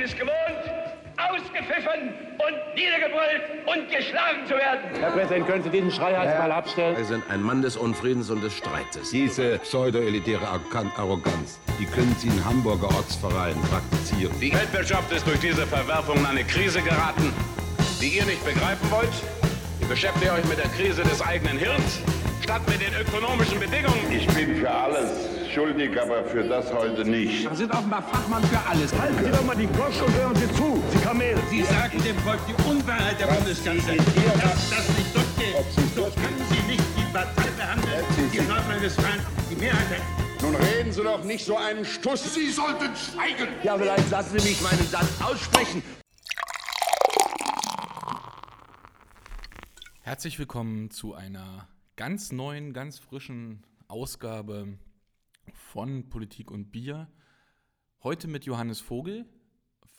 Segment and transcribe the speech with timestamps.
[0.00, 0.32] bin es gewohnt,
[1.18, 4.80] ausgepfiffen und niedergebrüllt und geschlagen zu werden.
[4.98, 6.38] Herr Präsident, können Sie diesen Schreihals ja.
[6.38, 6.96] mal abstellen?
[6.96, 9.10] Sie sind ein Mann des Unfriedens und des Streites.
[9.10, 10.46] Diese pseudo-elitäre
[10.96, 14.32] Arroganz, die können Sie in Hamburger Ortsvereinen praktizieren.
[14.40, 17.34] Die Weltwirtschaft ist durch diese Verwerfung in eine Krise geraten,
[18.00, 19.12] die ihr nicht begreifen wollt.
[19.82, 22.00] Ihr beschäftigt euch mit der Krise des eigenen Hirns,
[22.40, 24.10] statt mit den ökonomischen Bedingungen.
[24.10, 27.48] Ich bin für alles schuldig, aber für das heute nicht.
[27.48, 28.92] Sie sind offenbar Fachmann für alles.
[28.98, 31.36] Halten Sie doch mal die Gosch und hören Sie zu, Sie Kamel.
[31.50, 33.98] Sie sagen dem Volk die Unwahrheit der Bundeskanzlerin.
[33.98, 35.56] Dass das nicht durchgeht.
[35.94, 40.42] So können Sie nicht die Partei behandeln, die in Nordrhein-Westfalen die Mehrheit hat.
[40.42, 42.34] Nun reden Sie doch nicht so einen Stuss.
[42.34, 43.48] Sie sollten schweigen.
[43.62, 45.82] Ja, vielleicht lassen Sie mich meinen Satz aussprechen.
[50.02, 54.78] Herzlich willkommen zu einer ganz neuen, ganz frischen Ausgabe
[55.70, 57.08] von Politik und Bier.
[58.02, 59.24] Heute mit Johannes Vogel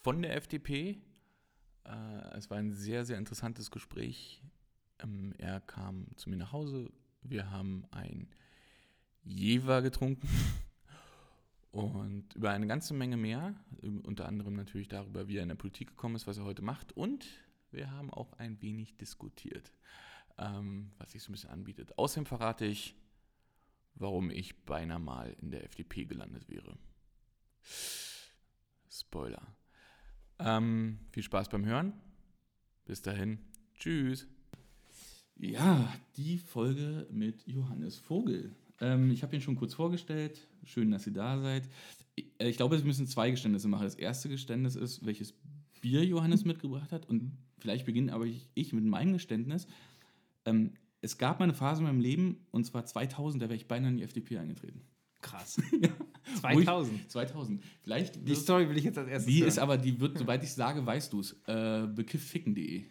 [0.02, 1.00] von der FDP.
[1.84, 4.42] Äh, es war ein sehr, sehr interessantes Gespräch.
[4.98, 6.92] Ähm, er kam zu mir nach Hause.
[7.22, 8.28] Wir haben ein
[9.24, 10.28] Jever getrunken
[11.70, 13.54] und über eine ganze Menge mehr.
[14.02, 16.94] Unter anderem natürlich darüber, wie er in der Politik gekommen ist, was er heute macht.
[16.94, 17.26] Und
[17.70, 19.72] wir haben auch ein wenig diskutiert,
[20.36, 21.96] ähm, was sich so ein bisschen anbietet.
[21.96, 22.94] Außerdem verrate ich,
[23.94, 26.76] warum ich beinahe mal in der FDP gelandet wäre.
[28.90, 29.56] Spoiler.
[30.38, 31.92] Ähm, viel Spaß beim Hören.
[32.84, 33.38] Bis dahin.
[33.74, 34.26] Tschüss.
[35.36, 38.54] Ja, die Folge mit Johannes Vogel.
[38.80, 40.46] Ähm, ich habe ihn schon kurz vorgestellt.
[40.64, 41.68] Schön, dass ihr da seid.
[42.38, 43.84] Äh, ich glaube, wir müssen zwei Geständnisse machen.
[43.84, 45.34] Das erste Geständnis ist, welches
[45.80, 47.08] Bier Johannes mitgebracht hat.
[47.08, 49.66] Und vielleicht beginne aber ich, ich mit meinem Geständnis.
[50.44, 53.66] Ähm, es gab mal eine Phase in meinem Leben, und zwar 2000, da wäre ich
[53.66, 54.82] beinahe in die FDP eingetreten.
[55.20, 55.60] Krass.
[55.80, 55.90] ja.
[56.40, 57.00] 2000.
[57.00, 57.62] Ich, 2000.
[57.82, 59.48] Vielleicht die Story will ich jetzt als erstes Die hören.
[59.48, 62.84] ist aber, die wird, soweit ich sage, weißt du es, äh, bekiffficken.de.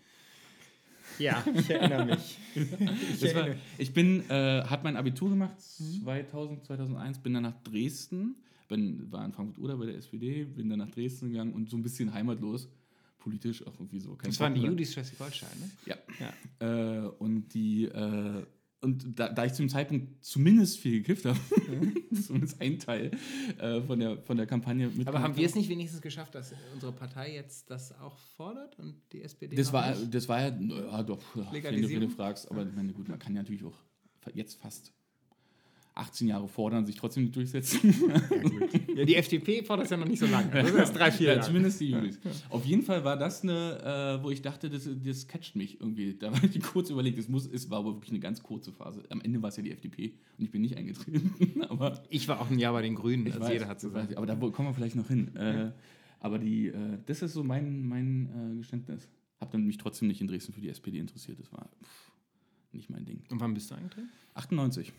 [1.20, 2.38] Ja, ich erinnere mich.
[3.22, 8.36] ich, war, ich, bin, äh, habe mein Abitur gemacht, 2000, 2001, bin dann nach Dresden,
[8.67, 11.83] bin, war in Frankfurt-Oder bei der SPD, bin dann nach Dresden gegangen und so ein
[11.83, 12.70] bisschen heimatlos
[13.21, 14.17] politisch auch irgendwie so.
[14.21, 15.70] das waren die Judis Schleswig-Holstein, ne?
[15.86, 15.95] Ja.
[16.20, 17.05] ja.
[17.05, 18.45] Äh, und die, äh,
[18.82, 21.39] und da, da, ich zum Zeitpunkt zumindest viel gekifft habe,
[22.21, 23.11] zumindest ein Teil
[23.60, 25.08] äh, von, der, von der Kampagne mit.
[25.08, 28.95] Aber haben wir es nicht wenigstens geschafft, dass unsere Partei jetzt das auch fordert und
[29.11, 29.55] die SPD?
[29.55, 32.92] Das, war, das war ja, ja doch, wenn du, wenn du fragst, aber ich meine,
[32.92, 33.77] gut, man kann ja natürlich auch
[34.33, 34.92] jetzt fast
[35.94, 37.94] 18 Jahre fordern, sich trotzdem nicht durchsetzen.
[38.08, 40.50] Ja, ja, die FDP fordert es ja noch nicht so lange.
[40.50, 41.46] Das ist drei, vier ja, Jahre.
[41.46, 42.20] Zumindest die Julis.
[42.50, 46.16] Auf jeden Fall war das eine, äh, wo ich dachte, das, das catcht mich irgendwie.
[46.18, 49.04] Da war ich kurz überlegt, es muss, es war aber wirklich eine ganz kurze Phase.
[49.10, 51.62] Am Ende war es ja die FDP und ich bin nicht eingetreten.
[51.70, 53.90] aber ich war auch ein Jahr bei den Grünen, ich also weiß, jeder hat so
[53.90, 55.36] Aber da kommen wir vielleicht noch hin.
[55.36, 55.72] Äh,
[56.20, 59.10] aber die, äh, das ist so mein, mein äh, Geständnis.
[59.40, 61.40] Habe dann mich trotzdem nicht in Dresden für die SPD interessiert.
[61.40, 62.12] Das war pff,
[62.72, 63.23] nicht mein Ding.
[63.30, 64.10] Und wann bist du eingetreten?
[64.36, 64.94] 98.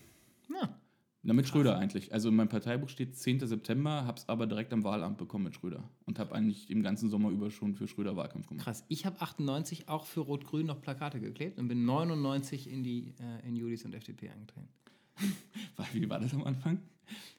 [0.49, 0.77] Na,
[1.25, 2.11] na, mit Schröder eigentlich.
[2.13, 3.47] Also in meinem Parteibuch steht 10.
[3.47, 5.89] September, hab's aber direkt am Wahlamt bekommen mit Schröder.
[6.05, 8.65] Und habe eigentlich im ganzen Sommer über schon für Schröder Wahlkampf gemacht.
[8.65, 8.83] Krass.
[8.89, 13.47] Ich habe 98 auch für Rot-Grün noch Plakate geklebt und bin 99 in die äh,
[13.47, 14.67] in Judis und FDP eingetreten.
[15.93, 16.79] Wie war das am Anfang?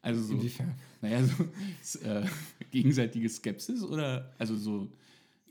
[0.01, 0.75] Also so, Inwiefern?
[1.03, 1.23] Naja,
[1.83, 2.25] so äh,
[2.71, 4.89] gegenseitige Skepsis oder also so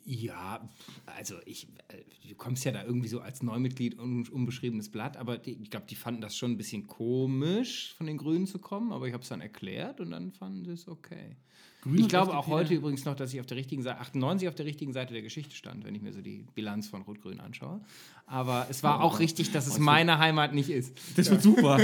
[0.06, 0.69] ja,
[1.06, 5.38] also ich, äh, du kommst ja da irgendwie so als Neumitglied un, unbeschriebenes Blatt, aber
[5.38, 8.91] die, ich glaube, die fanden das schon ein bisschen komisch, von den Grünen zu kommen,
[8.91, 11.38] aber ich habe es dann erklärt und dann fanden sie es okay.
[11.83, 14.55] Grün ich glaube auch heute übrigens noch, dass ich auf der richtigen Seite, 98 auf
[14.55, 17.81] der richtigen Seite der Geschichte stand, wenn ich mir so die Bilanz von Rot-Grün anschaue.
[18.25, 20.97] Aber es war auch richtig, dass es meine Heimat nicht ist.
[21.17, 21.77] Das wird super.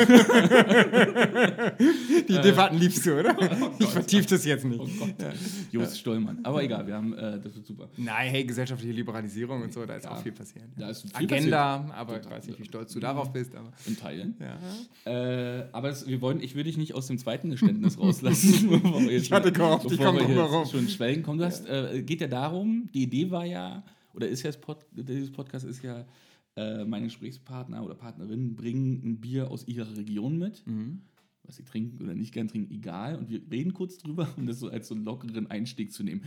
[2.29, 3.35] die Debatten liebst du, oder?
[3.38, 4.79] Oh ich vertiefe das jetzt nicht.
[4.79, 5.15] Oh Gott.
[5.21, 5.33] Ja.
[5.71, 6.39] Jost Stollmann.
[6.43, 7.89] Aber egal, wir haben, äh, das wird super.
[7.97, 10.11] Nein, hey, gesellschaftliche Liberalisierung und so, da ist ja.
[10.11, 10.63] auch viel passiert.
[10.77, 11.97] Da ist viel Agenda, passiert.
[11.97, 13.53] aber ich weiß nicht, wie stolz du darauf bist.
[13.53, 13.73] Aber.
[13.85, 14.38] In Teilen.
[14.39, 14.57] Ja.
[15.11, 19.09] Äh, aber es, wir wollen, ich würde dich nicht aus dem zweiten Geständnis rauslassen.
[19.09, 20.66] ich hatte gehofft, ich komme warum.
[20.66, 21.39] Schon schwelgen kommen.
[21.39, 23.83] Du hast, äh, geht ja darum, die Idee war ja,
[24.13, 26.06] oder ist ja das Pod, dieses Podcast ist ja,
[26.56, 30.65] äh, meine Gesprächspartner oder Partnerinnen bringen ein Bier aus ihrer Region mit.
[30.68, 31.01] Mhm.
[31.44, 33.15] Was sie trinken oder nicht gern trinken, egal.
[33.15, 36.24] Und wir reden kurz drüber, um das so als so einen lockeren Einstieg zu nehmen.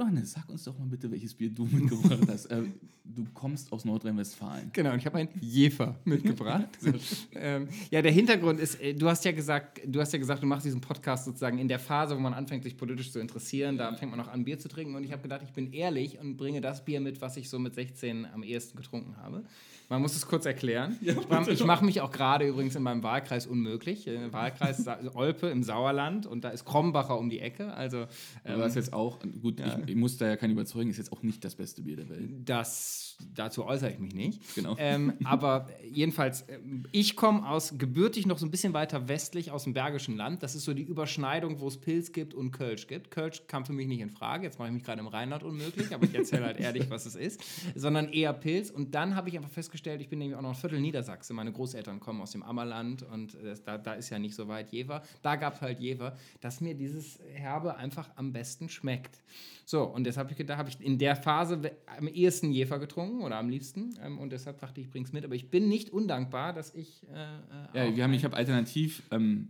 [0.00, 2.46] Johannes, sag uns doch mal bitte, welches Bier du mitgebracht hast.
[2.46, 2.62] äh,
[3.04, 4.70] du kommst aus Nordrhein-Westfalen.
[4.72, 6.68] Genau, und ich habe ein Jefer mitgebracht.
[7.34, 10.46] ähm, ja, der Hintergrund ist, äh, du hast ja gesagt, du hast ja gesagt, du
[10.46, 13.76] machst diesen Podcast sozusagen in der Phase, wo man anfängt, sich politisch zu interessieren.
[13.76, 14.94] Da fängt man auch an, Bier zu trinken.
[14.94, 17.58] Und ich habe gedacht, ich bin ehrlich und bringe das Bier mit, was ich so
[17.58, 19.44] mit 16 am ehesten getrunken habe.
[19.90, 20.96] Man muss es kurz erklären.
[21.00, 21.14] Ja,
[21.48, 24.06] ich mache mich auch gerade übrigens in meinem Wahlkreis unmöglich.
[24.06, 27.74] Äh, Wahlkreis Olpe im Sauerland und da ist Krombacher um die Ecke.
[27.74, 28.06] Also,
[28.44, 29.80] ähm, was jetzt auch, gut, ja.
[29.84, 32.30] ich muss da ja keinen überzeugen, ist jetzt auch nicht das beste Bier der Welt.
[32.44, 34.54] Das, dazu äußere ich mich nicht.
[34.54, 34.76] Genau.
[34.78, 39.64] Ähm, aber jedenfalls, ähm, ich komme aus gebürtig noch so ein bisschen weiter westlich aus
[39.64, 40.44] dem Bergischen Land.
[40.44, 43.10] Das ist so die Überschneidung, wo es Pilz gibt und Kölsch gibt.
[43.10, 44.44] Kölsch kam für mich nicht in Frage.
[44.44, 47.16] Jetzt mache ich mich gerade im Rheinland unmöglich, aber ich erzähle halt ehrlich, was es
[47.16, 47.42] ist.
[47.74, 48.70] Sondern eher Pilz.
[48.70, 51.32] Und dann habe ich einfach festgestellt, ich bin nämlich auch noch ein Viertel Niedersachse.
[51.34, 54.70] Meine Großeltern kommen aus dem Ammerland und äh, da, da ist ja nicht so weit
[54.72, 55.02] Jever.
[55.22, 59.22] Da gab es halt Jever, dass mir dieses Herbe einfach am besten schmeckt.
[59.64, 61.60] So, und deshalb habe ich habe ich in der Phase
[61.96, 63.94] am ehesten Jefer getrunken oder am liebsten.
[64.02, 65.24] Ähm, und deshalb dachte ich, ich bringe es mit.
[65.24, 67.06] Aber ich bin nicht undankbar, dass ich.
[67.08, 69.48] Äh, äh, Ja, wir haben, ich habe alternativ ähm,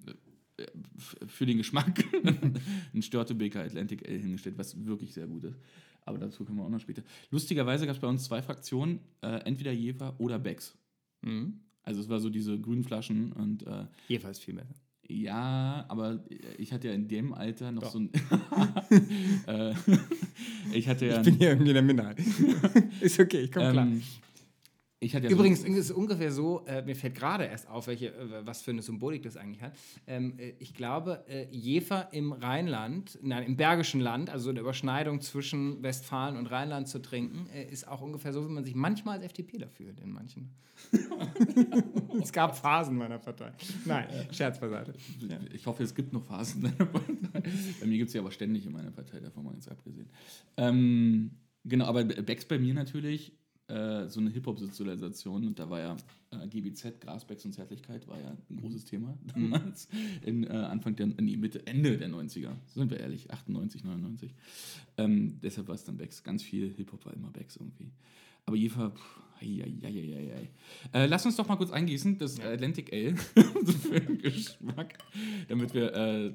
[0.58, 0.66] äh,
[1.26, 2.04] für den Geschmack
[2.94, 5.58] ein Störtebeker Atlantic Ale hingestellt, was wirklich sehr gut ist.
[6.04, 7.02] Aber dazu kommen wir auch noch später.
[7.30, 10.76] Lustigerweise gab es bei uns zwei Fraktionen, äh, entweder Jever oder Becks.
[11.22, 11.60] Mhm.
[11.82, 14.74] Also es war so diese grünen Flaschen und äh, Jefer ist viel besser.
[15.08, 16.24] ja, aber
[16.58, 18.10] ich hatte ja in dem Alter noch so ein.
[19.46, 19.74] äh,
[20.72, 21.18] ich hatte ja.
[21.18, 22.18] Ich bin hier irgendwie in der Minderheit.
[23.00, 23.86] ist okay, ich komme klar.
[23.86, 24.29] ähm, hatte
[25.00, 28.46] ja Übrigens, so, es ist ungefähr so, äh, mir fällt gerade erst auf, welche, äh,
[28.46, 29.74] was für eine Symbolik das eigentlich hat.
[30.06, 35.22] Ähm, äh, ich glaube, äh, Jever im Rheinland, nein, im Bergischen Land, also eine Überschneidung
[35.22, 39.16] zwischen Westfalen und Rheinland zu trinken, äh, ist auch ungefähr so, wie man sich manchmal
[39.16, 40.50] als FDPler fühlt in manchen.
[42.22, 43.52] es gab Phasen meiner Partei.
[43.86, 44.94] Nein, Scherz beiseite.
[45.52, 46.64] Ich hoffe, es gibt noch Phasen.
[46.64, 47.42] in meiner Partei.
[47.80, 50.10] Bei mir gibt es ja aber ständig in meiner Partei, davon mal ganz abgesehen.
[50.56, 51.30] Ähm,
[51.64, 53.32] genau, aber Becks bei mir natürlich
[53.70, 55.96] äh, so eine Hip-Hop-Sozialisation und da war ja
[56.30, 59.88] äh, GBZ, Grasbecks und Zärtlichkeit war ja ein großes Thema damals.
[60.24, 64.34] In, äh, Anfang der, nee, Mitte, Ende der 90er, sind wir ehrlich, 98, 99.
[64.98, 66.22] Ähm, deshalb war es dann Becks.
[66.22, 67.90] Ganz viel Hip-Hop war immer Becks irgendwie.
[68.46, 68.56] Aber
[70.34, 70.50] ei.
[70.92, 73.14] Äh, lass uns doch mal kurz eingießen, das Atlantic Ale,
[73.64, 74.98] so für den Geschmack,
[75.48, 75.94] damit wir.
[75.94, 76.34] Äh,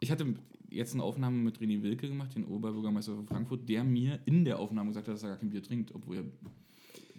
[0.00, 0.34] ich hatte
[0.74, 4.58] jetzt eine Aufnahme mit René Wilke gemacht, den Oberbürgermeister von Frankfurt, der mir in der
[4.58, 6.24] Aufnahme gesagt hat, dass er gar kein Bier trinkt, obwohl er.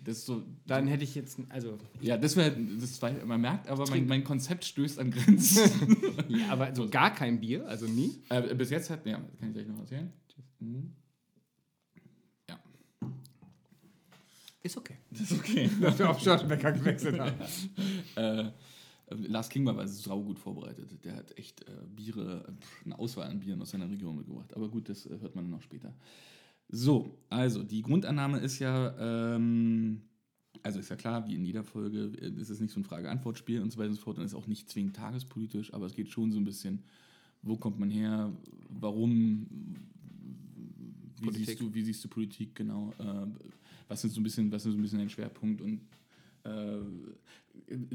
[0.04, 0.44] Das so.
[0.68, 2.56] Dann hätte ich jetzt, also, Ja, das wäre.
[2.80, 5.98] Das war, man merkt, aber mein, mein Konzept stößt an Grenzen.
[6.28, 8.12] ja, aber so gar kein Bier, also nie.
[8.30, 9.06] äh, bis jetzt hat.
[9.06, 10.14] Ja, kann ich gleich noch erzählen.
[10.60, 10.92] Mhm.
[12.50, 12.60] Ja.
[14.62, 14.96] Ist okay.
[15.10, 15.70] Das ist okay.
[15.82, 17.34] Dass wir auf Störtebecker gewechselt haben.
[18.16, 18.52] äh,
[19.10, 21.04] Lars Klingbeil war sau gut vorbereitet.
[21.04, 24.56] Der hat echt äh, Biere, pff, eine Auswahl an Bieren aus seiner Region mitgebracht.
[24.56, 25.94] Aber gut, das äh, hört man noch später.
[26.70, 28.96] So, also die Grundannahme ist ja,
[29.36, 30.02] ähm,
[30.64, 33.62] also ist ja klar, wie in jeder Folge, äh, ist es nicht so ein Frage-Antwort-Spiel
[33.62, 36.10] und so weiter und so fort und ist auch nicht zwingend tagespolitisch, aber es geht
[36.10, 36.84] schon so ein bisschen,
[37.44, 38.34] wo kommt man her,
[38.70, 39.46] warum,
[41.18, 41.46] wie Politik.
[41.46, 43.28] siehst du, wie siehst du Politik genau, äh,
[43.88, 45.82] was ist so ein bisschen, was ist so ein bisschen dein Schwerpunkt und
[46.44, 46.80] äh,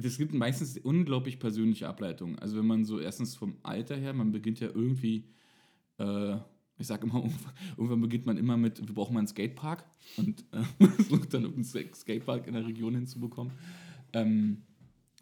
[0.03, 2.39] es gibt meistens unglaublich persönliche Ableitungen.
[2.39, 5.25] Also wenn man so erstens vom Alter her, man beginnt ja irgendwie,
[5.99, 6.37] äh,
[6.79, 7.23] ich sage immer,
[7.77, 9.85] irgendwann, beginnt man immer mit, wir brauchen mal einen Skatepark
[10.17, 13.53] und äh, versucht dann Ska- Skatepark in der Region hinzubekommen.
[14.13, 14.63] Ähm,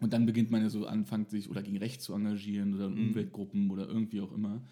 [0.01, 2.95] und dann beginnt man ja so anfängt sich oder gegen Recht zu engagieren oder in
[2.95, 3.09] Mhm.
[3.09, 4.63] Umweltgruppen oder irgendwie auch immer.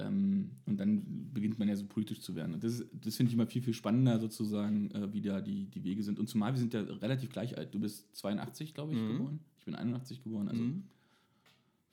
[0.00, 2.54] Ähm, und dann beginnt man ja so politisch zu werden.
[2.54, 5.82] Und das, das finde ich immer viel, viel spannender sozusagen, äh, wie da die, die
[5.82, 6.20] Wege sind.
[6.20, 7.74] Und zumal wir sind ja relativ gleich alt.
[7.74, 9.08] Du bist 82, glaube ich, Mhm.
[9.08, 9.40] geboren.
[9.58, 10.48] Ich bin 81 geboren.
[10.48, 10.84] Also Mhm.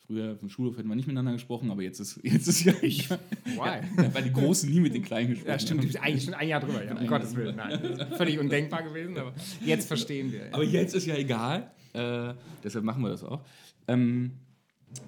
[0.06, 3.10] früher vom Schulhof hätten wir nicht miteinander gesprochen, aber jetzt ist, jetzt ist ja ich.
[3.10, 3.58] Why?
[3.58, 5.90] Ja, weil die Großen nie mit den Kleinen gesprochen Ja, stimmt, haben.
[5.90, 7.56] gibt eigentlich schon ein Jahr drüber, ja, um Gottes Willen.
[7.56, 9.34] Nein, völlig undenkbar gewesen, aber
[9.66, 10.46] jetzt verstehen wir.
[10.46, 10.54] Ja.
[10.54, 11.72] Aber jetzt ist ja egal.
[11.94, 13.44] Äh, deshalb machen wir das auch.
[13.88, 14.32] Ähm,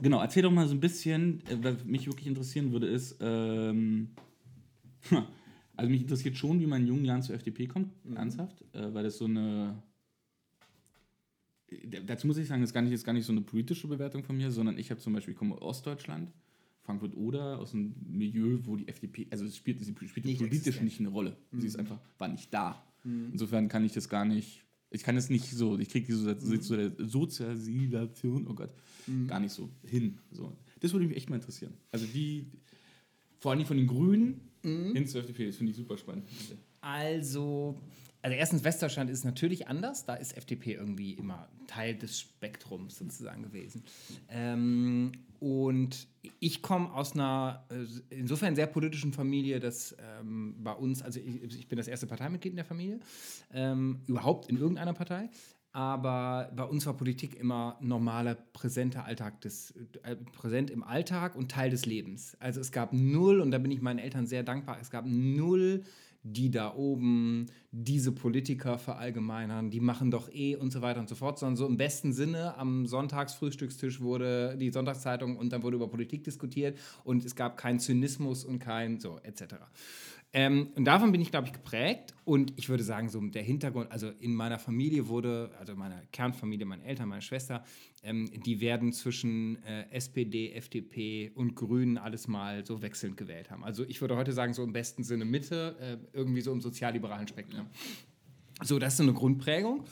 [0.02, 4.10] genau, erzähl doch mal so ein bisschen, äh, was mich wirklich interessieren würde, ist, ähm,
[5.76, 9.04] also mich interessiert schon, wie man in jungen Jahren zur FDP kommt, ernsthaft, äh, weil
[9.04, 9.82] das so eine.
[11.70, 13.88] äh, Dazu muss ich sagen, das ist gar nicht, ist gar nicht so eine politische
[13.88, 16.32] Bewertung von mir, sondern ich habe zum Beispiel, ich komme aus Ostdeutschland,
[16.82, 20.86] Frankfurt-Oder, aus einem Milieu, wo die FDP, also es spielt, sie spielt Nicht politisch existent.
[20.86, 21.36] nicht eine Rolle.
[21.52, 22.82] Sie ist einfach, war nicht da.
[23.04, 23.30] Mhm.
[23.34, 27.08] Insofern kann ich das gar nicht, ich kann es nicht so, ich kriege diese mhm.
[27.08, 28.72] Sozialisation, oh Gott,
[29.08, 29.28] Mhm.
[29.28, 30.18] gar nicht so hin.
[30.32, 30.52] So.
[30.82, 31.74] Das würde mich echt mal interessieren.
[31.92, 32.46] Also die,
[33.38, 34.94] vor allem von den Grünen Mhm.
[34.94, 36.26] hin zur FDP, das finde ich super spannend.
[36.82, 37.78] Also,
[38.22, 40.06] also erstens, Westdeutschland ist natürlich anders.
[40.06, 43.84] Da ist FDP irgendwie immer Teil des Spektrums sozusagen gewesen.
[44.30, 46.08] Ähm, und
[46.40, 51.44] ich komme aus einer äh, insofern sehr politischen Familie, dass ähm, bei uns, also ich,
[51.44, 53.00] ich bin das erste Parteimitglied in der Familie,
[53.54, 55.30] ähm, überhaupt in irgendeiner Partei.
[55.74, 61.52] Aber bei uns war Politik immer normaler, präsenter Alltag, des, äh, präsent im Alltag und
[61.52, 62.36] Teil des Lebens.
[62.40, 65.84] Also es gab null, und da bin ich meinen Eltern sehr dankbar, es gab null
[66.24, 71.16] die da oben, diese Politiker verallgemeinern, die machen doch eh und so weiter und so
[71.16, 75.88] fort, sondern so im besten Sinne am Sonntagsfrühstückstisch wurde die Sonntagszeitung und dann wurde über
[75.88, 79.56] Politik diskutiert und es gab keinen Zynismus und kein so etc.
[80.38, 82.14] Ähm, und davon bin ich, glaube ich, geprägt.
[82.24, 86.64] Und ich würde sagen, so der Hintergrund, also in meiner Familie wurde, also meiner Kernfamilie,
[86.64, 87.64] meine Eltern, meine Schwester,
[88.04, 93.64] ähm, die werden zwischen äh, SPD, FDP und Grünen alles mal so wechselnd gewählt haben.
[93.64, 97.28] Also ich würde heute sagen, so im besten Sinne Mitte, äh, irgendwie so im sozialliberalen
[97.28, 97.66] Spektrum.
[98.62, 99.86] So, das ist so eine Grundprägung.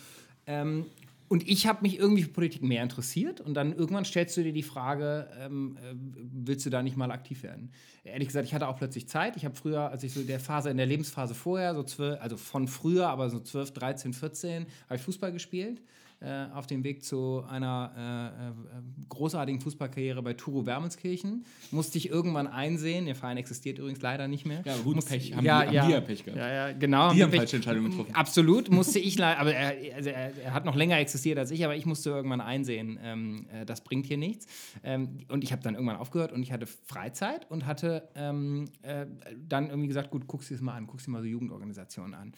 [0.45, 0.85] Ähm,
[1.27, 4.53] und ich habe mich irgendwie für Politik mehr interessiert und dann irgendwann stellst du dir
[4.53, 7.71] die Frage, ähm, äh, willst du da nicht mal aktiv werden?
[8.03, 9.35] Ehrlich gesagt, ich hatte auch plötzlich Zeit.
[9.35, 12.21] Ich habe früher, als ich so in der Phase, in der Lebensphase vorher, so 12,
[12.21, 15.81] also von früher, aber so 12, 13, 14, habe ich Fußball gespielt
[16.21, 21.45] äh, auf dem Weg zu einer äh, äh, großartigen Fußballkarriere bei Turo Wermelskirchen.
[21.71, 24.61] Musste ich irgendwann einsehen, der Verein existiert übrigens leider nicht mehr.
[24.65, 25.35] Ja, gut, Muss, Pech.
[25.35, 26.39] Haben, ja, die, haben ja, die ja Pech gehabt.
[26.39, 27.13] Ja, ja, genau.
[27.13, 28.15] Die haben Pech- falsche Entscheidungen getroffen.
[28.15, 31.63] Absolut, musste ich leider, aber er, also er, er hat noch länger existiert als ich,
[31.65, 34.45] aber ich musste irgendwann einsehen, ähm, äh, das bringt hier nichts.
[34.83, 39.05] Ähm, und ich habe dann irgendwann aufgehört und ich hatte Freizeit und hatte ähm, äh,
[39.47, 42.33] dann irgendwie gesagt, gut, guckst dir das mal an, guckst dir mal so Jugendorganisationen an.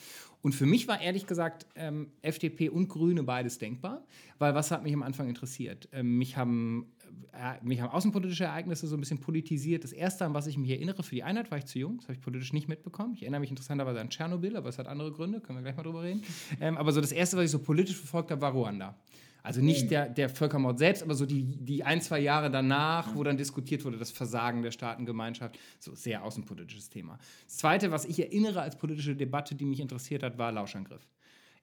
[0.47, 4.05] Und für mich war ehrlich gesagt ähm, FDP und Grüne beides denkbar,
[4.39, 5.89] weil was hat mich am Anfang interessiert?
[5.91, 6.85] Ähm, mich haben
[7.33, 9.83] äh, mich haben außenpolitische Ereignisse so ein bisschen politisiert.
[9.83, 12.05] Das erste, an was ich mich erinnere, für die Einheit war ich zu jung, das
[12.05, 13.15] habe ich politisch nicht mitbekommen.
[13.15, 15.83] Ich erinnere mich interessanterweise an Tschernobyl, aber es hat andere Gründe, können wir gleich mal
[15.83, 16.23] drüber reden.
[16.61, 18.95] Ähm, aber so das erste, was ich so politisch verfolgt habe, war Ruanda.
[19.47, 23.23] Also nicht der, der Völkermord selbst, aber so die, die ein, zwei Jahre danach, wo
[23.23, 25.57] dann diskutiert wurde, das Versagen der Staatengemeinschaft.
[25.79, 27.17] So sehr außenpolitisches Thema.
[27.45, 31.07] Das Zweite, was ich erinnere als politische Debatte, die mich interessiert hat, war Lauschangriff.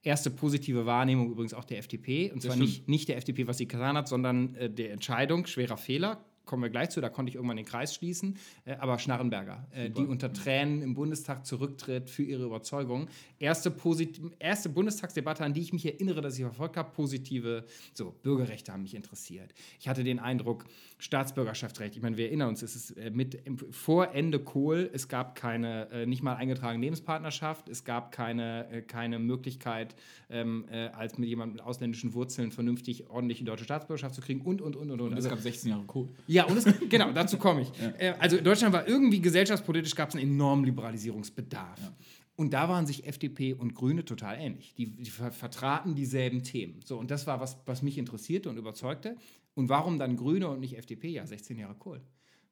[0.01, 2.31] Erste positive Wahrnehmung übrigens auch der FDP.
[2.31, 5.77] Und zwar nicht, nicht der FDP, was sie getan hat, sondern äh, der Entscheidung, schwerer
[5.77, 9.67] Fehler, kommen wir gleich zu, da konnte ich irgendwann den Kreis schließen, äh, aber Schnarrenberger,
[9.71, 13.07] äh, die unter Tränen im Bundestag zurücktritt für ihre Überzeugung.
[13.39, 18.13] Erste, posit erste Bundestagsdebatte, an die ich mich erinnere, dass ich verfolgt habe, positive, so,
[18.23, 19.53] Bürgerrechte haben mich interessiert.
[19.79, 20.65] Ich hatte den Eindruck,
[20.97, 25.35] Staatsbürgerschaftsrecht, ich meine, wir erinnern uns, es ist äh, mit vor Ende Kohl, es gab
[25.35, 29.95] keine, nicht mal eingetragene Lebenspartnerschaft, es gab keine, keine Möglichkeit,
[30.29, 34.41] ähm, äh, als mit jemandem mit ausländischen Wurzeln vernünftig ordentlich die deutsche Staatsbürgerschaft zu kriegen
[34.41, 34.99] und, und, und, und.
[35.01, 36.09] Und es Also- gab 16 Jahre Kohl.
[36.35, 37.71] Ja, und es, genau, dazu komme ich.
[37.97, 41.79] Äh, Also Deutschland war irgendwie gesellschaftspolitisch, gab es einen enormen Liberalisierungsbedarf.
[42.35, 44.73] Und da waren sich FDP und Grüne total ähnlich.
[44.75, 46.81] Die, die ver vertraten dieselben Themen.
[46.83, 49.15] So, und das war was, was mich interessierte und überzeugte.
[49.53, 51.07] Und warum dann Grüne und nicht FDP?
[51.07, 52.01] Ja, 16 Jahre Kohl.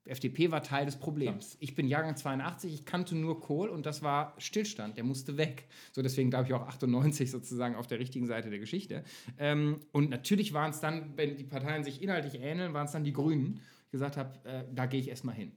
[0.05, 1.55] FDP war Teil des Problems.
[1.59, 5.67] Ich bin Jahrgang 82, ich kannte nur Kohl und das war Stillstand, der musste weg.
[5.93, 9.03] So deswegen glaube ich auch 98 sozusagen auf der richtigen Seite der Geschichte.
[9.37, 13.05] Ähm, und natürlich waren es dann, wenn die Parteien sich inhaltlich ähneln, waren es dann
[13.05, 13.61] die Grünen.
[13.93, 15.51] Gesagt habe, äh, da gehe ich erstmal hin.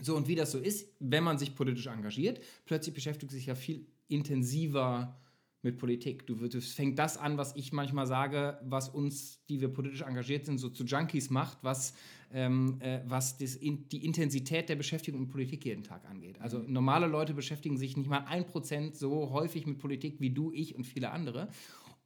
[0.00, 3.54] So, und wie das so ist, wenn man sich politisch engagiert, plötzlich beschäftigt sich ja
[3.54, 5.16] viel intensiver
[5.62, 6.26] mit Politik.
[6.26, 10.44] Du, es fängt das an, was ich manchmal sage, was uns, die wir politisch engagiert
[10.44, 11.94] sind, so zu Junkies macht, was,
[12.32, 16.40] ähm, äh, was das in, die Intensität der Beschäftigung mit Politik jeden Tag angeht.
[16.40, 20.50] Also normale Leute beschäftigen sich nicht mal ein Prozent so häufig mit Politik wie du,
[20.50, 21.48] ich und viele andere.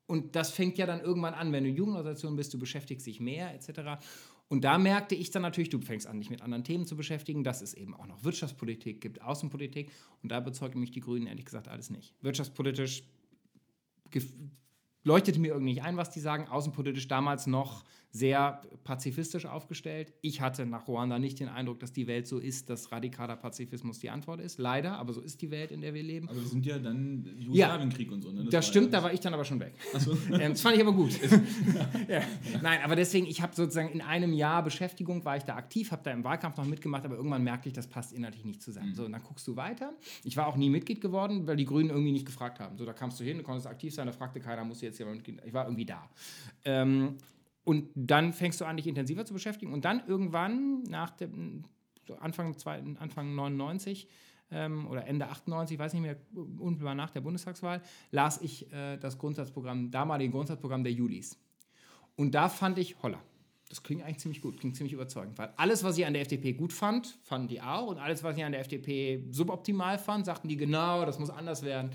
[0.07, 3.55] Und das fängt ja dann irgendwann an, wenn du Jugendorganisation bist, du beschäftigst dich mehr
[3.55, 4.03] etc.
[4.49, 7.43] Und da merkte ich dann natürlich, du fängst an, dich mit anderen Themen zu beschäftigen,
[7.43, 9.91] dass es eben auch noch Wirtschaftspolitik gibt, Außenpolitik.
[10.23, 12.15] Und da überzeugten mich die Grünen ehrlich gesagt alles nicht.
[12.23, 13.03] Wirtschaftspolitisch
[15.03, 16.47] leuchtete mir irgendwie nicht ein, was die sagen.
[16.49, 20.13] Außenpolitisch damals noch sehr pazifistisch aufgestellt.
[20.23, 23.99] Ich hatte nach Ruanda nicht den Eindruck, dass die Welt so ist, dass radikaler Pazifismus
[23.99, 24.59] die Antwort ist.
[24.59, 26.29] Leider, aber so ist die Welt, in der wir leben.
[26.29, 28.31] Aber wir sind ja dann Jugoslawienkrieg und so.
[28.31, 28.45] Ne?
[28.45, 29.75] Das, war stimmt, ja da war ich dann aber schon weg.
[29.95, 30.13] Ach so.
[30.33, 31.19] ähm, das fand ich aber gut.
[32.09, 32.23] ja.
[32.63, 36.03] Nein, aber deswegen, ich habe sozusagen in einem Jahr Beschäftigung, war ich da aktiv, habe
[36.05, 38.95] da im Wahlkampf noch mitgemacht, aber irgendwann merkte ich, das passt inhaltlich nicht zusammen.
[38.95, 39.93] So, und dann guckst du weiter.
[40.25, 42.79] Ich war auch nie Mitglied geworden, weil die Grünen irgendwie nicht gefragt haben.
[42.79, 44.97] So, da kamst du hin, du konntest aktiv sein, da fragte keiner, musst du jetzt
[44.97, 45.41] hier mal Mitglied.
[45.45, 46.09] Ich war irgendwie da.
[46.65, 47.17] Ähm,
[47.67, 49.73] und dann fängst du an, dich intensiver zu beschäftigen.
[49.73, 51.65] Und dann irgendwann, nach dem
[52.07, 54.07] so Anfang, zwei, Anfang 99
[54.53, 57.83] ähm, oder Ende 98, ich weiß nicht mehr, unmittelbar nach der Bundestagswahl,
[58.13, 61.41] las ich äh, das Grundsatzprogramm, damalige Grundsatzprogramm der Julis.
[62.15, 63.21] Und da fand ich, holla,
[63.69, 65.37] das klingt eigentlich ziemlich gut, klingt ziemlich überzeugend.
[65.37, 67.89] Weil alles, was ich an der FDP gut fand, fanden die auch.
[67.89, 71.65] Und alles, was ich an der FDP suboptimal fand, sagten die genau, das muss anders
[71.65, 71.91] werden.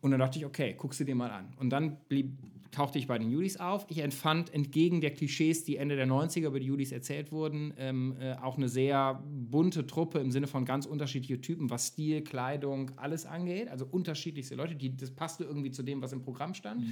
[0.00, 1.52] Und dann dachte ich, okay, guckst du dir mal an.
[1.58, 2.38] Und dann blieb,
[2.76, 3.86] tauchte ich bei den Julis auf.
[3.88, 8.14] Ich empfand entgegen der Klischees, die Ende der 90er über die Julis erzählt wurden, ähm,
[8.20, 12.90] äh, auch eine sehr bunte Truppe im Sinne von ganz unterschiedliche Typen, was Stil, Kleidung,
[12.96, 13.68] alles angeht.
[13.68, 16.82] Also unterschiedlichste Leute, die, das passte irgendwie zu dem, was im Programm stand.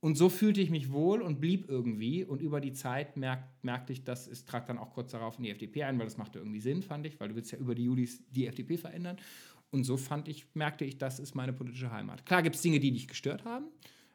[0.00, 2.24] Und so fühlte ich mich wohl und blieb irgendwie.
[2.24, 5.44] Und über die Zeit merk, merkte ich, dass es trat dann auch kurz darauf in
[5.44, 7.74] die FDP ein, weil das machte irgendwie Sinn, fand ich, weil du willst ja über
[7.74, 9.18] die Julis die FDP verändern.
[9.70, 12.24] Und so fand ich, merkte ich, das ist meine politische Heimat.
[12.24, 13.66] Klar gibt es Dinge, die dich gestört haben.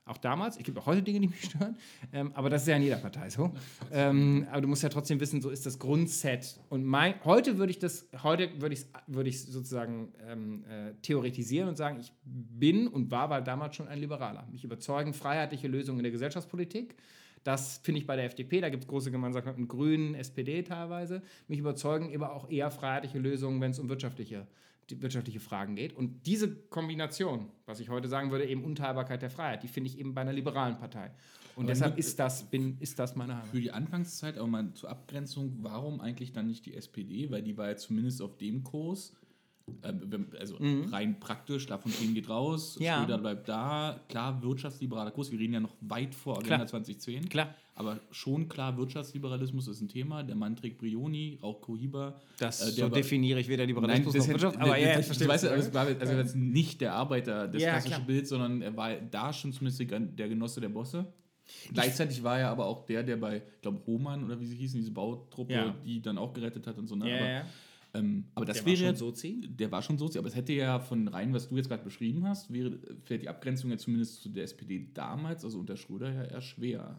[0.08, 0.56] Auch damals.
[0.56, 1.76] Es gibt auch heute Dinge, die mich stören.
[2.14, 3.52] Ähm, aber das ist ja in jeder Partei so.
[3.92, 6.60] Ähm, aber du musst ja trotzdem wissen, so ist das Grundset.
[6.70, 11.70] Und mein, heute würde ich das, heute würde ich würde ich sozusagen ähm, äh, theoretisieren
[11.70, 14.48] und sagen, ich bin und war aber damals schon ein Liberaler.
[14.52, 16.96] Mich überzeugen freiheitliche Lösungen in der Gesellschaftspolitik.
[17.44, 21.24] Das finde ich bei der FDP, da gibt es große Gemeinsamkeiten mit Grünen, SPD teilweise.
[21.48, 24.46] Mich überzeugen aber auch eher freiheitliche Lösungen, wenn es um wirtschaftliche
[24.90, 25.94] die wirtschaftliche Fragen geht.
[25.94, 29.98] Und diese Kombination, was ich heute sagen würde, eben Unteilbarkeit der Freiheit, die finde ich
[29.98, 31.12] eben bei einer liberalen Partei.
[31.56, 33.48] Und Aber deshalb ist das, bin, ist das meine Heimat.
[33.48, 37.32] Für die Anfangszeit, aber mal zur Abgrenzung, warum eigentlich dann nicht die SPD?
[37.32, 39.14] Weil die war ja zumindest auf dem Kurs,
[39.82, 40.58] äh, also
[40.92, 42.86] rein praktisch, Lafontaine geht raus, Mhm.
[42.86, 43.00] Ja.
[43.00, 46.68] Schröder bleibt da, klar, wirtschaftsliberaler Kurs, wir reden ja noch weit vor Agenda Klar.
[46.68, 47.30] 2010.
[47.30, 47.54] Klar.
[47.78, 50.24] Aber schon klar, Wirtschaftsliberalismus ist ein Thema.
[50.24, 52.22] Der Mann trägt Brioni, raucht Cohiba.
[52.40, 54.58] Das Äh, so definiere ich weder Nein, Liberalismus das noch Wirtschaft.
[54.62, 55.28] Aber ja, das- ich verstehe.
[55.28, 58.08] du weißt, du war also jetzt nicht der Arbeiter des Ja, klassischen klar.
[58.08, 61.06] Bilds, sondern er war da schon zumindest der Genosse der Bosse.
[61.74, 64.80] Gleichzeitig war er aber auch der, der bei, ich glaube, Roman oder wie sie hießen,
[64.80, 65.76] diese Bautruppe, Ja.
[65.86, 66.96] die dann auch gerettet hat und so.
[66.96, 67.10] Ne?
[67.10, 67.46] Ja, aber, ja.
[67.96, 69.42] Ähm, aber das Der war wäre schon jetzt- Sozi?
[69.48, 72.28] Der war schon Sozi, aber es hätte ja von rein, was du jetzt gerade beschrieben
[72.28, 76.24] hast, wäre fällt die Abgrenzung ja zumindest zu der SPD damals, also unter Schröder ja
[76.24, 76.98] eher schwer.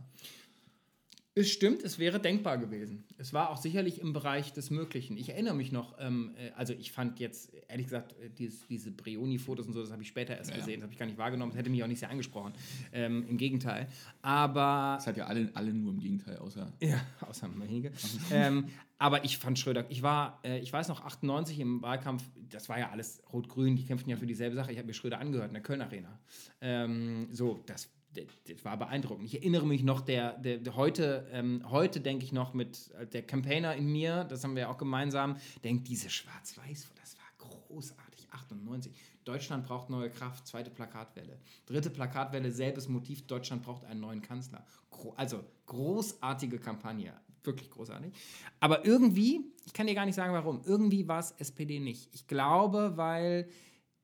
[1.38, 3.04] Es stimmt, es wäre denkbar gewesen.
[3.18, 5.18] Es war auch sicherlich im Bereich des Möglichen.
[5.18, 8.90] Ich erinnere mich noch, ähm, äh, also ich fand jetzt, ehrlich gesagt, äh, dieses, diese
[8.90, 11.18] Brioni-Fotos und so, das habe ich später erst Ja, gesehen, das habe ich gar nicht
[11.18, 12.54] wahrgenommen, das hätte mich auch nicht sehr angesprochen.
[12.90, 13.86] Ähm, Im Gegenteil.
[14.22, 16.72] Aber Das hat ja alle, alle nur im Gegenteil, außer.
[16.80, 17.92] Ja, außer Menige.
[18.32, 22.70] ähm, aber ich fand Schröder, ich war, äh, ich weiß noch, 98 im Wahlkampf, das
[22.70, 24.72] war ja alles rot-grün, die kämpften ja für dieselbe Sache.
[24.72, 26.18] Ich habe mir Schröder angehört in der Köln Arena.
[26.62, 29.26] Ähm, so, das, das, war beeindruckend.
[29.26, 33.06] Ich erinnere mich noch, der, der, der heute, ähm, heute denke ich noch mit äh,
[33.06, 37.48] der Campaigner in mir, das haben wir ja auch gemeinsam, denkt diese Schwarz-Weiß, das war
[37.68, 38.92] großartig, 98.
[39.24, 41.40] Deutschland braucht neue Kraft, zweite Plakatwelle.
[41.66, 44.64] Dritte Plakatwelle, selbes Motiv, Deutschland braucht einen neuen Kanzler.
[44.90, 48.12] Gro also großartige Kampagne, wirklich großartig.
[48.60, 52.08] Aber irgendwie, ich kann dir gar nicht sagen warum, irgendwie war es SPD nicht.
[52.14, 53.48] Ich glaube, weil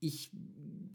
[0.00, 0.32] ich,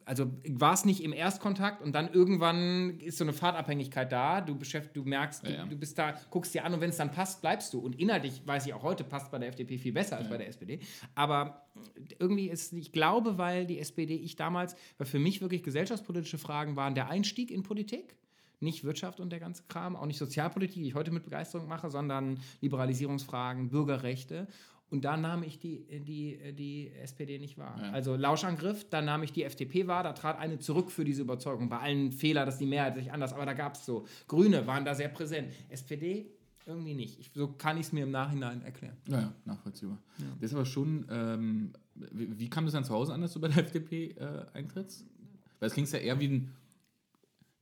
[0.08, 4.40] also war es nicht im Erstkontakt und dann irgendwann ist so eine Fahrtabhängigkeit da.
[4.40, 4.58] Du
[4.94, 5.66] du merkst, du, Ja, ja.
[5.66, 7.80] du bist da, guckst dir an und wenn es dann passt, bleibst du.
[7.80, 10.48] Und inhaltlich weiß ich auch heute, passt bei der FDP viel besser als bei der
[10.48, 10.80] SPD.
[11.14, 11.68] Aber
[12.20, 16.78] irgendwie ist, ich glaube, weil die SPD, ich damals, weil für mich wirklich gesellschaftspolitische Fragen
[16.78, 18.16] waren der Einstieg in Politik.
[18.60, 21.92] Nicht Wirtschaft und der ganze Kram, auch nicht Sozialpolitik, die ich heute mit Begeisterung mache,
[21.92, 24.48] sondern Liberalisierungsfragen, Bürgerrechte.
[24.90, 27.78] Und da nahm ich die, die, die SPD nicht wahr.
[27.82, 27.92] Ja.
[27.92, 31.68] Also Lauschangriff, da nahm ich die FDP wahr, da trat eine zurück für diese Überzeugung.
[31.68, 34.06] Bei allen Fehlern, dass die Mehrheit sich anders, aber da gab es so.
[34.28, 35.52] Grüne waren da sehr präsent.
[35.70, 36.28] SPD
[36.66, 37.20] irgendwie nicht.
[37.20, 38.98] Ich, so kann ich es mir im Nachhinein erklären.
[39.08, 39.98] Naja, nachvollziehbar.
[40.40, 43.40] Das ist aber schon, ähm, wie, wie kam das dann zu Hause an, dass du
[43.40, 45.06] bei der FDP äh, eintrittst?
[45.60, 46.56] Weil es klingt ja eher wie ein,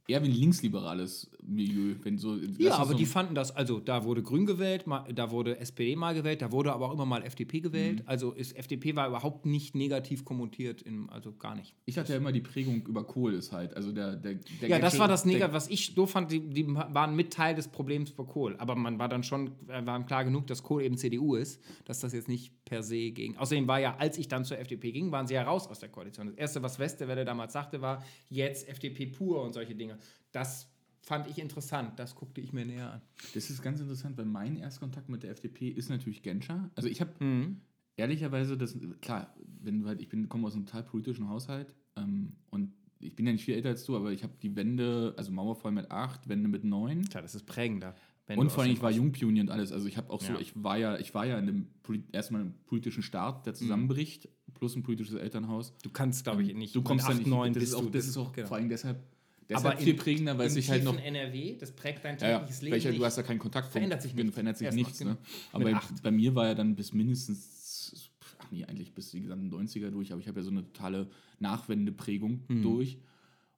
[0.07, 2.35] eher wie ein linksliberales Milieu, wenn so.
[2.57, 5.95] Ja, aber so- die fanden das, also da wurde Grün gewählt, mal, da wurde SPD
[5.95, 7.99] mal gewählt, da wurde aber auch immer mal FDP gewählt.
[7.99, 8.03] Mhm.
[8.07, 11.73] Also ist, FDP war überhaupt nicht negativ kommentiert, im, also gar nicht.
[11.85, 14.79] Ich hatte ja immer die Prägung über Kohl ist halt, also der, der, der Ja,
[14.79, 17.67] das war das der- Negativ, was ich doof fand, die, die waren mit Teil des
[17.67, 18.55] Problems für Kohl.
[18.57, 22.13] Aber man war dann schon, war klar genug, dass Kohl eben CDU ist, dass das
[22.13, 23.37] jetzt nicht per se ging.
[23.37, 25.89] Außerdem war ja, als ich dann zur FDP ging, waren sie ja raus aus der
[25.89, 26.27] Koalition.
[26.27, 29.97] Das Erste, was Westerwelle damals sagte, war, jetzt FDP pur und solche Dinge.
[30.31, 30.67] Das
[31.01, 33.01] fand ich interessant, das guckte ich mir näher an.
[33.35, 36.71] Das ist ganz interessant, weil mein Erstkontakt mit der FDP ist natürlich Genscher.
[36.75, 37.61] Also ich habe Mhm.
[37.95, 42.33] ehrlicherweise, das, klar, wenn du halt, ich bin, komme aus einem total politischen Haushalt ähm,
[42.49, 45.31] und ich bin ja nicht viel älter als du, aber ich habe die Wende, also
[45.31, 47.03] Mauerfall mit acht, Wende mit neun.
[47.03, 47.93] Tja, das ist prägender.
[48.27, 49.71] Wenn und vor allem, ich war Jungpionier und alles.
[49.71, 50.39] Also ich habe auch so, Ja.
[50.39, 51.67] ich war ja, ich war ja in dem
[52.11, 55.73] erstmal im politischen Start, der zusammenbricht, plus ein politisches Elternhaus.
[55.83, 56.75] Du kannst, glaube ich, nicht.
[56.75, 58.47] Du kommst mit dann nicht, 9 das ist auch, das ist auch genau.
[58.47, 59.05] vor allem deshalb, Aber
[59.49, 62.73] deshalb viel prägender, weil sich halt noch NRW, das prägt dein ja, ja, tägliches Leben
[62.73, 63.71] welcher, du hast ja keinen Kontakt.
[63.71, 64.31] Verändert sich nichts.
[64.33, 64.99] Verändert sich nichts.
[65.03, 65.17] Ne?
[65.51, 68.09] Aber bei, bei mir war ja dann bis mindestens,
[68.39, 71.09] ach nee, eigentlich bis die gesamten 90er durch, aber ich habe ja so eine totale
[71.39, 72.61] Nachwendeprägung Mhm.
[72.63, 72.97] durch.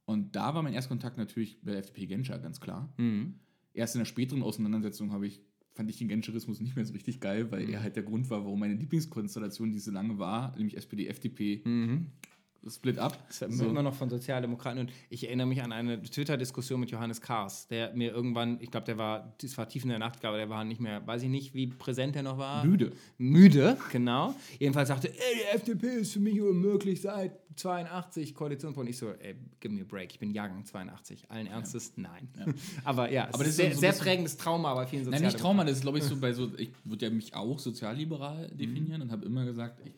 [0.05, 2.89] Und da war mein Erstkontakt natürlich bei der FDP Genscher, ganz klar.
[2.97, 3.35] Mhm.
[3.77, 5.39] Erst in der späteren Auseinandersetzung habe ich,
[5.73, 7.73] fand ich den Genscherismus nicht mehr so richtig geil, weil Mhm.
[7.73, 11.61] er halt der Grund war, warum meine Lieblingskonstellation, die so lange war, nämlich SPD, FDP,
[12.69, 13.17] split up.
[13.27, 14.79] Das hört man immer noch von Sozialdemokraten.
[14.79, 18.85] Und ich erinnere mich an eine Twitter-Diskussion mit Johannes Kahrs, der mir irgendwann, ich glaube,
[18.85, 21.29] der war, das war tief in der Nacht, aber der war nicht mehr, weiß ich
[21.29, 22.63] nicht, wie präsent er noch war.
[22.65, 22.91] Müde.
[23.17, 24.35] Müde, genau.
[24.59, 28.89] Jedenfalls sagte, ey, die FDP ist für mich unmöglich seit 82 Koalitionsbund.
[28.89, 31.29] Ich so, ey, give me a break, ich bin Jahrgang 82.
[31.29, 32.27] Allen Ernstes, nein.
[32.83, 35.03] aber ja, es Aber das ist ist sehr, so ein sehr prägendes Trauma bei vielen
[35.03, 35.33] Nein, Sozialdemokraten.
[35.33, 38.49] nicht Trauma, das ist, glaube ich, so bei so, ich würde ja mich auch sozialliberal
[38.49, 39.93] definieren und habe immer gesagt, ich,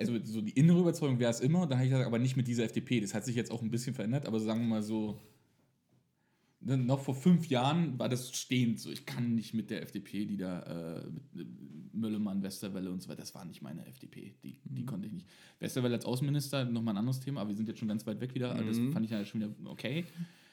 [0.00, 2.48] also so die innere Überzeugung wäre es immer, dann habe ich gesagt, aber nicht mit
[2.48, 3.00] dieser FDP.
[3.00, 5.20] Das hat sich jetzt auch ein bisschen verändert, aber sagen wir mal so,
[6.60, 8.90] ne, noch vor fünf Jahren war das stehend so.
[8.90, 10.60] Ich kann nicht mit der FDP, die da
[11.02, 11.48] äh, mit
[11.92, 14.34] Möllemann, Westerwelle und so weiter, das war nicht meine FDP.
[14.42, 15.26] Die, die konnte ich nicht.
[15.58, 18.34] Westerwelle als Außenminister, nochmal ein anderes Thema, aber wir sind jetzt schon ganz weit weg
[18.34, 18.54] wieder.
[18.54, 18.92] Das Mhm.
[18.92, 20.04] fand ich ja schon wieder okay.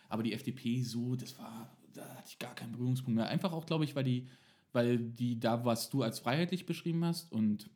[0.09, 3.27] Aber die FDP so, das war, da hatte ich gar keinen Berührungspunkt mehr.
[3.27, 4.27] Einfach auch, glaube ich, weil die,
[4.73, 7.69] weil die da, was du als freiheitlich beschrieben hast und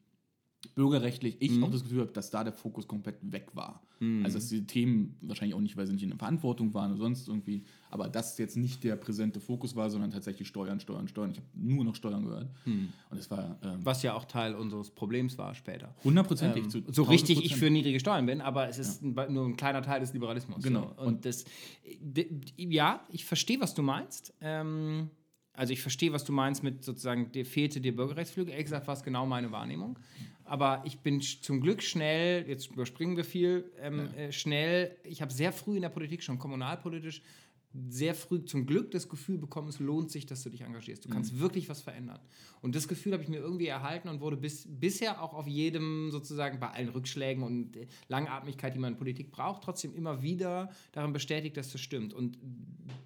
[0.75, 1.63] bürgerrechtlich, ich Mhm.
[1.63, 3.81] auch das Gefühl habe, dass da der Fokus komplett weg war.
[3.99, 4.23] Mhm.
[4.23, 6.99] Also dass die Themen wahrscheinlich auch nicht, weil sie nicht in der Verantwortung waren oder
[7.01, 11.31] sonst irgendwie, aber das jetzt nicht der präsente Fokus war, sondern tatsächlich Steuern, Steuern, Steuern.
[11.31, 12.49] Ich habe nur noch Steuern gehört.
[12.65, 12.89] Mhm.
[13.09, 15.93] Und es war ähm, Was ja auch Teil unseres Problems war später.
[16.03, 17.09] Hundertprozentig, Ähm, so 1000%.
[17.09, 20.13] richtig ich für niedrige Steuern bin, aber es ist ein, nur ein kleiner Teil des
[20.13, 20.63] Liberalismus.
[20.63, 20.93] Genau.
[20.97, 21.03] So.
[21.03, 21.43] Und das,
[21.99, 24.33] d- d- ja, ich verstehe, was du meinst.
[24.41, 25.09] Ähm,
[25.53, 28.51] also ich verstehe, was du meinst mit sozusagen, dir fehlte dir Bürgerrechtsflügel.
[28.51, 29.99] Ehrlich gesagt war es genau meine Wahrnehmung.
[30.51, 35.31] Aber ich bin zum Glück schnell, jetzt überspringen wir viel, ähm, äh, schnell, ich habe
[35.31, 37.21] sehr früh in der Politik, schon kommunalpolitisch,
[37.89, 41.05] sehr früh zum Glück das Gefühl bekommen, es lohnt sich, dass du dich engagierst.
[41.05, 42.19] Du kannst wirklich was verändern.
[42.61, 46.11] Und das Gefühl habe ich mir irgendwie erhalten und wurde bis, bisher auch auf jedem,
[46.11, 50.69] sozusagen bei allen Rückschlägen und äh, Langatmigkeit, die man in Politik braucht, trotzdem immer wieder
[50.91, 52.13] darin bestätigt, dass das stimmt.
[52.13, 52.37] Und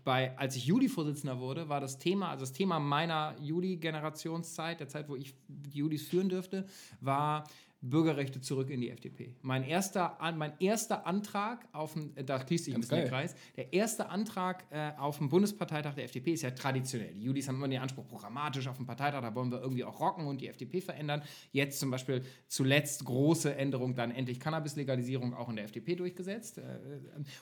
[0.03, 5.09] bei, als ich Juli-Vorsitzender wurde, war das Thema, also das Thema meiner Juli-Generationszeit, der Zeit,
[5.09, 6.65] wo ich die Julis führen dürfte,
[7.01, 7.47] war
[7.89, 9.35] Bürgerrechte zurück in die FDP.
[9.41, 13.09] Mein erster, mein erster Antrag auf dem, äh, da schließt sich ein bisschen der.
[13.09, 17.13] Kreis, der erste Antrag äh, auf dem Bundesparteitag der FDP ist ja traditionell.
[17.13, 19.99] Die Julis haben immer den Anspruch, programmatisch auf dem Parteitag, da wollen wir irgendwie auch
[19.99, 21.21] rocken und die FDP verändern.
[21.51, 26.57] Jetzt zum Beispiel zuletzt große Änderung, dann endlich Cannabis-Legalisierung auch in der FDP durchgesetzt.
[26.57, 26.61] Äh,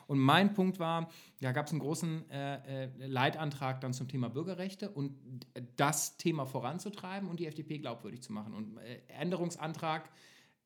[0.08, 1.10] und mein Punkt war,
[1.41, 5.15] da gab es einen großen äh, äh, Leitantrag dann zum Thema Bürgerrechte und
[5.75, 8.53] das Thema voranzutreiben und die FDP glaubwürdig zu machen.
[8.53, 8.77] Und
[9.08, 10.10] Änderungsantrag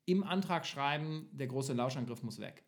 [0.08, 2.64] im Antrag schreiben, der große Lauschangriff muss weg.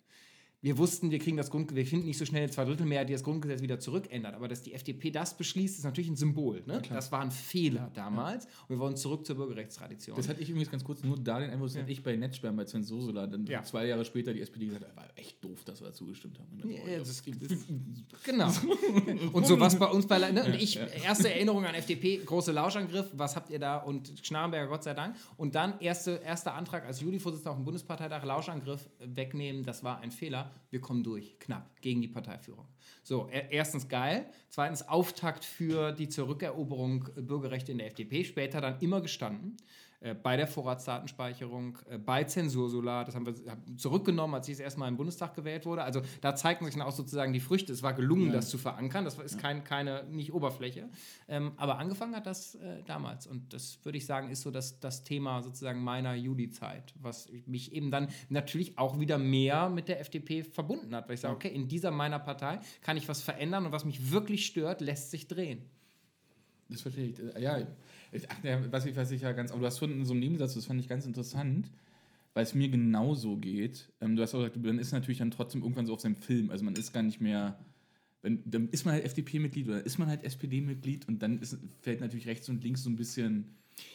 [0.62, 3.24] Wir wussten, wir kriegen das Grundgesetz, wir finden nicht so schnell eine Zweidrittelmehrheit, die das
[3.24, 4.34] Grundgesetz wieder zurückändert.
[4.34, 6.62] Aber dass die FDP das beschließt, ist natürlich ein Symbol.
[6.66, 6.82] Ne?
[6.90, 8.44] Das war ein Fehler damals.
[8.44, 10.16] Und wir wollen zurück zur Bürgerrechtstradition.
[10.16, 12.66] Das hatte ich übrigens ganz kurz nur da den das hatte ich bei Netzsperren bei
[12.66, 13.62] Sven Sosola, dann Ja.
[13.62, 16.48] zwei Jahre später die SPD gesagt, war echt doof, dass wir dazu gestimmt haben.
[16.52, 17.22] Und dann, Ja, oh, das
[18.24, 18.50] Genau.
[19.32, 20.18] Und so was bei uns bei.
[20.18, 20.44] Ne?
[20.44, 20.84] Und Ja, ich, ja.
[21.04, 23.78] erste Erinnerung an FDP, große Lauschangriff, was habt ihr da?
[23.78, 25.16] Und Schnarrenberger, Gott sei Dank.
[25.38, 30.10] Und dann erste, erster Antrag als Juli-Vorsitzender auf dem Bundesparteitag, Lauschangriff wegnehmen, das war ein
[30.10, 30.49] Fehler.
[30.70, 32.66] Wir kommen durch, knapp, gegen die Parteiführung.
[33.02, 34.26] So, er- erstens geil.
[34.48, 38.24] Zweitens Auftakt für die Zurückeroberung äh, Bürgerrechte in der FDP.
[38.24, 39.56] Später dann immer gestanden.
[40.02, 43.34] Äh, bei der Vorratsdatenspeicherung, äh, bei Zensursolar, das haben wir
[43.76, 45.82] zurückgenommen, als ich das erste Mal im Bundestag gewählt wurde.
[45.82, 47.72] Also da zeigten sich dann auch sozusagen die Früchte.
[47.72, 48.32] Es war gelungen, Ja.
[48.32, 49.04] das zu verankern.
[49.04, 50.88] Das ist kein, keine, nicht Oberfläche.
[51.28, 53.26] Ähm, aber angefangen hat das äh, damals.
[53.26, 57.72] Und das würde ich sagen, ist so das, das Thema sozusagen meiner Juli-Zeit, was mich
[57.72, 61.08] eben dann natürlich auch wieder mehr mit der FDP verbunden hat.
[61.08, 64.10] Weil ich sage, okay, in dieser meiner Partei kann ich was verändern und was mich
[64.10, 65.62] wirklich stört, lässt sich drehen.
[66.70, 67.18] Das verstehe ich.
[67.18, 67.66] Äh, Ja, ich,
[68.28, 69.50] ach, ja, was, ich, was ich ja ganz.
[69.50, 71.70] Aber du hast vorhin so einen Nebensatz, das fand ich ganz interessant,
[72.34, 73.90] weil es mir genauso geht.
[74.00, 76.50] Ähm, du hast auch gesagt, man ist natürlich dann trotzdem irgendwann so auf seinem Film.
[76.50, 77.58] Also man ist gar nicht mehr.
[78.22, 82.00] Wenn, dann ist man halt FDP-Mitglied oder ist man halt SPD-Mitglied und dann ist, fällt
[82.00, 83.46] natürlich rechts und links so ein bisschen.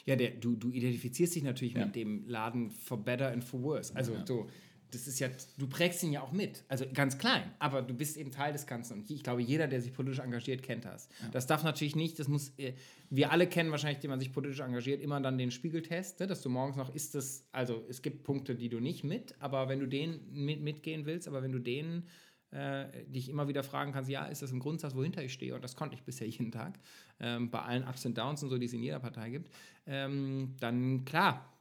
[0.04, 3.94] Ja, der, du, du identifizierst dich natürlich mit dem Laden for better and for worse.
[3.94, 4.26] Also Ja.
[4.26, 4.48] so,
[4.90, 6.64] das ist ja, du prägst ihn ja auch mit.
[6.68, 9.00] Also ganz klein, aber du bist eben Teil des Ganzen.
[9.00, 11.08] Und ich glaube, jeder, der sich politisch engagiert, kennt das.
[11.32, 12.74] Das darf natürlich nicht, das muss, äh,
[13.10, 16.42] wir alle kennen wahrscheinlich, die man sich politisch engagiert, immer dann den Spiegeltest, ne, dass
[16.42, 19.80] du morgens noch ist das, also es gibt Punkte, die du nicht mit, aber wenn
[19.80, 22.04] du den mit, mitgehen willst, aber wenn du den
[22.56, 25.54] äh, dich immer wieder fragen kannst, ja, ist das ein Grundsatz, wohinter ich stehe?
[25.54, 26.78] Und das konnte ich bisher jeden Tag,
[27.20, 29.50] ähm, bei allen Ups und Downs und so, die es in jeder Partei gibt,
[29.86, 31.52] ähm, dann klar,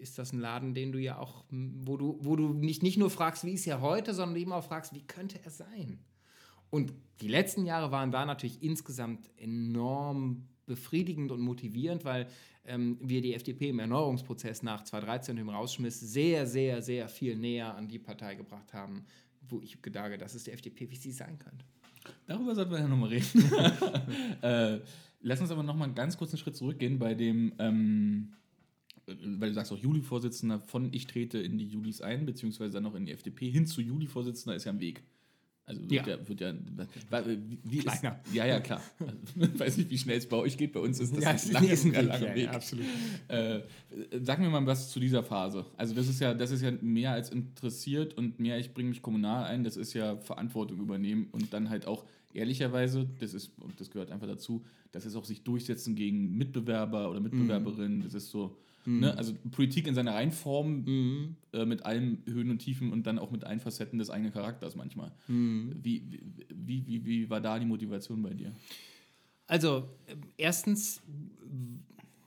[0.00, 3.10] ist das ein Laden, den du ja auch, wo du, wo du nicht, nicht nur
[3.10, 5.98] fragst, wie ist er heute, sondern eben auch fragst, wie könnte er sein?
[6.70, 12.26] Und die letzten Jahre waren da natürlich insgesamt enorm befriedigend und motivierend, weil
[12.64, 17.36] ähm, wir die FDP im Erneuerungsprozess nach 2013 und dem Rausschmiss sehr, sehr, sehr viel
[17.36, 19.04] näher an die Partei gebracht haben,
[19.48, 21.64] wo ich gedache, das ist die FDP, wie sie sein könnte.
[22.26, 23.44] Darüber sollten wir ja nochmal reden.
[24.42, 24.80] äh,
[25.20, 28.32] lass uns aber nochmal einen ganz kurzen Schritt zurückgehen bei dem, ähm,
[29.06, 32.94] weil du sagst auch Juli-Vorsitzender von Ich trete in die Julis ein, beziehungsweise dann noch
[32.94, 35.02] in die FDP, hin zu Juli-Vorsitzender ist ja ein Weg.
[35.70, 36.06] Also wird Ja.
[36.08, 36.54] ja, wird ja,
[37.64, 38.20] wie, ist, Kleiner.
[38.32, 38.82] ja, ja, klar.
[39.40, 40.72] Ich weiß nicht, wie schnell es bei euch geht.
[40.72, 42.44] Bei uns ist das Ja, ein ist langer, ein Riesenweg, langer Weg.
[42.44, 42.84] ja, absolut.
[43.28, 43.60] Äh,
[44.22, 45.64] sag mir mal was zu dieser Phase.
[45.76, 49.00] Also das ist ja, das ist ja mehr als interessiert und mehr, ich bringe mich
[49.02, 52.04] kommunal ein, das ist ja Verantwortung übernehmen und dann halt auch
[52.34, 57.10] ehrlicherweise, das ist, und das gehört einfach dazu, das ist auch sich durchsetzen gegen Mitbewerber
[57.10, 59.00] oder Mitbewerberinnen, das ist so, Mhm.
[59.00, 59.16] Ne?
[59.16, 63.44] Also Politik in seiner Reinform äh, mit allen Höhen und Tiefen und dann auch mit
[63.44, 65.12] allen Facetten des eigenen Charakters manchmal.
[65.28, 65.76] Mhm.
[65.82, 66.02] Wie,
[66.54, 68.52] wie, wie, wie war da die Motivation bei dir?
[69.46, 71.02] Also, äh, erstens,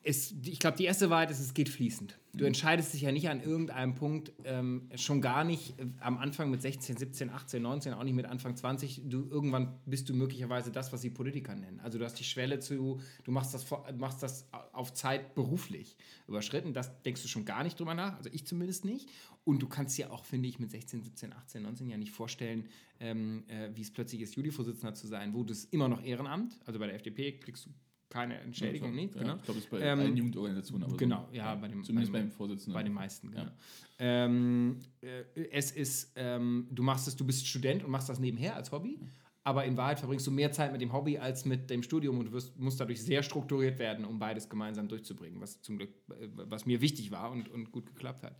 [0.03, 2.19] ist, ich glaube, die erste Wahrheit ist, es geht fließend.
[2.33, 6.51] Du entscheidest dich ja nicht an irgendeinem Punkt, ähm, schon gar nicht äh, am Anfang
[6.51, 9.03] mit 16, 17, 18, 19, auch nicht mit Anfang 20.
[9.05, 11.79] Du, irgendwann bist du möglicherweise das, was die Politiker nennen.
[11.79, 13.65] Also du hast die Schwelle zu, du machst das,
[13.97, 15.95] machst das auf Zeit beruflich
[16.27, 16.73] überschritten.
[16.73, 19.09] Das denkst du schon gar nicht drüber nach, also ich zumindest nicht.
[19.45, 22.67] Und du kannst dir auch, finde ich, mit 16, 17, 18, 19 ja nicht vorstellen,
[22.99, 26.59] ähm, äh, wie es plötzlich ist, Juli-Vorsitzender zu sein, wo du es immer noch Ehrenamt,
[26.65, 27.69] also bei der FDP kriegst du
[28.13, 29.35] keine Entschädigung, Ja, nicht, ja, genau.
[29.37, 30.97] Ich glaube, es ist bei Ähm, allen Jugendorganisationen aber so.
[30.97, 32.73] Genau, ja, bei dem, Zumindest bei dem, beim Vorsitzenden.
[32.73, 33.43] Bei den meisten, genau.
[33.43, 33.53] Ja.
[33.97, 38.55] Ähm, äh, es ist, ähm, du machst es, du bist Student und machst das nebenher
[38.55, 38.99] als Hobby,
[39.43, 42.27] aber in Wahrheit verbringst du mehr Zeit mit dem Hobby als mit dem Studium und
[42.27, 46.27] du wirst, musst dadurch sehr strukturiert werden, um beides gemeinsam durchzubringen, was zum Glück, äh,
[46.33, 48.35] was mir wichtig war und, und gut geklappt hat.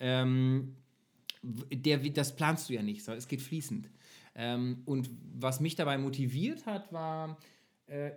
[0.00, 0.76] Ähm,
[1.42, 3.90] der, das planst du ja nicht, sondern es geht fließend.
[4.34, 7.38] Ähm, und was mich dabei motiviert hat, war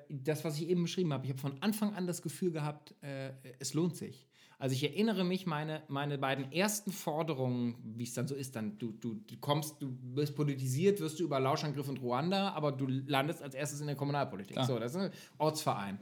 [0.10, 1.26] das, was ich eben beschrieben habe.
[1.26, 4.28] Ich habe von Anfang an das Gefühl gehabt, äh, es lohnt sich.
[4.62, 8.78] Also ich erinnere mich, meine, meine beiden ersten Forderungen, wie es dann so ist, dann
[8.78, 12.86] du, du, du kommst, du wirst politisiert, wirst du über Lauschangriff in Ruanda, aber du
[12.86, 14.60] landest als erstes in der Kommunalpolitik.
[14.60, 14.66] Ah.
[14.66, 15.98] So, das ist ein Ortsverein.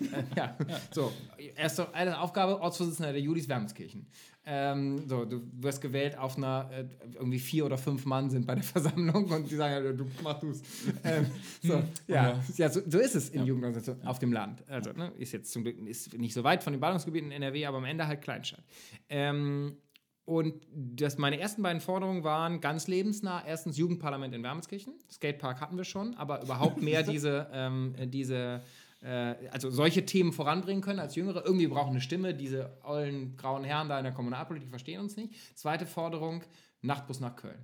[0.00, 0.16] Ja.
[0.36, 0.56] ja.
[0.90, 1.12] So,
[1.54, 4.04] erste eine Aufgabe, Ortsvorsitzender der Julis Wermskirchen.
[4.46, 8.54] Ähm, so, du wirst gewählt auf einer, äh, irgendwie vier oder fünf Mann sind bei
[8.54, 10.62] der Versammlung und die sagen, ja, du mach du's.
[11.04, 11.26] Ähm,
[11.62, 14.64] so, ja, ja so, so ist es in Jugendorganisationen auf dem Land.
[14.68, 17.66] Also, ne, ist jetzt zum Glück ist nicht so weit von den Ballungsgebieten in NRW,
[17.66, 18.64] aber am Ende halt Kleinstadt.
[19.08, 19.76] Ähm,
[20.30, 23.42] und das, meine ersten beiden Forderungen waren ganz lebensnah.
[23.44, 24.94] Erstens Jugendparlament in Wermelskirchen.
[25.10, 28.62] Skatepark hatten wir schon, aber überhaupt mehr diese, ähm, äh, diese
[29.02, 31.44] also solche Themen voranbringen können als Jüngere.
[31.44, 32.34] Irgendwie brauchen eine Stimme.
[32.34, 35.34] Diese ollen grauen Herren da in der Kommunalpolitik verstehen uns nicht.
[35.56, 36.42] Zweite Forderung,
[36.82, 37.58] Nachtbus nach Köln.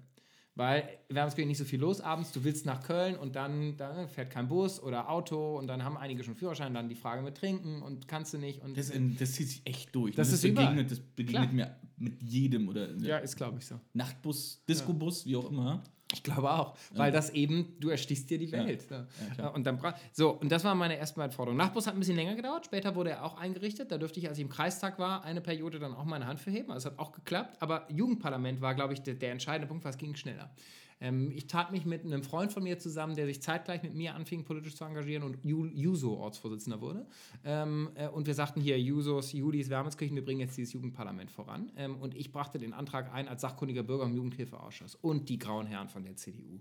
[0.54, 4.30] Weil Wermskirchen nicht so viel los abends, du willst nach Köln und dann, dann fährt
[4.30, 7.82] kein Bus oder Auto und dann haben einige schon Führerschein, dann die Frage mit Trinken
[7.82, 8.62] und kannst du nicht.
[8.62, 10.14] Und Das, das zieht sich echt durch.
[10.14, 10.34] Das ne?
[10.34, 13.78] ist begegnet, das begegnet mir mit jedem oder ja, ist glaube ich so.
[13.92, 15.84] Nachtbus, Discobus, wie auch immer.
[16.12, 18.84] Ich glaube auch, weil das eben, du erstichst dir die Welt.
[18.88, 19.06] Ja.
[19.34, 19.54] klar.
[19.54, 19.80] und dann
[20.12, 21.58] so, und das waren meine ersten beiden Forderungen.
[21.58, 23.90] Nachtbus hat ein bisschen länger gedauert, später wurde er auch eingerichtet.
[23.90, 26.52] Da dürfte ich, als ich im Kreistag war, eine Periode dann auch meine Hand für
[26.52, 26.70] heben.
[26.70, 27.56] Also es hat auch geklappt.
[27.60, 30.50] Aber Jugendparlament war, glaube ich, der, der entscheidende Punkt, weil es ging schneller.
[31.00, 34.14] Ähm, ich tat mich mit einem Freund von mir zusammen, der sich zeitgleich mit mir
[34.14, 37.06] anfing, politisch zu engagieren und Ju- Juso-Ortsvorsitzender wurde.
[37.44, 41.70] Ähm, äh, und wir sagten hier, Jusos, Julis, Wermelskirchen, wir bringen jetzt dieses Jugendparlament voran.
[41.76, 44.94] Ähm, und ich brachte den Antrag ein als sachkundiger Bürger im Jugendhilfeausschuss.
[44.94, 46.60] Und die grauen Herren von der CDU.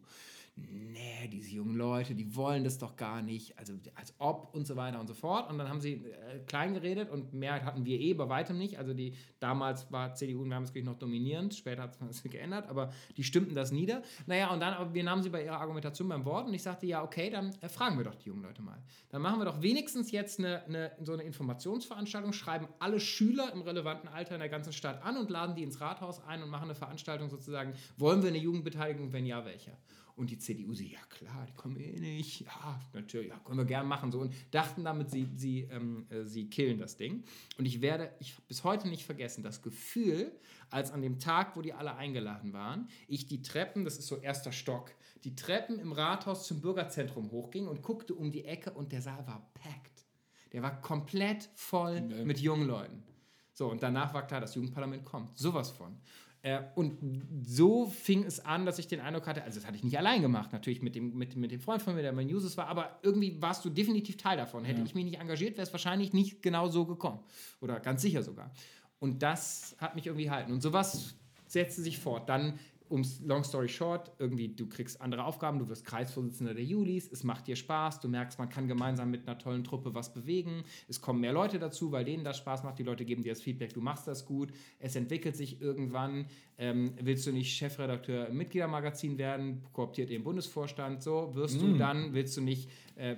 [0.57, 3.59] Nee, diese jungen Leute, die wollen das doch gar nicht.
[3.59, 5.49] Also als ob und so weiter und so fort.
[5.49, 8.79] Und dann haben sie äh, klein geredet und Mehrheit hatten wir eh bei weitem nicht.
[8.79, 13.25] Also die damals war CDU in Wermelskirchen noch dominierend, später hat es geändert, aber die
[13.25, 14.01] stimmten das nieder.
[14.27, 16.85] Naja, und dann, aber wir nahmen sie bei ihrer Argumentation beim Wort und ich sagte,
[16.85, 18.81] ja, okay, dann äh, fragen wir doch die jungen Leute mal.
[19.09, 23.61] Dann machen wir doch wenigstens jetzt eine, eine, so eine Informationsveranstaltung, schreiben alle Schüler im
[23.61, 26.65] relevanten Alter in der ganzen Stadt an und laden die ins Rathaus ein und machen
[26.65, 29.77] eine Veranstaltung sozusagen, wollen wir eine Jugendbeteiligung, wenn ja, welche?
[30.15, 32.41] Und die CDU sie, ja klar, die kommen eh nicht.
[32.41, 34.11] Ja, natürlich, ja, können wir gerne machen.
[34.11, 34.19] So.
[34.19, 37.25] Und dachten damit, sie, sie, ähm, äh, sie killen das Ding.
[37.57, 40.31] Und ich werde, ich bis heute nicht vergessen, das Gefühl,
[40.69, 44.17] als an dem Tag, wo die alle eingeladen waren, ich die Treppen, das ist so
[44.17, 44.91] erster Stock,
[45.25, 49.27] die Treppen im Rathaus zum Bürgerzentrum hochging und guckte um die Ecke und der Saal
[49.27, 50.05] war packed.
[50.53, 53.03] Der war komplett voll mit jungen Leuten.
[53.51, 55.37] So, und danach war klar, das Jugendparlament kommt.
[55.37, 55.97] Sowas von.
[56.45, 56.99] Äh, und
[57.43, 60.21] so fing es an, dass ich den Eindruck hatte, also das hatte ich nicht allein
[60.21, 62.99] gemacht, natürlich mit dem, mit, mit dem Freund von mir, der mein Uses war, aber
[63.01, 64.63] irgendwie warst du definitiv Teil davon.
[64.63, 64.85] Hätte Ja.
[64.85, 67.19] ich mich nicht engagiert, wäre es wahrscheinlich nicht genau so gekommen.
[67.61, 68.51] Oder ganz sicher sogar.
[68.99, 70.51] Und das hat mich irgendwie halten.
[70.51, 71.15] Und sowas
[71.47, 72.29] setzte sich fort.
[72.29, 77.11] Dann, um long story short, irgendwie, du kriegst andere Aufgaben, du wirst Kreisvorsitzender der Julis,
[77.11, 80.63] es macht dir Spaß, du merkst, man kann gemeinsam mit einer tollen Truppe was bewegen,
[80.87, 83.41] es kommen mehr Leute dazu, weil denen das Spaß macht, die Leute geben dir das
[83.41, 88.37] Feedback, du machst das gut, es entwickelt sich irgendwann, ähm, willst du nicht Chefredakteur im
[88.37, 91.77] Mitgliedermagazin werden, kooptiert den Bundesvorstand, so wirst du Mm.
[91.77, 93.15] dann, willst du nicht äh,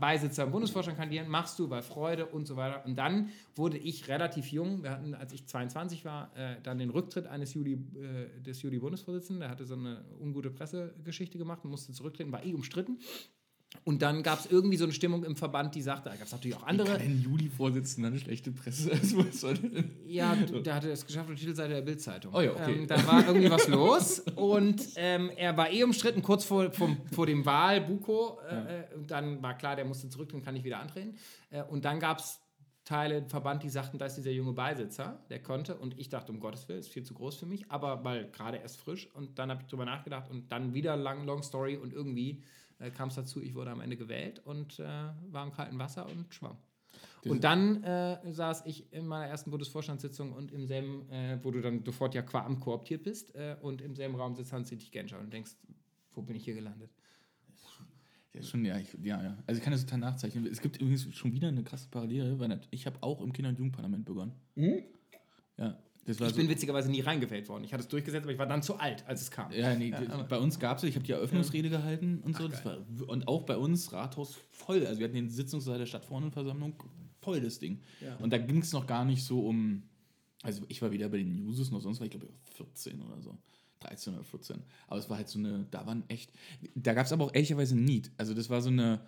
[0.00, 2.84] Beisitzer im Bundesvorstand kandidieren, machst du bei Freude und so weiter.
[2.84, 6.90] Und dann wurde ich relativ jung, wir hatten, als ich 22 war, äh, dann den
[6.90, 11.92] Rücktritt eines Juli, äh, des Juli-Bundesvorsitzenden, der hatte so eine ungute Pressegeschichte gemacht und musste
[11.92, 12.98] zurücktreten, war eh umstritten.
[13.84, 16.32] Und dann gab es irgendwie so eine Stimmung im Verband, die sagte, da gab es
[16.32, 16.96] natürlich auch andere.
[16.96, 18.90] Ein Juli-Vorsitzender eine schlechte Presse.
[18.92, 19.90] Also, was soll denn?
[20.06, 22.34] Ja, der hatte es geschafft auf der Titelseite der Bildzeitung.
[22.34, 22.74] Oh ja, okay.
[22.80, 26.96] Ähm, da war irgendwie was los und ähm, er war eh umstritten kurz vor, vor,
[27.12, 28.38] vor dem Wahl Buko.
[28.48, 31.16] Äh, äh, und dann war klar, der musste zurück, dann kann ich wieder antreten.
[31.50, 32.40] Äh, und dann gab es
[32.84, 35.76] Teile Verband, die sagten, da ist dieser junge Beisitzer, der konnte.
[35.76, 37.70] Und ich dachte, um Gottes Willen, ist viel zu groß für mich.
[37.70, 39.08] Aber weil gerade erst frisch.
[39.14, 41.76] Und dann habe ich drüber nachgedacht und dann wieder lang, long story.
[41.76, 42.42] Und irgendwie
[42.80, 44.84] äh, kam es dazu, ich wurde am Ende gewählt und äh,
[45.30, 46.56] war im kalten Wasser und schwamm.
[47.24, 51.60] Und dann äh, saß ich in meiner ersten Bundesvorstandssitzung und im selben, äh, wo du
[51.60, 55.20] dann sofort ja qua Amt kooptiert bist, äh, und im selben Raum sitzt Hans-Dietrich Genscher
[55.20, 55.52] und denkst,
[56.14, 56.90] wo bin ich hier gelandet?
[58.32, 59.36] Ja, schon, ja, ich, ja, ja.
[59.46, 60.46] Also ich kann das total nachzeichnen.
[60.46, 63.58] Es gibt übrigens schon wieder eine krasse Parallele, weil ich habe auch im Kinder- und
[63.58, 64.32] Jugendparlament begonnen.
[64.54, 64.84] Mhm.
[65.58, 65.76] Ja.
[66.10, 67.64] Ich so, bin witzigerweise nie reingewählt worden.
[67.64, 69.52] Ich hatte es durchgesetzt, aber ich war dann zu alt, als es kam.
[69.52, 72.48] Ja, nee, Ja, bei uns gab es, ich habe die Eröffnungsrede gehalten und so.
[72.48, 74.86] Das war, und auch bei uns Rathaus voll.
[74.86, 76.74] Also wir hatten den Sitzungssaal der Stadtverordnetenversammlung
[77.20, 77.80] voll das Ding.
[78.00, 78.16] Ja.
[78.16, 79.82] Und da ging es noch gar nicht so um.
[80.42, 83.36] Also ich war weder bei den Newses noch sonst, war ich glaube 14 oder so.
[83.80, 84.62] 13 oder 14.
[84.88, 86.32] Aber es war halt so eine, da waren echt,
[86.74, 88.10] da gab es aber auch ehrlicherweise ein Need.
[88.16, 89.00] Also das war so eine,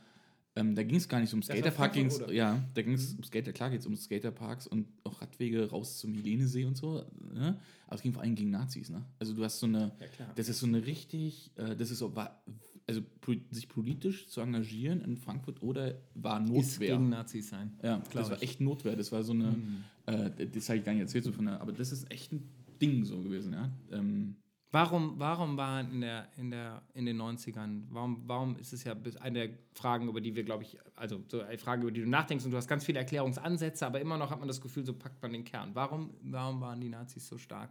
[0.55, 3.53] ähm, da ging es gar nicht um Skaterpark, ging's, ja, da ging es um Skater,
[3.53, 7.59] klar geht es um Skaterparks und auch Radwege raus zum Helenesee und so, ne?
[7.87, 9.05] aber es ging vor allem gegen Nazis, ne?
[9.19, 12.15] Also du hast so eine, Ja, das ist so eine richtig, äh, das ist so,
[12.15, 12.43] war,
[12.87, 13.01] also
[13.51, 16.61] sich politisch zu engagieren in Frankfurt oder war Notwehr.
[16.61, 17.73] Ist gegen Nazis sein.
[17.83, 18.97] Ja, das war echt Notwehr.
[18.97, 19.85] Das war so eine, Mhm.
[20.07, 22.49] äh, das habe ich gar nicht erzählt, so von der, aber das ist echt ein
[22.81, 23.71] Ding so gewesen, ja.
[23.93, 24.35] Ähm,
[24.73, 28.97] Warum, warum waren in, der, in, der, in den 90ern, warum, warum ist es ja
[29.21, 32.09] eine der Fragen, über die wir, glaube ich, also so eine Frage, über die du
[32.09, 34.95] nachdenkst und du hast ganz viele Erklärungsansätze, aber immer noch hat man das Gefühl, so
[34.95, 35.75] packt man den Kern.
[35.75, 37.71] Warum, warum waren die Nazis so stark?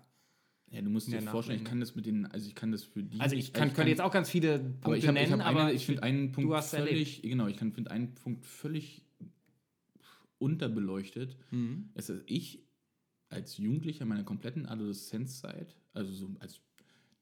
[0.72, 3.04] ja, du musst dir vorstellen, ich kann das mit den, also ich kann das für
[3.04, 3.20] die.
[3.20, 5.64] Also ich kann, könnte jetzt auch ganz viele Punkte aber ich hab, nennen, ich aber
[5.66, 7.24] eine, ich finde einen Punkt völlig, erlebt.
[7.24, 9.04] genau, ich finde einen Punkt völlig
[10.38, 11.36] unterbeleuchtet.
[11.52, 11.90] Mhm.
[11.94, 12.64] Es ist ich
[13.28, 16.62] als Jugendlicher meiner kompletten Adoleszenzzeit, also so als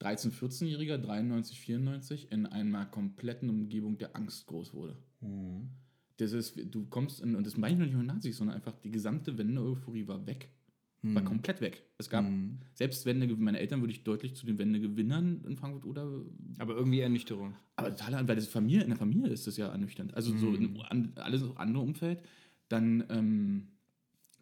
[0.01, 4.95] 13-, 14-Jähriger, 93, 94, in einer kompletten Umgebung der Angst groß wurde.
[6.17, 8.73] Das ist, du kommst in, und das meine ich noch nicht mal Nazis, sondern einfach
[8.83, 10.49] die gesamte Wende-Euphorie war weg.
[11.01, 11.25] War Mhm.
[11.27, 11.83] komplett weg.
[11.97, 12.25] Es gab
[12.73, 16.25] selbst Wende, meine Eltern würde ich deutlich zu den Wendegewinnern in Frankfurt oder.
[16.57, 17.55] Aber irgendwie Ernüchterung.
[17.77, 20.13] Aber total, weil das Familie, in der Familie ist das ja ernüchternd.
[20.13, 20.55] Also so Mhm.
[20.75, 22.21] in an, alles andere Umfeld.
[22.67, 23.67] Dann ähm,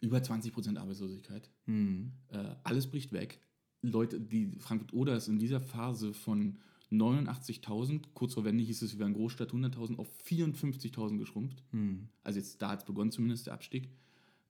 [0.00, 1.48] über 20% Arbeitslosigkeit.
[1.66, 2.10] Mhm.
[2.32, 3.40] Äh, alles bricht weg.
[3.82, 6.56] Leute, die Frankfurt Oder ist in dieser Phase von
[6.90, 11.62] 89.000, kurz vor Wende hieß es, wir wären Großstadt 100.000, auf 54.000 geschrumpft.
[11.72, 12.08] Mhm.
[12.22, 13.90] Also jetzt, da hat es begonnen zumindest der Abstieg.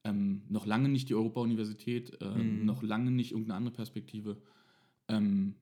[0.04, 2.64] Ähm, noch lange nicht die Europa-Universität, ähm, Mhm.
[2.66, 4.40] noch lange nicht irgendeine andere Perspektive.
[5.08, 5.54] Ähm,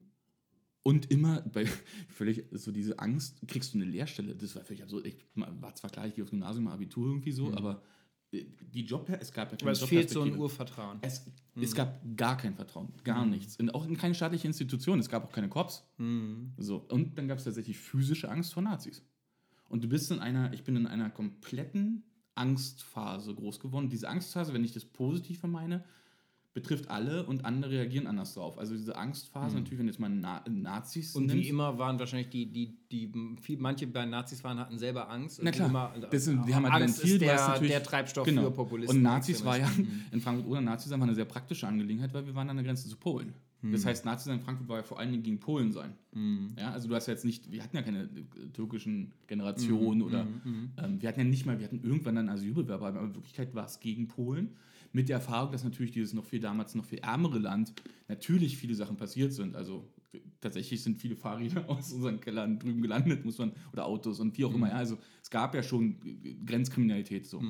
[0.83, 1.65] und immer bei
[2.07, 4.35] völlig so diese Angst, kriegst du eine Lehrstelle.
[4.35, 5.05] Das war völlig absurd.
[5.07, 7.77] Ich war zwar klar, ich gehe aufs Gymnasium, mal Abitur irgendwie so, aber äh,
[8.31, 9.61] die Job, es gab ja Mhm.
[9.63, 10.37] Aber es fehlt so ein.
[10.37, 10.99] Urvertrauen.
[11.01, 11.63] Es, Mhm.
[11.63, 13.31] es gab gar kein Vertrauen, gar Mhm.
[13.31, 13.57] nichts.
[13.57, 15.83] Und auch in keine staatliche Institution, es gab auch keine Cops.
[15.97, 16.53] Mhm.
[16.57, 16.77] So.
[16.89, 19.01] Und dann gab es tatsächlich physische Angst vor Nazis.
[19.69, 22.03] Und du bist in einer, ich bin in einer kompletten
[22.35, 23.89] Angstphase groß geworden.
[23.89, 25.83] Diese Angstphase, wenn ich das positiv meine,
[26.57, 28.57] betrifft alle und andere reagieren anders drauf.
[28.57, 29.61] Also diese Angstphase, Mhm.
[29.61, 33.11] natürlich, wenn jetzt mal Na Nazis Und wie nimmst- immer waren wahrscheinlich die, die, die
[33.39, 35.39] viel, manche bei Nazis waren, hatten selber Angst.
[35.43, 38.45] Na klar, immer, das sind, die haben halt Angst Ventil, ist der, der Treibstoff genau.
[38.45, 38.97] für Populisten.
[38.97, 40.05] Und Nazis war ja Extremisten.
[40.11, 42.89] in Frankfurt oder Nazis war eine sehr praktische Angelegenheit, weil wir waren an der Grenze
[42.89, 43.33] zu Polen.
[43.61, 43.87] Das Mhm.
[43.89, 45.93] heißt, Nazis in Frankfurt war ja vor allen Dingen gegen Polen sein.
[46.13, 46.53] Mhm.
[46.57, 48.07] Ja, also du hast ja jetzt nicht, wir hatten ja keine äh,
[48.53, 50.71] türkischen Generationen Mhm, oder mhm, mhm.
[50.83, 53.65] ähm, wir hatten ja nicht mal, wir hatten irgendwann dann Asylbewerber, aber in Wirklichkeit war
[53.65, 54.55] es gegen Polen.
[54.97, 57.73] Mit der Erfahrung, dass natürlich dieses noch viel damals noch viel ärmere Land
[58.07, 59.55] natürlich viele Sachen passiert sind.
[59.55, 59.87] Also
[60.41, 64.45] tatsächlich sind viele Fahrräder aus unseren Kellern drüben gelandet, muss man, oder Autos und wie
[64.45, 64.55] auch Mhm.
[64.55, 64.69] immer.
[64.69, 65.97] Ja, also es gab ja schon
[66.45, 67.43] Grenzkriminalität so.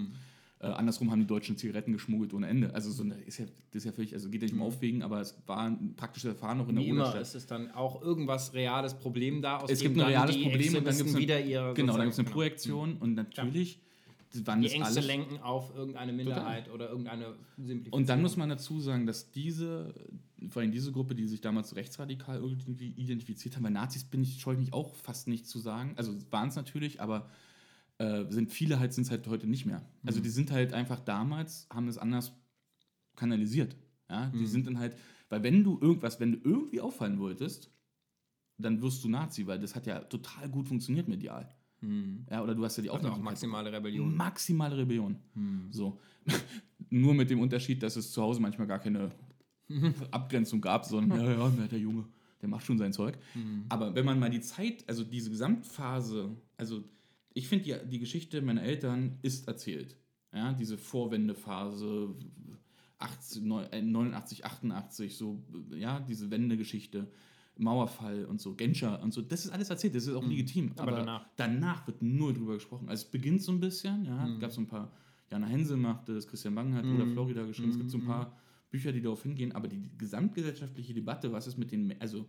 [0.59, 2.73] Äh, andersrum haben die Deutschen Zigaretten geschmuggelt ohne Ende.
[2.73, 5.03] Also so eine, ist ja, das ist ja völlig, also geht ja nicht um Aufwägen,
[5.03, 7.21] aber es war ein praktisches Erfahren noch in Wie der immer Oderstadt.
[7.21, 10.85] ist es dann auch irgendwas reales Problem da, aus es gibt ein reales Problem und
[10.87, 12.33] dann gibt es wieder ihre genau, dann gibt's eine genau.
[12.35, 13.79] Projektion und natürlich
[14.33, 17.99] waren Die das Ängste alles, lenken auf irgendeine Minderheit oder irgendeine Simplifizierung.
[18.01, 19.93] Und dann muss man dazu sagen, dass diese,
[20.49, 24.39] vor allem diese Gruppe, die sich damals rechtsradikal irgendwie identifiziert haben, bei Nazis bin ich,
[24.41, 25.93] scheue ich mich auch fast nicht zu sagen.
[25.97, 27.29] Also waren es natürlich, aber
[27.99, 29.81] äh, sind viele halt, sind es halt heute nicht mehr.
[30.05, 30.23] Also Mhm.
[30.23, 32.33] die sind halt einfach damals, haben es anders
[33.15, 33.75] kanalisiert.
[34.09, 34.27] Ja?
[34.29, 34.45] Die Mhm.
[34.47, 34.95] sind dann halt,
[35.29, 37.71] weil wenn du irgendwas, wenn du irgendwie auffallen wolltest,
[38.57, 41.47] dann wirst du Nazi, weil das hat ja total gut funktioniert medial.
[41.81, 42.25] Mhm.
[42.29, 43.31] Ja, oder du hast ja die Also auch Aufmerksamkeit.
[43.51, 44.15] maximale Rebellion.
[44.15, 45.15] Maximale Rebellion.
[45.33, 45.67] Hm.
[45.71, 45.99] So.
[46.89, 49.11] Nur mit dem Unterschied, dass es zu Hause manchmal gar keine
[50.11, 52.05] Abgrenzung gab, sondern ja, ja, der Junge,
[52.41, 53.17] der macht schon sein Zeug.
[53.35, 53.65] Mhm.
[53.69, 56.83] Aber wenn man mal die Zeit, also diese Gesamtphase, also
[57.33, 59.95] ich finde, die, die Geschichte meiner Eltern ist erzählt.
[60.33, 62.15] Ja, diese Vorwendephase,
[62.99, 65.43] 80, neun- äh, 89, 88, so,
[65.75, 67.07] ja, diese Wendegeschichte,
[67.59, 70.29] Mauerfall und so, Genscher und so, das ist alles erzählt, das ist auch Mhm.
[70.29, 70.71] legitim.
[70.77, 71.29] Aber Aber, danach?
[71.35, 72.89] danach wird nur drüber gesprochen.
[72.89, 74.39] Also es beginnt so ein bisschen, ja, Mhm.
[74.39, 74.91] gab so ein paar
[75.29, 76.95] Jana Hense macht das, Christian Bang hat Mhm.
[76.95, 77.71] oder Florida geschrieben.
[77.71, 78.07] Es gibt so ein Mhm.
[78.07, 78.37] paar
[78.69, 82.27] Bücher, die darauf hingehen, aber die gesamtgesellschaftliche Debatte, was ist mit den, also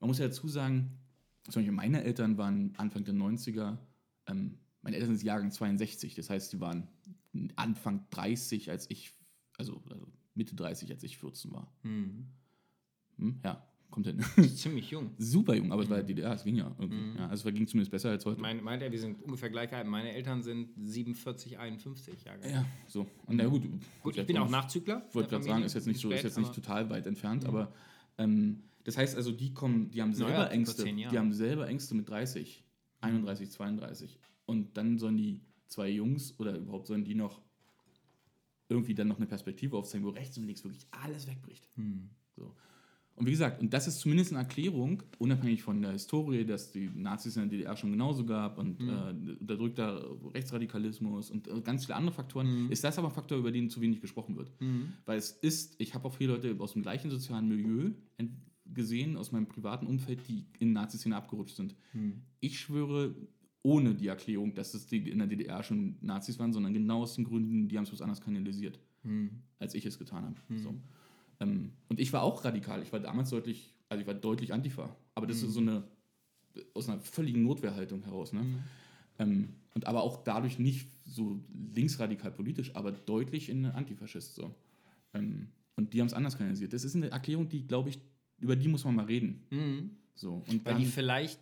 [0.00, 0.98] man muss ja dazu sagen,
[1.44, 3.78] zum Beispiel meine Eltern waren Anfang der 90er,
[4.26, 6.88] ähm, meine Eltern sind Jahrgang 62, das heißt, die waren
[7.56, 9.12] Anfang 30, als ich,
[9.56, 11.72] also, also Mitte 30, als ich 14 war.
[11.82, 12.26] Mhm.
[13.16, 13.40] Hm?
[13.44, 13.66] Ja,
[14.02, 14.48] kommt hin.
[14.56, 15.10] Ziemlich jung.
[15.18, 16.98] Super jung, aber es war ja DDR, es ging ja irgendwie.
[17.00, 17.16] Mhm.
[17.16, 18.40] Ja, also es ging zumindest besser als heute.
[18.40, 19.86] Mein, meint er, wir sind ungefähr gleich alt.
[19.86, 22.50] Meine Eltern sind 47, 51 Jahre.
[22.50, 23.06] Ja, so.
[23.26, 23.62] Und na gut.
[24.02, 25.04] Gut, ich bin auch Nachzügler.
[25.08, 27.48] Ich wollte gerade sagen, ist jetzt nicht so, ist jetzt nicht total weit entfernt, Mhm.
[27.48, 27.72] aber
[28.18, 30.84] ähm, das heißt also, die kommen, die haben selber Naja, Ängste.
[30.84, 32.64] Die haben selber Ängste mit 30,
[33.00, 34.18] 31, 32.
[34.46, 37.42] Und dann sollen die zwei Jungs oder überhaupt sollen die noch
[38.70, 41.68] irgendwie dann noch eine Perspektive aufzeigen, wo rechts und links wirklich alles wegbricht.
[41.74, 42.10] Hm.
[42.36, 42.54] So.
[43.18, 46.88] Und wie gesagt, und das ist zumindest eine Erklärung, unabhängig von der Historie, dass die
[46.94, 48.88] Nazis in der DDR schon genauso gab und Mhm.
[48.88, 53.50] äh, unterdrückter Rechtsradikalismus und äh, ganz viele andere Faktoren, ist das aber ein Faktor, über
[53.50, 54.50] den zu wenig gesprochen wird.
[54.60, 54.92] Mhm.
[55.04, 57.90] Weil es ist, ich habe auch viele Leute aus dem gleichen sozialen Milieu
[58.72, 61.74] gesehen, aus meinem privaten Umfeld, die in Nazi-Szene abgerutscht sind.
[61.94, 62.22] Mhm.
[62.40, 63.14] Ich schwöre,
[63.62, 67.14] ohne die Erklärung, dass es die in der DDR schon Nazis waren, sondern genau aus
[67.14, 69.30] den Gründen, die haben es was anderes kanalisiert, Mhm.
[69.58, 70.36] als ich es getan habe.
[70.48, 70.58] Mhm.
[70.58, 70.74] So.
[71.40, 72.82] Ähm, und ich war auch radikal.
[72.82, 74.94] Ich war damals deutlich, also ich war deutlich Antifa.
[75.14, 75.48] Aber das Mhm.
[75.48, 75.84] ist so eine,
[76.74, 78.32] aus einer völligen Notwehrhaltung heraus.
[78.32, 78.44] Ne?
[79.18, 81.40] Ähm, und aber auch dadurch nicht so
[81.74, 84.34] linksradikal politisch, aber deutlich in Antifaschist.
[84.34, 84.54] So.
[85.14, 86.72] Ähm, und die haben es anders kanalisiert.
[86.72, 87.98] Das ist eine Erklärung, die, glaube ich,
[88.40, 89.44] über die muss man mal reden.
[89.50, 89.90] Mhm.
[90.14, 90.42] So.
[90.48, 91.38] Und Weil die vielleicht,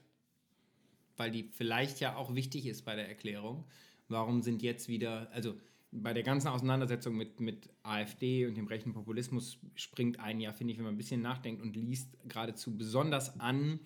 [1.16, 3.64] weil die vielleicht ja auch wichtig ist bei der Erklärung.
[4.08, 5.54] Warum sind jetzt wieder, also
[6.02, 10.72] bei der ganzen Auseinandersetzung mit, mit AfD und dem rechten Populismus springt ein ja, finde
[10.72, 13.80] ich, wenn man ein bisschen nachdenkt und liest, geradezu besonders an,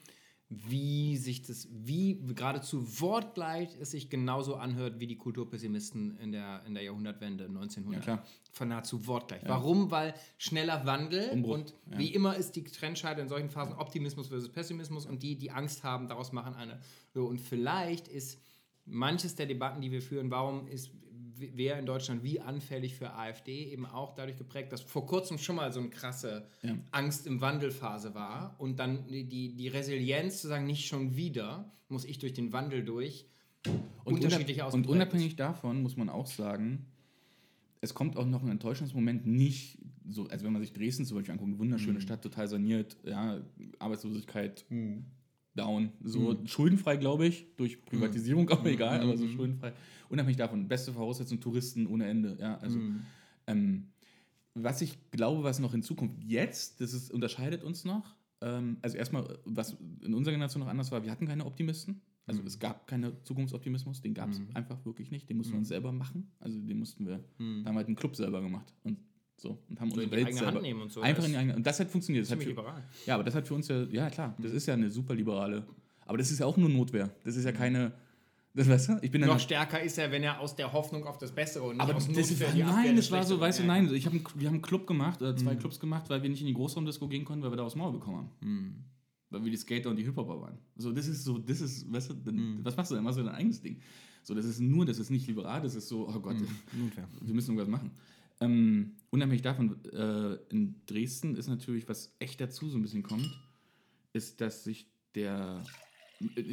[0.52, 6.64] wie sich das, wie geradezu wortgleich es sich genauso anhört wie die Kulturpessimisten in der,
[6.66, 8.04] in der Jahrhundertwende 1900.
[8.04, 8.24] Ja.
[8.50, 9.44] Von nahezu wortgleich.
[9.44, 9.50] Ja.
[9.50, 9.92] Warum?
[9.92, 11.98] Weil schneller Wandel Umbruch, und ja.
[11.98, 15.84] wie immer ist die Trendscheide in solchen Phasen Optimismus versus Pessimismus und die, die Angst
[15.84, 16.80] haben, daraus machen eine.
[17.14, 18.40] So, und vielleicht ist
[18.86, 20.90] manches der Debatten, die wir führen, warum ist
[21.54, 25.56] wer in Deutschland wie anfällig für AfD eben auch dadurch geprägt, dass vor kurzem schon
[25.56, 26.76] mal so eine krasse Ja.
[26.90, 29.24] Angst im Wandelphase war und dann die,
[29.56, 33.26] die, Resilienz zu sagen, nicht schon wieder, muss ich durch den Wandel durch,
[34.04, 36.86] Und, unterschiedlich unab- und unabhängig davon muss man auch sagen,
[37.82, 39.78] es kommt auch noch ein Enttäuschungsmoment nicht
[40.08, 42.02] so, also wenn man sich Dresden zum Beispiel anguckt, wunderschöne Mhm.
[42.02, 43.40] Stadt, total saniert, ja,
[43.78, 44.64] Arbeitslosigkeit
[45.54, 46.46] down, so Mhm.
[46.46, 48.66] schuldenfrei, glaube ich, durch Privatisierung, aber Mhm.
[48.74, 49.30] egal, aber so Mhm.
[49.30, 49.72] schuldenfrei.
[50.08, 53.00] Unabhängig davon, beste Voraussetzungen, Touristen ohne Ende, ja, also Mhm.
[53.46, 53.86] ähm,
[54.54, 58.16] was ich glaube, was noch in Zukunft jetzt, das ist, unterscheidet uns noch.
[58.40, 62.00] Ähm, also erstmal, was in unserer Generation noch anders war, wir hatten keine Optimisten.
[62.26, 62.46] Also Mhm.
[62.48, 64.48] es gab keinen Zukunftsoptimismus, den gab es Mhm.
[64.54, 65.28] einfach wirklich nicht.
[65.30, 65.60] Den mussten wir Mhm.
[65.60, 66.30] uns selber machen.
[66.40, 67.62] Also den mussten wir, Mhm.
[67.62, 68.98] da haben wir halt einen Club selber gemacht und
[69.40, 71.00] so und haben unsere Welt selber Hand nehmen und so.
[71.00, 72.24] einfach Das in die eigene und das hat funktioniert.
[72.24, 72.82] Das hat für, liberal.
[73.06, 75.64] ja, aber das hat für uns ja, ja klar, das ist ja eine super liberale.
[76.06, 77.08] Aber das ist ja auch nur Notwehr.
[77.24, 77.92] Das ist ja keine,
[78.52, 81.18] das weißt du, ich bin Noch stärker ist er, wenn er aus der Hoffnung auf
[81.18, 83.38] das Bessere und nicht aber aus das Not ist, für die nein, das war so,
[83.40, 85.58] weißt du, nein, ich hab, wir haben einen Club gemacht, oder zwei Mhm.
[85.60, 87.92] Clubs gemacht, weil wir nicht in die Großraumdisco gehen konnten, weil wir da aufs Maul
[87.92, 88.30] bekommen haben.
[88.40, 88.74] Mhm.
[89.30, 90.58] Weil wir die Skater und die Hip-Hopper waren.
[90.76, 92.58] So, das ist so, das ist, weißt du, dann, Mhm.
[92.64, 93.04] was machst du denn?
[93.04, 93.80] Machst du dein eigenes Ding?
[94.24, 96.34] So, das ist nur, das ist nicht liberal, das ist so, oh Gott,
[96.72, 97.06] Notwehr.
[97.22, 97.92] wir müssen irgendwas machen.
[98.40, 103.30] Ähm, unabhängig davon, äh, in Dresden ist natürlich, was echt dazu so ein bisschen kommt,
[104.12, 105.62] ist, dass sich der,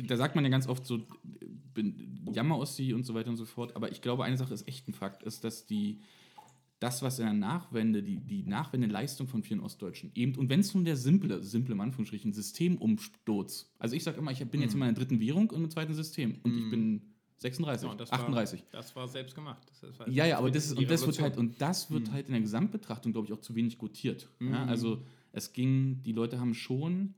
[0.05, 1.07] da sagt man ja ganz oft so,
[1.73, 4.87] bin, Jammer-Ossi und so weiter und so fort, aber ich glaube, eine Sache ist echt
[4.87, 6.01] ein Fakt, ist, dass die,
[6.79, 10.73] das, was in der Nachwende, die, die Nachwendeleistung von vielen Ostdeutschen, eben, und wenn es
[10.73, 14.79] nun der simple, simple in Anführungsstrichen, Systemumsturz, also ich sage immer, ich bin jetzt in
[14.79, 18.19] meiner dritten Währung und im zweiten System und ich bin 36, Ja, und das war-
[18.19, 18.63] 38.
[18.71, 19.61] Das war selbst gemacht.
[19.81, 22.11] Das war- Ja, ja, aber das ist, und das wird halt, und das wird Mhm.
[22.13, 24.27] halt in der Gesamtbetrachtung, glaube ich, auch zu wenig gutiert.
[24.39, 24.69] Ja, Mhm.
[24.69, 27.13] also es ging, die Leute haben schon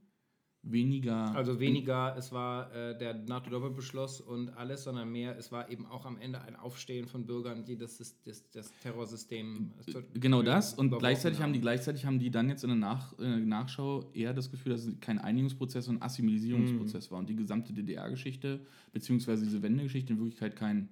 [0.63, 1.33] weniger.
[1.35, 6.05] Also weniger, es war äh, der NATO-Doppelbeschluss und alles, sondern mehr, es war eben auch
[6.05, 9.71] am Ende ein Aufstehen von Bürgern, die das, das, das, Terrorsystem.
[9.85, 13.17] das Genau das und gleichzeitig haben die gleichzeitig haben die dann jetzt in der Nach,
[13.19, 17.35] äh, Nachschau eher das Gefühl, dass es kein Einigungsprozess, sondern ein Assimilisierungsprozess war und die
[17.35, 18.59] gesamte DDR-Geschichte
[18.91, 20.89] beziehungsweise diese Wendegeschichte in Wirklichkeit kein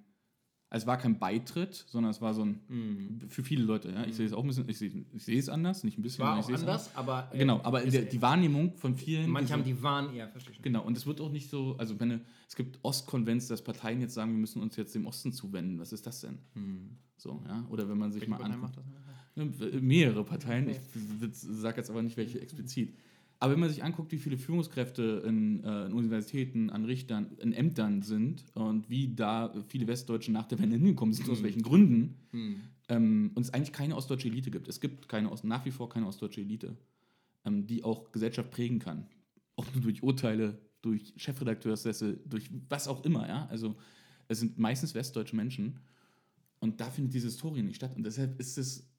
[0.70, 3.20] es war kein Beitritt, sondern es war so ein Mhm.
[3.28, 3.90] für viele Leute.
[3.90, 6.02] Ja, ich sehe es auch ein bisschen, ich sehe, ich sehe es anders, nicht ein
[6.02, 6.24] bisschen.
[6.24, 9.30] War auch sehe es anders, aber, äh, genau, aber der, die Wahrnehmung von vielen.
[9.30, 10.54] Manche haben die Wahn eher, verstehe.
[10.60, 14.14] Genau, und es wird auch nicht so, also wenn es gibt Ostkonvents, dass Parteien jetzt
[14.14, 15.78] sagen, wir müssen uns jetzt dem Osten zuwenden.
[15.78, 16.38] Was ist das denn?
[16.54, 16.90] Hm.
[17.16, 17.66] So, ja.
[17.70, 18.76] Oder wenn man sich Welche mal Partei anguckt.
[19.36, 20.78] Ja, Mehrere Parteien, ich
[21.32, 22.94] sage jetzt aber nicht welche explizit.
[23.40, 27.52] Aber wenn man sich anguckt, wie viele Führungskräfte in, äh, in Universitäten, an Richtern, in
[27.52, 32.16] Ämtern sind und wie da viele Westdeutsche nach der Wende hingekommen sind, aus welchen Gründen,
[32.88, 34.66] ähm, und es eigentlich keine ostdeutsche Elite gibt.
[34.68, 36.76] Es gibt keine, Ost- nach wie vor keine ostdeutsche Elite,
[37.44, 39.06] ähm, die auch Gesellschaft prägen kann.
[39.54, 43.46] Auch nur durch Urteile, durch Chefredakteursessel, durch was auch immer, ja.
[43.50, 43.76] Also
[44.26, 45.78] es sind meistens westdeutsche Menschen.
[46.60, 47.92] Und da findet diese Historie nicht statt.
[47.96, 48.90] Und deshalb ist es,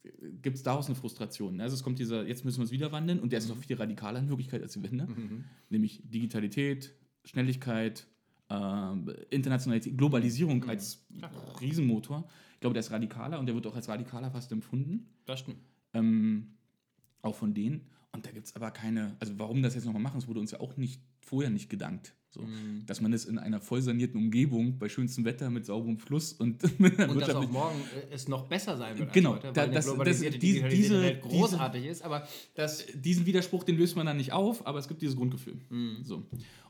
[0.41, 1.57] gibt es daraus eine Frustration.
[1.57, 1.63] ne?
[1.63, 3.75] Also es kommt dieser, jetzt müssen wir es wieder wandeln und der ist noch viel
[3.75, 5.07] radikaler in Wirklichkeit als die Wende.
[5.69, 6.93] Nämlich Digitalität,
[7.25, 8.07] Schnelligkeit,
[8.49, 11.05] ähm, Internationalität, Globalisierung als
[11.59, 12.27] Riesenmotor.
[12.53, 15.07] Ich glaube, der ist radikaler und der wird auch als radikaler fast empfunden.
[15.25, 15.57] Das stimmt.
[15.93, 16.53] Ähm,
[17.21, 17.81] auch von denen.
[18.11, 20.51] Und da gibt es aber keine, also warum das jetzt nochmal machen, es wurde uns
[20.51, 22.13] ja auch nicht vorher nicht gedankt.
[22.31, 22.85] So, Mhm.
[22.85, 26.61] Dass man es in einer voll sanierten Umgebung bei schönstem Wetter mit sauberem Fluss und
[26.79, 29.63] mit Und dass auch morgen äh, es noch besser sein wird Genau, heute, da- weil
[29.63, 32.85] eine das- das- globalisierte, die- digitalisierte diese- Welt großartig ist, aber das...
[32.93, 35.57] diesen Widerspruch, den löst man dann nicht auf, aber es gibt dieses Grundgefühl.
[35.71, 36.03] Mhm.
[36.03, 36.17] So.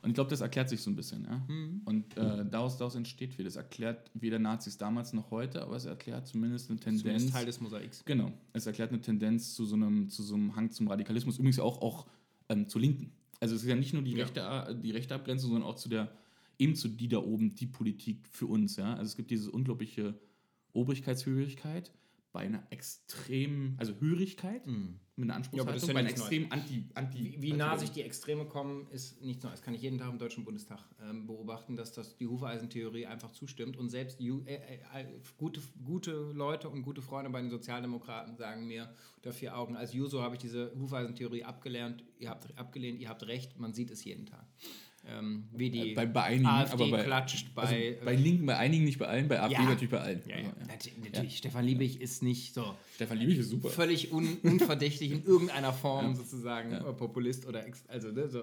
[0.02, 1.24] Und ich glaube, das erklärt sich so ein bisschen.
[1.24, 1.46] Ja?
[1.84, 3.44] Und äh, daraus, daraus entsteht viel.
[3.44, 7.02] Das erklärt weder Nazis damals noch heute, aber es erklärt zumindest eine Tendenz.
[7.02, 8.02] Zumindest Teil des Mosaiks.
[8.06, 8.32] Genau.
[8.54, 11.82] Es erklärt eine Tendenz zu so einem, zu so einem Hang zum Radikalismus, übrigens auch,
[11.82, 12.06] auch
[12.48, 13.12] ähm, zur Linken.
[13.40, 14.24] Also es ist ja nicht nur die, Ja.
[14.24, 16.12] rechte, die rechte Abgrenzung, sondern auch zu der,
[16.58, 18.76] eben zu die da oben, die Politik für uns.
[18.76, 18.94] Ja?
[18.94, 20.14] Also es gibt diese unglaubliche
[20.72, 21.90] Obrigkeitshörigkeit
[22.32, 25.56] bei einer extremen, also Hörigkeit mit einer Mhm.
[25.56, 27.18] Ja, aber das Anspruchshaltung, ist ja bei einer extremen Anti, Anti.
[27.18, 29.62] Wie, wie nah sich die Extreme kommen, ist nichts Neues.
[29.62, 33.76] Kann ich jeden Tag im Deutschen Bundestag ähm, beobachten, dass das die Hufeisentheorie einfach zustimmt.
[33.76, 34.54] Und selbst Ju äh,
[34.94, 35.04] äh,
[35.38, 39.92] gute, gute Leute und gute Freunde bei den Sozialdemokraten sagen mir unter vier Augen, als
[39.92, 44.04] Juso habe ich diese Hufeisentheorie abgelernt, ihr habt abgelehnt, ihr habt recht, man sieht es
[44.04, 44.46] jeden Tag.
[45.06, 48.44] Ähm, wie die Äh, bei, bei einigen, AfD aber bei, klatscht bei, also bei Linken,
[48.44, 49.62] bei einigen, nicht bei allen, bei AfD Ja.
[49.62, 50.22] natürlich bei allen.
[50.26, 50.44] Ja, ja.
[50.48, 52.74] Also, Nat natürlich, Stefan Liebig ist nicht so.
[52.94, 53.70] Stefan Liebig ist super.
[53.70, 58.42] Völlig un unverdächtig in irgendeiner Form sozusagen äh, Populist oder also, ne, so,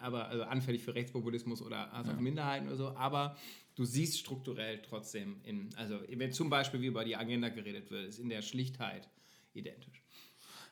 [0.00, 2.88] aber also anfällig für Rechtspopulismus oder Hass auf Minderheiten oder so.
[2.96, 3.36] Aber
[3.74, 8.08] du siehst strukturell trotzdem in, also wenn zum Beispiel wie über die Agenda geredet wird,
[8.08, 9.08] ist in der Schlichtheit
[9.52, 10.02] identisch.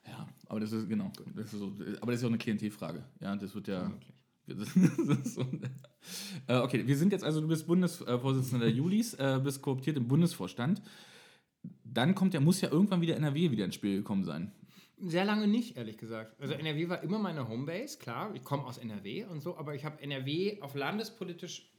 [0.07, 3.05] Ja, aber das ist, genau, das ist so, aber das ist ja auch eine Klientelfrage.
[3.21, 3.87] Ja, das wird ja.
[3.87, 3.91] Äh,
[6.49, 10.83] okay, wir sind jetzt also, du bist Bundesvorsitzender der Julis, äh, bist kooptiert im Bundesvorstand.
[11.85, 14.53] Dann kommt ja, muss ja irgendwann wieder NRW wieder ins Spiel gekommen sein.
[14.99, 16.41] Sehr lange nicht, ehrlich gesagt.
[16.41, 19.85] Also NRW war immer meine Homebase, klar, ich komme aus NRW und so, aber ich
[19.85, 21.71] habe NRW auf landespolitisch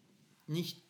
[0.46, 0.84] nicht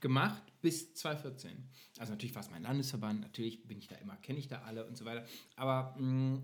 [0.00, 1.68] gemacht bis 2014.
[1.98, 4.86] Also natürlich war es mein Landesverband, natürlich bin ich da immer, kenne ich da alle
[4.86, 5.26] und so weiter.
[5.56, 6.42] Aber mh,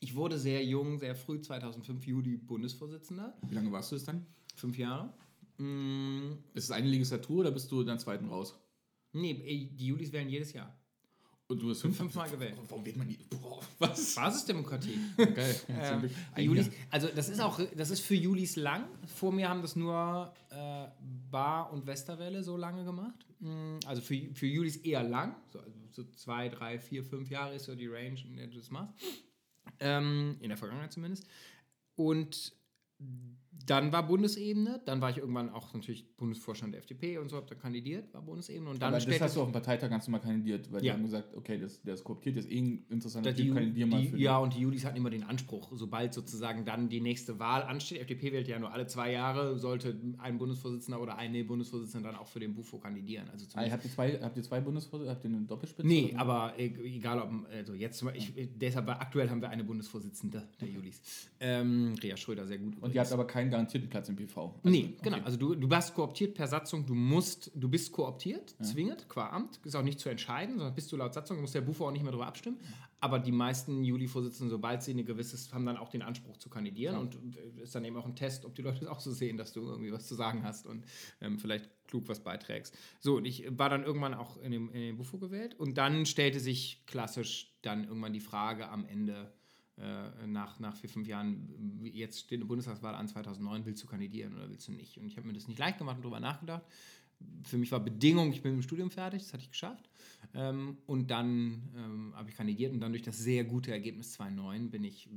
[0.00, 3.36] ich wurde sehr jung, sehr früh, 2005 Juli Bundesvorsitzender.
[3.48, 4.26] Wie lange warst du es dann?
[4.54, 5.12] Fünf Jahre.
[5.58, 8.54] Mh, Ist es eine Legislatur oder bist du in der zweiten raus?
[9.12, 9.32] nee,
[9.72, 10.76] die Julis wählen jedes Jahr.
[11.48, 12.54] Und du hast fünf, Fünfmal gewählt.
[12.68, 13.16] Warum wird man die?
[13.30, 14.14] Boah, was?
[14.16, 14.98] Basisdemokratie.
[15.16, 15.60] Geil.
[16.34, 16.74] Ein Julis, Jahr.
[16.90, 18.84] also das ist auch, das ist für Julis lang.
[19.06, 20.86] Vor mir haben das nur äh,
[21.30, 23.24] Bar und Westerwelle so lange gemacht.
[23.38, 25.36] Mm, Also für, für Julis eher lang.
[25.50, 28.56] So, also so zwei, drei, vier, fünf Jahre ist so die Range, in der du
[28.56, 28.92] das machst.
[29.80, 31.26] Ähm, in der Vergangenheit zumindest.
[31.96, 32.52] Und
[33.66, 37.46] dann war Bundesebene, dann war ich irgendwann auch natürlich Bundesvorstand der FDP und so, habe
[37.48, 40.20] da kandidiert, war Bundesebene und dann Aber das hast du auf dem Parteitag ganz normal
[40.20, 40.92] kandidiert, weil Ja.
[40.92, 43.50] die haben gesagt, okay, das, der ist kooptiert, der ist eh ein interessanter Typ, die,
[43.52, 46.88] kandidier mal die, für ja, und die Julis hatten immer den Anspruch, sobald sozusagen dann
[46.88, 51.18] die nächste Wahl ansteht, FDP wählt ja nur alle zwei Jahre, sollte ein Bundesvorsitzender oder
[51.18, 53.28] eine Bundesvorsitzende dann auch für den Bufo kandidieren.
[53.30, 55.10] Also Ah, habt ihr zwei, habt ihr zwei Bundesvorsitzende?
[55.14, 55.86] Habt ihr eine Doppelspitze?
[55.88, 59.64] Nee, aber e- egal ob, also jetzt, zum Beispiel- ich, deshalb, aktuell haben wir eine
[59.64, 61.00] Bundesvorsitzende der Julis.
[61.40, 62.74] Ähm, Rea Schröder, sehr gut.
[62.80, 64.42] Und ihr habt aber keinen garantierten Platz im PV.
[64.46, 65.10] Also, Nee, okay.
[65.10, 65.24] genau.
[65.24, 69.60] Also du, du warst kooptiert per Satzung, du musst, du bist kooptiert, zwingend, qua Amt.
[69.64, 72.02] Ist auch nicht zu entscheiden, sondern bist du laut Satzung, muss der Bufo auch nicht
[72.02, 72.58] mehr darüber abstimmen.
[73.00, 76.96] Aber die meisten Juli-Vorsitzenden, sobald sie eine gewisse, haben dann auch den Anspruch zu kandidieren.
[76.96, 79.36] Und äh, ist dann eben auch ein Test, ob die Leute es auch so sehen,
[79.36, 80.84] dass du irgendwie was zu sagen hast und
[81.20, 82.76] ähm, vielleicht klug was beiträgst.
[83.00, 85.54] So, und ich war dann irgendwann auch in dem, in dem Bufo gewählt.
[85.58, 89.32] Und dann stellte sich klassisch dann irgendwann die Frage am Ende,
[90.26, 94.48] nach, nach vier, fünf Jahren, jetzt steht eine Bundestagswahl an 2009, willst du kandidieren oder
[94.48, 94.96] willst du nicht?
[94.96, 96.64] Und ich habe mir das nicht leicht gemacht und darüber nachgedacht.
[97.44, 99.88] Für mich war Bedingung, ich bin mit dem Studium fertig, das hatte ich geschafft.
[100.38, 104.68] Ähm, und dann ähm, habe ich kandidiert und dann durch das sehr gute Ergebnis 2.9
[104.70, 105.08] bin ich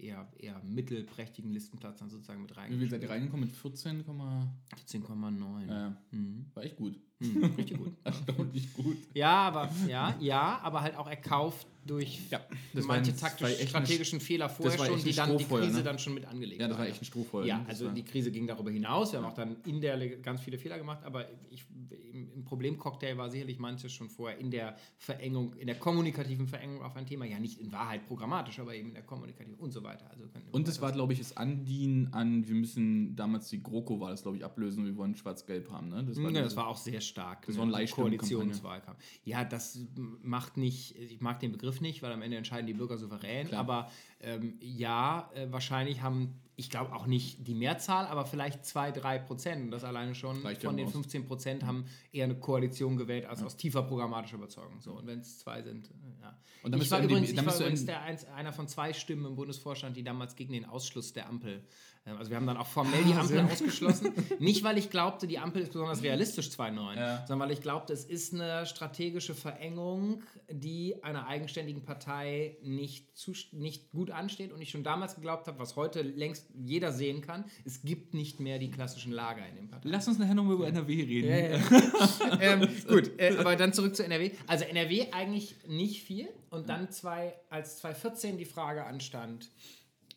[0.00, 2.90] eher, eher mittelprächtigen Listenplatz dann sozusagen mit Wie viel reingekommen.
[2.90, 3.46] seid ihr reingekommen?
[3.46, 5.68] Mit 14, 14,9.
[5.68, 6.46] ja, Mhm.
[6.54, 6.98] war echt gut.
[7.20, 7.92] Hm, richtig gut.
[8.04, 8.96] Erstaunlich gut.
[9.14, 12.40] Ja, aber ja, ja, aber halt auch erkauft durch Ja,
[12.74, 15.82] manche ein- taktisch strategischen Fehler vorher schon, die dann die Krise ne?
[15.84, 18.46] dann schon mit angelegt Ja, das war echt ein Strohfeuer, Ja, also die Krise ging
[18.46, 19.12] darüber hinaus.
[19.12, 21.64] Wir haben auch dann in der ganz viele Fehler gemacht, aber ich,
[22.12, 24.55] im, im Problemcocktail war sicherlich manches schon vorher in der
[24.98, 27.24] Verengung, in der kommunikativen Verengung auf ein Thema.
[27.24, 30.08] Ja, nicht in Wahrheit programmatisch, aber eben in der kommunikativen und so weiter.
[30.10, 34.10] Also Und es war, glaube ich, das Andienen an, wir müssen damals die GroKo war
[34.10, 35.88] das, glaube ich, ablösen, wir wollen schwarz-gelb haben.
[35.88, 36.04] Ne?
[36.04, 37.46] Das Ja, diese- das war auch sehr stark.
[37.46, 37.58] Das ne?
[37.60, 38.36] war eine Leihstimmenkampagne.
[38.36, 38.98] Koalitionswahlkampf.
[39.24, 39.78] Ja, das
[40.22, 43.48] macht nicht, ich mag den Begriff nicht, weil am Ende entscheiden die Bürger souverän.
[43.48, 43.60] Klar.
[43.60, 43.90] Aber
[44.20, 49.18] ähm, ja, äh, wahrscheinlich haben, ich glaube auch nicht die Mehrzahl, aber vielleicht zwei, drei
[49.18, 49.62] Prozent.
[49.62, 50.92] Und das alleine schon Reicht ja von den aus.
[50.92, 54.80] 15 Prozent haben eher eine Koalition gewählt als aus tiefer programmatischer Überzeugung.
[54.80, 56.38] So, und wenn es zwei sind, äh, ja.
[56.62, 59.36] Und dann ich war übrigens, ich war übrigens der eins, einer von zwei Stimmen im
[59.36, 61.62] Bundesvorstand, die damals gegen den Ausschluss der Ampel.
[62.06, 64.12] Ähm, Also wir haben dann auch formell die Ampel ausgeschlossen.
[64.38, 68.04] Nicht, weil ich glaubte, die Ampel ist besonders realistisch 2.9, sondern weil ich glaubte, es
[68.04, 74.52] ist eine strategische Verengung, die einer eigenständigen Partei nicht, zu, nicht gut ansteht.
[74.52, 78.40] Und ich schon damals geglaubt habe, was heute längst jeder sehen kann, es gibt nicht
[78.40, 79.92] mehr die klassischen Lager in den Parteien.
[79.92, 81.28] Lass uns nachher nochmal über NRW reden.
[81.28, 82.40] Ja, ja.
[82.40, 84.30] ähm, gut, äh, aber dann zurück zu NRW.
[84.46, 86.28] Also NRW eigentlich nicht viel.
[86.50, 89.50] Und dann zwei, als 2014 die Frage anstand,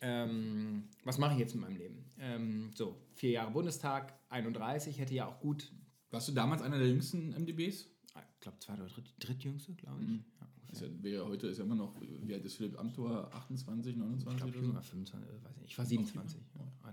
[0.00, 2.04] ähm, was mache ich jetzt mit meinem Leben?
[2.18, 5.72] Ähm, so, vier Jahre Bundestag, 31, hätte ja auch gut,
[6.10, 7.86] Warst du damals einer der jüngsten MDBs?
[8.34, 10.08] ich glaube, zweit- oder dritt, drittjüngste, glaube ich.
[10.08, 10.24] Mhm.
[10.40, 13.30] Ja, Ist ja, wer heute ist ja immer noch, wie alt ist Philipp Amthor?
[13.34, 14.66] 28, 29 ich glaube, oder so?
[14.66, 15.70] jünger, 25, äh, weiß ich nicht.
[15.72, 16.40] Ich war 27.
[16.54, 16.92] Ja,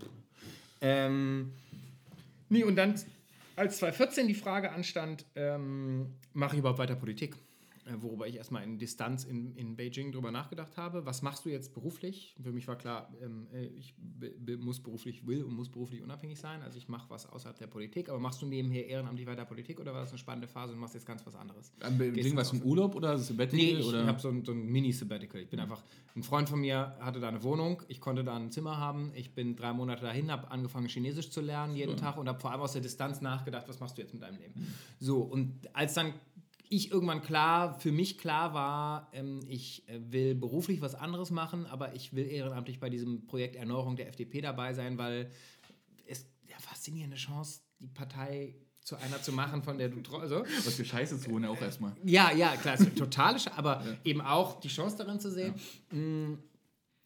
[0.81, 1.51] ähm,
[2.49, 2.95] nee, und dann,
[3.55, 7.35] als 2014 die Frage anstand, ähm, mache ich überhaupt weiter Politik?
[7.87, 11.05] Äh, worüber ich erstmal in Distanz in, in Beijing drüber nachgedacht habe.
[11.05, 12.35] Was machst du jetzt beruflich?
[12.41, 13.93] Für mich war klar, ähm, äh, ich
[14.59, 16.61] muss beruflich, will und muss beruflich unabhängig sein.
[16.61, 18.09] Also ich mache was außerhalb der Politik.
[18.09, 20.95] Aber machst du nebenher ehrenamtlich weiter Politik oder war das eine spannende Phase und machst
[20.95, 21.71] jetzt ganz was anderes?
[21.79, 23.57] Am Be- Gehst Ding du im Urlaub oder Sabbatical?
[23.57, 25.41] Nee, ich habe so ein, so ein Mini-Sabbatical.
[25.41, 25.81] Ich bin einfach,
[26.15, 29.31] ein Freund von mir hatte da eine Wohnung, ich konnte da ein Zimmer haben, ich
[29.33, 32.61] bin drei Monate dahin, habe angefangen Chinesisch zu lernen jeden Tag und habe vor allem
[32.61, 34.53] aus der Distanz nachgedacht, was machst du jetzt mit deinem Leben?
[34.99, 36.13] So, und als dann
[36.69, 41.65] ich irgendwann klar, für mich klar war, ähm, ich äh, will beruflich was anderes machen,
[41.65, 45.31] aber ich will ehrenamtlich bei diesem Projekt Erneuerung der FDP dabei sein, weil
[46.05, 50.29] es eine faszinierende Chance, die Partei zu einer zu machen, von der du träumst.
[50.29, 50.41] So.
[50.41, 51.93] Was für Scheiße zu holen, ja auch erstmal.
[52.05, 55.53] Ja, ja, klar, es ist total, sch- aber eben auch die Chance darin zu sehen.
[55.91, 56.35] Mm,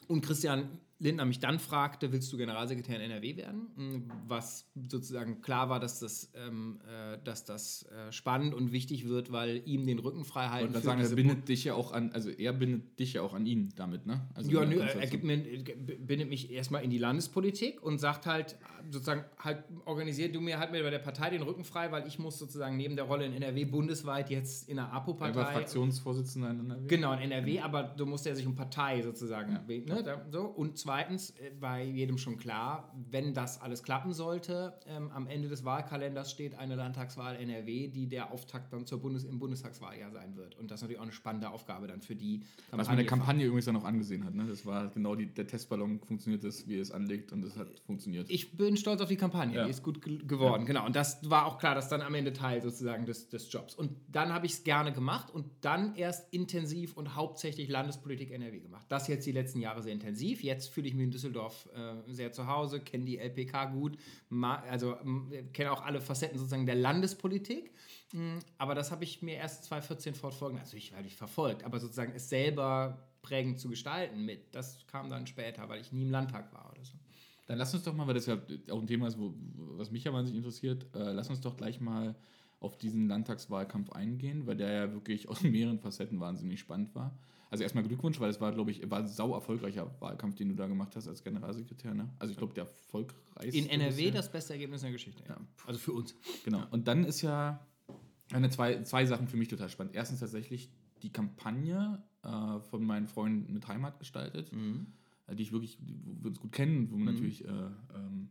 [0.07, 0.70] Und Christian
[1.02, 3.68] Lindner mich dann fragte, willst du Generalsekretär in NRW werden?
[3.76, 9.08] Mm, Was sozusagen klar war, dass das, ähm, äh, dass das äh, spannend und wichtig
[9.10, 10.74] wird, weil ihm den Rücken frei halten.
[10.74, 13.34] gerade für sagen, er bindet dich ja auch an, also er bindet dich ja auch
[13.34, 14.22] an ihn damit, ne?
[14.36, 18.58] Also ja, nö, er gibt mir, bindet mich erstmal in die Landespolitik und sagt halt,
[18.91, 22.20] sozusagen, halt, organisier du mir halt mit bei der Partei den Rücken frei, weil ich
[22.20, 25.54] muss sozusagen neben der Rolle in NRW bundesweit jetzt in der Er war APO-Partei.
[25.54, 26.88] Fraktionsvorsitzender in NRW.
[26.88, 29.54] Genau, in NRW, aber du musst ja sich um Partei sozusagen.
[29.68, 30.41] Ne, da, so.
[30.41, 35.48] Und zweitens äh, war jedem schon klar, wenn das alles klappen sollte, ähm, am Ende
[35.48, 40.36] des Wahlkalenders steht eine Landtagswahl NRW, die der Auftakt dann zur Bundes im Bundestagswahljahr sein
[40.36, 40.58] wird.
[40.58, 43.46] Und das ist natürlich auch eine spannende Aufgabe dann für die Was man der Kampagne
[43.46, 44.46] übrigens dann auch angesehen hat, ne?
[44.50, 48.30] Das war genau die, der Testballon funktioniert das, wie es anlegt und es hat funktioniert.
[48.30, 49.64] Ich bin stolz auf die Kampagne, Ja.
[49.64, 50.86] die ist gut ge geworden, genau.
[50.86, 53.76] Und das war auch klar, dass dann am Ende Teil sozusagen des, des Jobs.
[53.76, 58.60] Und dann habe ich es gerne gemacht und dann erst intensiv und hauptsächlich Landespolitik NRW
[58.60, 58.84] gemacht.
[58.89, 60.44] Das jetzt die letzten Jahre sehr intensiv.
[60.44, 63.98] Jetzt fühle ich mich in Düsseldorf äh, sehr zu Hause, kenne die LPK gut,
[64.42, 64.96] also
[65.54, 67.72] kenne auch alle Facetten sozusagen der Landespolitik.
[68.14, 71.80] Mm, Aber das habe ich mir erst 2014 fortfolgend, also ich habe ich verfolgt, aber
[71.80, 74.56] sozusagen es selber prägend zu gestalten mit.
[74.56, 76.94] Das kam dann später, weil ich nie im Landtag war oder so.
[77.46, 78.40] Dann lass uns doch mal, weil das ja
[78.72, 79.36] auch ein Thema ist, wo,
[79.78, 82.16] was mich ja wahnsinnig interessiert, äh, lass uns doch gleich mal
[82.60, 87.16] auf diesen Landtagswahlkampf eingehen, weil der ja wirklich aus mehreren Facetten wahnsinnig spannend war.
[87.52, 90.56] Also erstmal Glückwunsch, weil es war, glaube ich, war ein sau erfolgreicher Wahlkampf, den du
[90.56, 91.93] da gemacht hast als Generalsekretär.
[91.93, 92.10] Ne?
[92.18, 93.58] Also ich glaube, der erfolgreichste.
[93.58, 94.12] In NRW bisher.
[94.12, 95.24] das beste Ergebnis in der Geschichte.
[95.28, 95.38] Ja.
[95.68, 96.16] Also für uns.
[96.45, 96.64] Genau.
[96.72, 97.60] Und dann ist ja
[98.32, 99.93] eine zwei, zwei Sachen für mich total spannend.
[99.95, 100.72] Erstens tatsächlich
[101.04, 104.49] die Kampagne äh, von meinen Freunden mit Heimat gestaltet,
[105.28, 107.14] äh, die ich wirklich, wo wir uns gut kennen, wo man Mhm.
[107.14, 108.30] natürlich äh, ähm,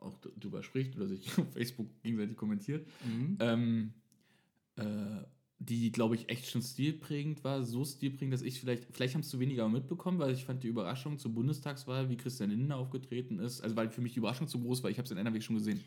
[0.00, 2.88] auch d- drüber spricht oder sich auf Facebook gegenseitig kommentiert.
[3.04, 3.36] Mhm.
[3.38, 3.92] Ähm,
[4.76, 4.82] äh,
[5.68, 9.28] die, glaube ich, echt schon stilprägend war, so stilprägend, dass ich vielleicht, vielleicht haben es
[9.28, 13.60] zu weniger mitbekommen, weil ich fand die Überraschung zur Bundestagswahl, wie Christian Lindner aufgetreten ist,
[13.60, 15.56] also weil für mich die Überraschung zu groß war, ich habe es in NRW schon
[15.56, 15.80] gesehen.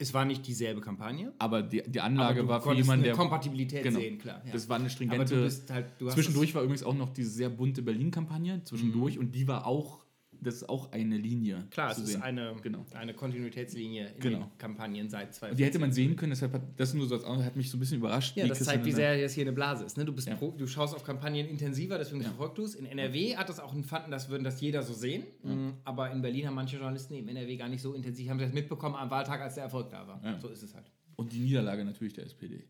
[0.00, 1.32] Es war nicht dieselbe Kampagne.
[1.38, 3.14] Aber die, die Anlage Aber war für jemanden, der.
[3.14, 4.52] Kompatibilität sehen, klar, ja.
[4.52, 5.34] Das war eine Aber stringente.
[5.34, 9.16] du bist halt- du hast zwischendurch war übrigens auch noch diese sehr bunte Berlin-Kampagne, zwischendurch,
[9.16, 9.20] Mhm.
[9.22, 9.98] und die war auch
[10.40, 11.66] das ist auch eine Linie.
[11.70, 12.22] Klar, es ist sehen.
[12.22, 12.84] eine, Genau.
[12.94, 14.38] eine Kontinuitätslinie in Genau.
[14.40, 17.24] den Kampagnen seit zwei Die hätte man sehen können, deshalb hat das nur so als
[17.44, 18.36] hat mich so ein bisschen überrascht.
[18.36, 19.96] Ja, das zeigt, wie sehr das hier eine Blase ist.
[19.96, 20.04] Ne?
[20.04, 20.36] Du, bist Ja.
[20.36, 22.74] pro, du schaust auf Kampagnen intensiver, deswegen verfolgst du es.
[22.74, 25.24] In NRW hat das auch einen fanden, das würden das jeder so sehen.
[25.42, 25.74] Mhm.
[25.84, 28.94] Aber in Berlin haben manche Journalisten im NRW gar nicht so intensiv, haben das mitbekommen
[28.94, 30.20] am Wahltag, als der Erfolg da war.
[30.24, 30.38] Ja.
[30.40, 30.90] So ist es halt.
[31.16, 32.64] Und die Niederlage natürlich der SPD.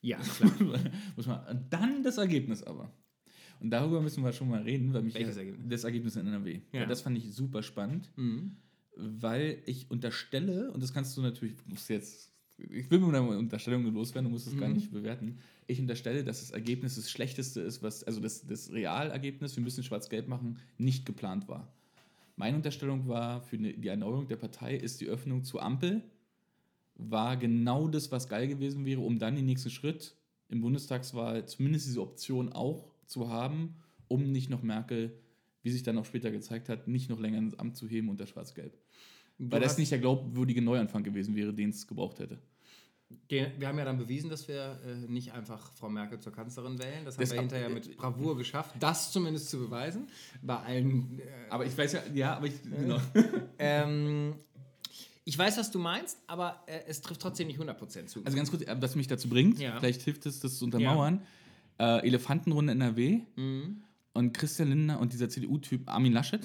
[0.00, 0.52] Ja, klar.
[1.16, 2.90] Muss man, dann das Ergebnis aber.
[3.64, 5.66] Und darüber müssen wir schon mal reden, weil mich Welches das, Ergebnis?
[5.70, 6.60] das Ergebnis in NRW.
[6.72, 6.84] Ja.
[6.84, 8.56] Das fand ich super spannend, Mhm.
[8.94, 13.82] weil ich unterstelle, und das kannst du natürlich, musst jetzt, ich will mit einer Unterstellung
[13.94, 14.74] loswerden, du musst es gar Mhm.
[14.74, 15.38] nicht bewerten.
[15.66, 19.82] Ich unterstelle, dass das Ergebnis das schlechteste ist, was, also das, das Realergebnis, wir müssen
[19.82, 21.72] schwarz-gelb machen, nicht geplant war.
[22.36, 26.02] Meine Unterstellung war, für die Erneuerung der Partei ist die Öffnung zur Ampel,
[26.96, 30.14] war genau das, was geil gewesen wäre, um dann den nächsten Schritt
[30.50, 33.76] im Bundestagswahl zumindest diese Option auch zu haben,
[34.08, 35.18] um nicht noch Merkel,
[35.62, 38.26] wie sich dann auch später gezeigt hat, nicht noch länger ins Amt zu heben unter
[38.26, 38.76] Schwarz-Gelb.
[39.38, 42.38] Weil das nicht der glaubwürdige Neuanfang gewesen wäre, den es gebraucht hätte.
[43.30, 46.78] Den, wir haben ja dann bewiesen, dass wir äh, nicht einfach Frau Merkel zur Kanzlerin
[46.78, 47.04] wählen.
[47.04, 50.08] Das haben Das wir ab- hinterher mit Bravour geschafft, das zumindest zu beweisen.
[50.42, 51.18] Bei allen.
[51.20, 52.98] Äh, Aber ich weiß ja, ja, aber ich, genau.
[53.58, 54.34] ähm,
[55.24, 58.24] ich weiß, was du meinst, aber äh, es trifft trotzdem nicht 100% zu.
[58.24, 59.78] Also ganz kurz, was mich dazu bringt, Ja.
[59.78, 61.22] vielleicht hilft es, das zu untermauern.
[61.78, 63.82] Äh, Elefantenrunde NRW Mhm.
[64.12, 66.40] und Christian Lindner und dieser CDU-Typ Armin Laschet,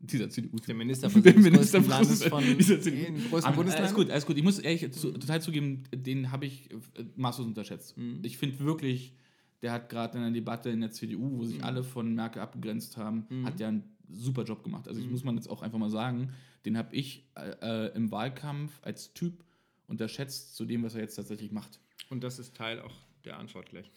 [0.00, 0.66] dieser CDU-Typ.
[0.66, 3.06] Der Ministerpräsident Der größten Landes von dieser CDU.
[3.08, 3.84] im größten Bundesland.
[3.84, 4.36] Alles gut, alles gut.
[4.38, 6.78] Ich muss ehrlich zu, total zugeben, den habe ich äh,
[7.16, 7.96] maßlos unterschätzt.
[7.98, 8.20] Mhm.
[8.24, 9.12] Ich finde wirklich,
[9.60, 11.64] der hat gerade in der Debatte in der CDU, wo sich Mhm.
[11.64, 14.88] alle von Merkel abgegrenzt haben, hat der einen super Job gemacht.
[14.88, 15.12] Also ich Mhm.
[15.12, 16.30] muss man jetzt auch einfach mal sagen,
[16.64, 19.44] den habe ich äh, im Wahlkampf als Typ
[19.88, 21.80] unterschätzt zu dem, was er jetzt tatsächlich macht.
[22.08, 22.94] Und das ist Teil auch
[23.26, 23.90] der Antwort gleich.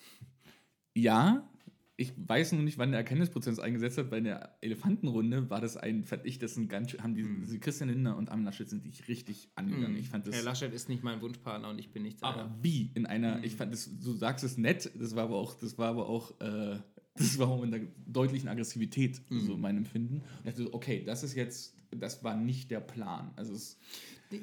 [0.95, 1.49] Ja,
[1.95, 4.09] ich weiß nur nicht, wann der Erkenntnisprozess eingesetzt hat.
[4.09, 7.59] Bei der Elefantenrunde war das ein, fand ich, das ein ganz, schön- haben die, die
[7.59, 9.95] Christian Lindner und Armin Laschet sind dich richtig angegangen.
[9.97, 10.35] Ich fand das.
[10.35, 12.57] Herr Laschet ist nicht mein Wunschpartner und ich bin nicht aber seiner.
[12.63, 15.77] wie in einer, ich fand das, du sagst es nett, das war aber auch, das
[15.77, 16.79] war aber auch, äh,
[17.15, 20.15] das war auch mit einer deutlichen Aggressivität, so mein Empfinden.
[20.17, 23.31] Und ich dachte, so, okay, das ist jetzt, das war nicht der Plan.
[23.35, 23.77] Also es,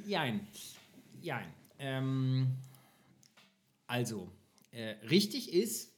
[0.07, 0.47] Jein.
[1.21, 1.47] Jein.
[1.81, 2.47] Ähm,
[3.89, 4.31] also,
[4.71, 5.93] äh, richtig ist,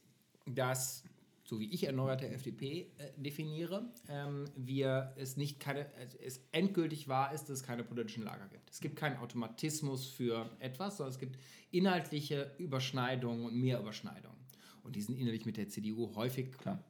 [0.45, 1.03] dass,
[1.43, 7.07] so wie ich erneuerte FDP äh, definiere, ähm, wir es nicht keine, also es endgültig
[7.07, 8.69] wahr ist, dass es keine politischen Lager gibt.
[8.69, 11.37] Es gibt keinen Automatismus für etwas, sondern es gibt
[11.71, 14.37] inhaltliche Überschneidungen und mehr Überschneidungen.
[14.83, 16.83] Und die sind innerlich mit der CDU häufig Klar.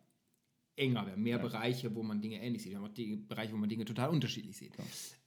[0.75, 1.05] enger.
[1.05, 2.71] Wir haben mehr Bereiche, wo man Dinge ähnlich sieht.
[2.71, 4.73] Wir haben auch die Bereiche, wo man Dinge total unterschiedlich sieht.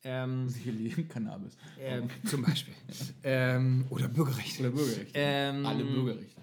[0.02, 1.56] Ähm, Sicherlich Cannabis.
[1.78, 2.74] ähm, zum Beispiel.
[3.22, 4.58] ähm, oder Bürgerrecht.
[4.60, 5.12] Oder Bürgerrecht.
[5.14, 6.40] Ähm, Alle Bürgerrechte.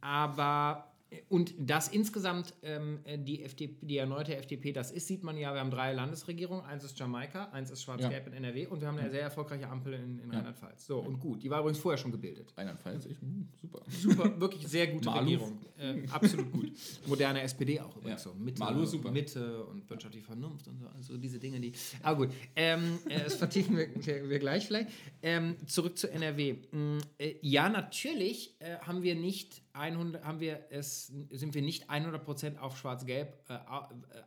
[0.00, 0.89] Aber,
[1.28, 5.60] und das insgesamt ähm, die, FDP, die erneute FDP, das ist, sieht man ja, wir
[5.60, 6.64] haben drei Landesregierungen.
[6.64, 9.94] Eins ist Jamaika, eins ist Schwarz-Gelb in NRW und wir haben eine sehr erfolgreiche Ampel
[9.94, 10.86] in, in Rheinland-Pfalz.
[10.86, 11.42] So, und gut.
[11.42, 12.52] Die war übrigens vorher schon gebildet.
[12.56, 13.82] Rheinland-Pfalz, hm, super.
[13.88, 15.20] Super, wirklich sehr gute Maluf.
[15.26, 15.58] Regierung.
[15.78, 16.72] Äh, absolut gut.
[17.06, 18.30] Moderne SPD auch übrigens Ja.
[18.30, 18.38] so.
[18.38, 19.10] Mitte, Maluf ist super.
[19.10, 20.86] Mitte und wirtschaftliche Vernunft und so.
[20.94, 21.72] Also diese Dinge, die.
[22.02, 24.90] Aber gut, ähm, äh, das vertiefen wir, wir, wir gleich vielleicht.
[25.22, 26.54] Ähm, zurück zu NRW.
[26.72, 31.88] Mm, äh, ja, natürlich äh, haben wir nicht 100, haben wir es, sind wir nicht
[31.90, 33.58] 100% auf Schwarz-Gelb äh, äh,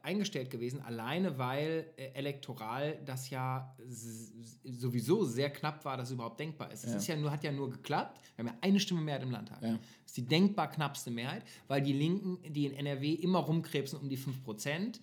[0.02, 3.76] eingestellt gewesen, alleine weil äh, elektoral das ja
[4.64, 6.84] sowieso sehr knapp war, dass es überhaupt denkbar ist.
[6.84, 6.98] Es Ja.
[6.98, 8.20] ist ja nur, hat ja nur geklappt.
[8.36, 9.62] Wir haben ja eine Stimme Mehrheit im Landtag.
[9.62, 9.74] Ja.
[9.74, 14.10] Das ist die denkbar knappste Mehrheit, weil die Linken, die in NRW immer rumkrebsen um
[14.10, 15.00] die 5%,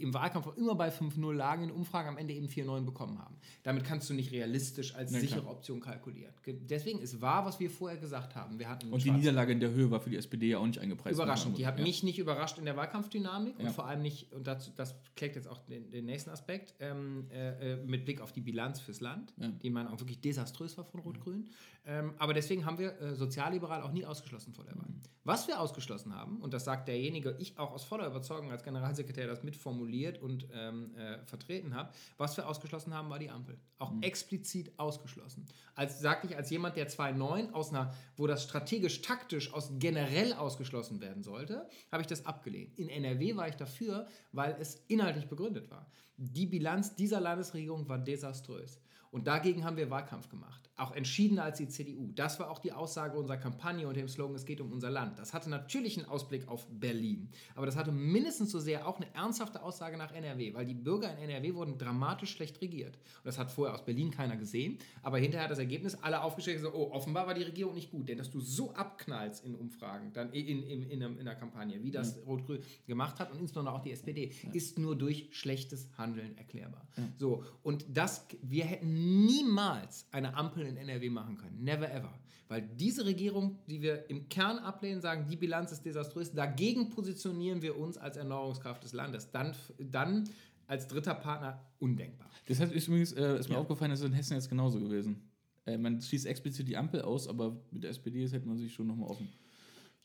[0.00, 3.36] im Wahlkampf auch immer bei 5-0 lagen, in Umfragen am Ende eben 4-9 bekommen haben.
[3.62, 5.52] Damit kannst du nicht realistisch als Na, sichere klar.
[5.52, 6.32] Option kalkulieren.
[6.42, 8.58] Ge- Deswegen ist wahr, was wir vorher gesagt haben.
[8.58, 10.80] Wir hatten Und die Niederlage in der Höhe war für die SPD ja auch nicht
[10.80, 11.14] eingepreist.
[11.16, 11.56] Überraschend.
[11.58, 11.84] Die hat Ja.
[11.84, 13.66] mich nicht überrascht in der Wahlkampfdynamik Ja.
[13.68, 17.26] und vor allem nicht, und dazu, das klärt jetzt auch den, den nächsten Aspekt, ähm,
[17.30, 19.48] äh, äh, mit Blick auf die Bilanz fürs Land, Ja.
[19.48, 21.48] die meinen Augen wirklich desaströs war von Rot-Grün.
[21.88, 24.88] Ähm, aber deswegen haben wir äh, sozialliberal auch nie ausgeschlossen vor der Wahl.
[25.24, 29.26] Was wir ausgeschlossen haben, und das sagt derjenige, ich auch aus voller Überzeugung als Generalsekretär
[29.26, 33.58] das mitformuliert und ähm, äh, vertreten habe, was wir ausgeschlossen haben, war die Ampel.
[33.78, 35.46] Auch explizit ausgeschlossen.
[35.74, 41.00] Als sagte ich, als jemand, der 2009 aus einer, wo das strategisch-taktisch aus generell ausgeschlossen
[41.00, 42.78] werden sollte, habe ich das abgelehnt.
[42.78, 45.86] In NRW war ich dafür, weil es inhaltlich begründet war.
[46.18, 48.78] Die Bilanz dieser Landesregierung war desaströs.
[49.10, 50.67] Und dagegen haben wir Wahlkampf gemacht.
[50.78, 52.10] Auch entschiedener als die CDU.
[52.14, 55.18] Das war auch die Aussage unserer Kampagne unter dem Slogan, es geht um unser Land.
[55.18, 57.28] Das hatte natürlich einen Ausblick auf Berlin.
[57.54, 61.12] Aber das hatte mindestens so sehr auch eine ernsthafte Aussage nach NRW, weil die Bürger
[61.18, 62.96] in NRW wurden dramatisch schlecht regiert.
[62.96, 66.58] Und das hat vorher aus Berlin keiner gesehen, aber hinterher hat das Ergebnis alle aufgestellt
[66.58, 69.56] und gesagt, oh, offenbar war die Regierung nicht gut, denn dass du so abknallst in
[69.56, 72.22] Umfragen, dann in, in, in, in der Kampagne, wie das mhm.
[72.22, 76.86] Rot-Grün gemacht hat und insbesondere auch die SPD, ist nur durch schlechtes Handeln erklärbar.
[77.18, 81.62] So, und das, wir hätten niemals eine Ampel in NRW machen können.
[81.62, 82.12] Never ever.
[82.48, 87.60] Weil diese Regierung, die wir im Kern ablehnen, sagen, die Bilanz ist desaströs, dagegen positionieren
[87.60, 89.30] wir uns als Erneuerungskraft des Landes.
[89.30, 90.24] Dann, dann
[90.66, 92.30] als dritter Partner undenkbar.
[92.46, 93.60] Das heißt, ist übrigens äh, ist mir ja.
[93.60, 95.28] aufgefallen, das ist in Hessen jetzt genauso gewesen.
[95.66, 98.86] Äh, man schließt explizit die Ampel aus, aber mit der SPD hätte man sich schon
[98.86, 99.28] nochmal offen.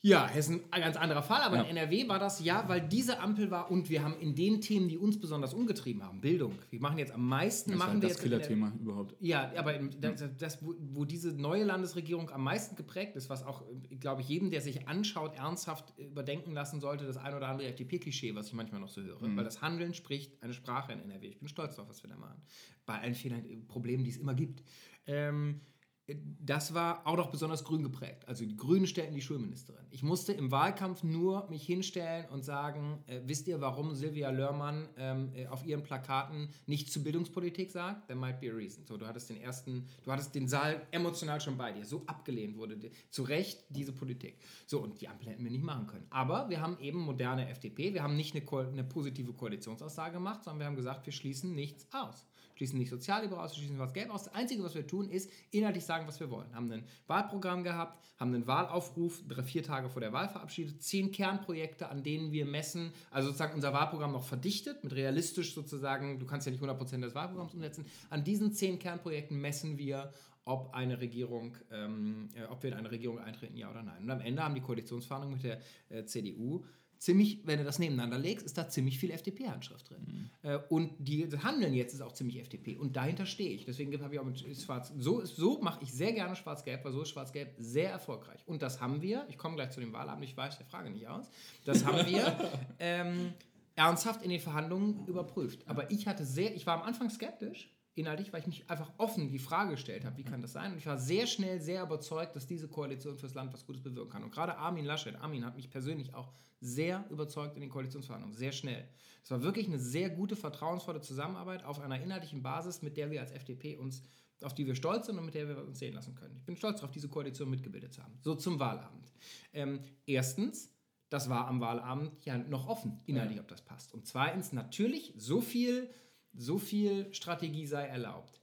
[0.04, 1.62] Ja, Hessen ein ganz anderer Fall, aber ja.
[1.62, 4.86] in NRW war das ja, weil diese Ampel war und wir haben in den Themen,
[4.86, 6.58] die uns besonders umgetrieben haben, Bildung.
[6.68, 9.16] Wir machen jetzt am meisten, das machen wir das Killerthema überhaupt.
[9.20, 13.62] Ja, aber das, das wo, wo, diese neue Landesregierung am meisten geprägt ist, was auch,
[13.98, 18.34] glaube ich, jedem, der sich anschaut, ernsthaft überdenken lassen sollte, das ein oder andere FDP-Klischee,
[18.34, 19.26] was ich manchmal noch so höre.
[19.26, 19.38] Mhm.
[19.38, 21.28] Weil das Handeln spricht eine Sprache in NRW.
[21.28, 22.42] Ich bin stolz darauf, was wir da machen.
[22.84, 24.62] Bei allen Fehlern, Problemen, die es immer gibt.
[25.06, 25.62] Ähm,
[26.06, 28.28] das war auch noch besonders grün geprägt.
[28.28, 29.86] Also die Grünen stellten die Schulministerin.
[29.90, 34.86] Ich musste im Wahlkampf nur mich hinstellen und sagen, äh, wisst ihr, warum Silvia Lörmann
[34.98, 38.08] ähm, äh, auf ihren Plakaten nichts zu Bildungspolitik sagt?
[38.08, 38.84] There might be a reason.
[38.84, 41.86] So, du hattest den ersten, du hattest den Saal emotional schon bei dir.
[41.86, 44.36] So abgelehnt wurde die, zu Recht diese Politik.
[44.66, 46.06] So, und die Ampel hätten wir nicht machen können.
[46.10, 47.94] Aber wir haben eben moderne FDP.
[47.94, 51.86] Wir haben nicht eine, eine positive Koalitionsaussage gemacht, sondern wir haben gesagt, wir schließen nichts
[51.92, 54.24] aus schließen nicht sozialliberal aus, schließen was Gelb aus.
[54.24, 56.54] Das Einzige, was wir tun, ist inhaltlich sagen, was wir wollen.
[56.54, 61.10] Haben ein Wahlprogramm gehabt, haben einen Wahlaufruf drei, vier Tage vor der Wahl verabschiedet, zehn
[61.10, 66.26] Kernprojekte, an denen wir messen, also sozusagen unser Wahlprogramm noch verdichtet, mit realistisch sozusagen, du
[66.26, 67.86] kannst ja nicht 100% des Wahlprogramms umsetzen.
[68.10, 70.12] An diesen zehn Kernprojekten messen wir,
[70.46, 74.02] ob eine Regierung, ähm, äh, ob wir in eine Regierung eintreten, ja oder nein.
[74.02, 76.64] Und am Ende haben die Koalitionsverhandlungen mit der äh, CDU
[77.04, 80.06] ziemlich, wenn du das nebeneinander legst, ist da ziemlich viel FDP-Handschrift drin.
[80.06, 80.30] Mhm.
[80.48, 82.78] Äh, und die Handeln jetzt ist auch ziemlich FDP.
[82.78, 83.66] Und dahinter stehe ich.
[83.66, 84.90] Deswegen habe ich auch mit Schwarz.
[84.96, 88.40] So, so mache ich sehr gerne Schwarz-Gelb, weil so ist Schwarz-Gelb sehr erfolgreich.
[88.46, 91.06] Und das haben wir, ich komme gleich zu dem Wahlabend, ich weiß der Frage nicht
[91.06, 91.28] aus,
[91.66, 93.34] das haben wir ähm,
[93.76, 95.68] ernsthaft in den Verhandlungen überprüft.
[95.68, 99.30] Aber ich hatte sehr, ich war am Anfang skeptisch inhaltlich, weil ich mich einfach offen
[99.30, 100.72] die Frage gestellt habe, wie kann das sein?
[100.72, 104.10] Und ich war sehr schnell sehr überzeugt, dass diese Koalition fürs Land was Gutes bewirken
[104.10, 104.24] kann.
[104.24, 108.52] Und gerade Armin Laschet, Armin hat mich persönlich auch sehr überzeugt in den Koalitionsverhandlungen, sehr
[108.52, 108.88] schnell.
[109.22, 113.20] Es war wirklich eine sehr gute, vertrauensvolle Zusammenarbeit auf einer inhaltlichen Basis, mit der wir
[113.20, 114.02] als FDP uns,
[114.42, 116.36] auf die wir stolz sind und mit der wir uns sehen lassen können.
[116.36, 118.18] Ich bin stolz darauf, diese Koalition mitgebildet zu haben.
[118.22, 119.12] So zum Wahlabend.
[119.52, 120.70] Ähm, erstens,
[121.10, 123.94] das war am Wahlabend ja noch offen, inhaltlich, ob das passt.
[123.94, 125.88] Und zweitens, natürlich, so viel
[126.36, 128.40] so viel Strategie sei erlaubt.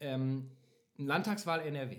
[0.00, 0.50] Ähm,
[0.96, 1.96] Landtagswahl NRW.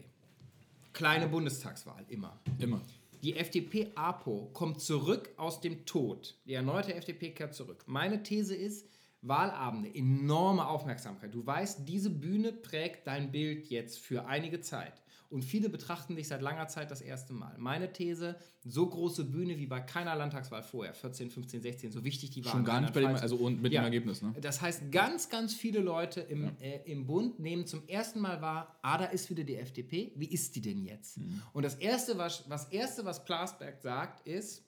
[0.93, 2.39] Kleine Bundestagswahl, immer.
[2.59, 2.81] Immer.
[3.21, 6.37] Die FDP APO kommt zurück aus dem Tod.
[6.45, 7.83] Die erneute FDP kehrt zurück.
[7.85, 8.87] Meine These ist,
[9.21, 11.33] Wahlabende, enorme Aufmerksamkeit.
[11.33, 15.01] Du weißt, diese Bühne prägt dein Bild jetzt für einige Zeit.
[15.29, 17.55] Und viele betrachten dich seit langer Zeit das erste Mal.
[17.59, 22.31] Meine These, so große Bühne wie bei keiner Landtagswahl vorher, 14, 15, 16, so wichtig
[22.31, 22.51] die war.
[22.51, 23.81] Schon gar nicht bei dem, also mit ja.
[23.81, 24.33] dem Ergebnis, ne?
[24.41, 26.51] Das heißt, ganz, ganz viele Leute im, ja.
[26.61, 30.25] äh, im Bund nehmen zum ersten Mal wahr, ah, da ist wieder die FDP, wie
[30.25, 31.19] ist die denn jetzt?
[31.19, 31.43] Mhm.
[31.53, 34.63] Und das Erste, was, was Erste, was Plasberg sagt, ist,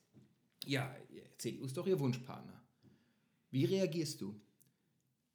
[0.68, 0.96] ja,
[1.40, 2.62] CDU ist doch ihr Wunschpartner.
[3.50, 4.40] Wie reagierst du?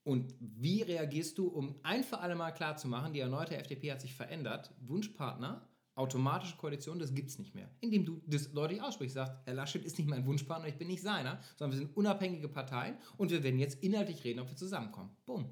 [0.07, 4.15] Und wie reagierst du, um ein für alle Mal klarzumachen, die erneute FDP hat sich
[4.15, 7.69] verändert, Wunschpartner, automatische Koalition, das gibt es nicht mehr.
[7.81, 11.03] Indem du das deutlich aussprichst, sagst, Herr Laschet ist nicht mein Wunschpartner, ich bin nicht
[11.03, 15.11] seiner, sondern wir sind unabhängige Parteien und wir werden jetzt inhaltlich reden, ob wir zusammenkommen.
[15.27, 15.47] Bumm.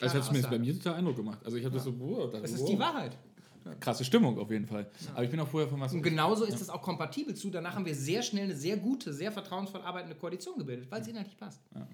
[0.00, 1.38] Das hat zumindest bei mir total Eindruck gemacht.
[1.44, 1.78] Also ich habe ja.
[1.78, 2.70] das so, boah, das, das ist wow.
[2.70, 3.16] die Wahrheit.
[3.78, 4.90] Krasse Stimmung auf jeden Fall.
[5.04, 5.12] Ja.
[5.12, 5.94] Aber ich bin auch vorher von was.
[5.94, 7.48] Und genauso ist es auch kompatibel zu.
[7.48, 11.06] Danach haben wir sehr schnell eine sehr gute, sehr vertrauensvoll arbeitende Koalition gebildet, weil es
[11.06, 11.62] inhaltlich passt.
[11.72, 11.88] Ja,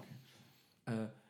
[0.87, 1.03] okay.
[1.03, 1.20] äh,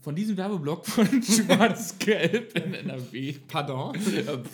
[0.00, 3.34] von diesem Werbeblock von Schwarz-Gelb in NRW.
[3.46, 3.96] Pardon?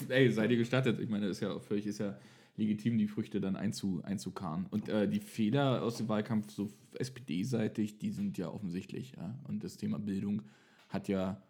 [0.09, 1.01] Ey, seid ihr gestattet?
[1.01, 2.17] Ich meine, ist ja völlig ist ja
[2.57, 4.67] legitim, die Früchte dann einzu, einzukarren.
[4.71, 9.15] Und äh, die Fehler aus dem Wahlkampf, so SPD-seitig, die sind ja offensichtlich.
[9.17, 9.39] Ja?
[9.49, 10.43] Und das Thema Bildung
[10.89, 11.43] hat ja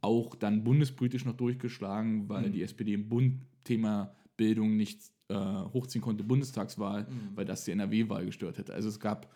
[0.00, 2.52] auch dann bundespolitisch noch durchgeschlagen, weil mhm.
[2.52, 7.30] die SPD im Bund Thema Bildung nicht äh, hochziehen konnte, Bundestagswahl, mhm.
[7.34, 8.74] weil das die NRW-Wahl gestört hätte.
[8.74, 9.32] Also es gab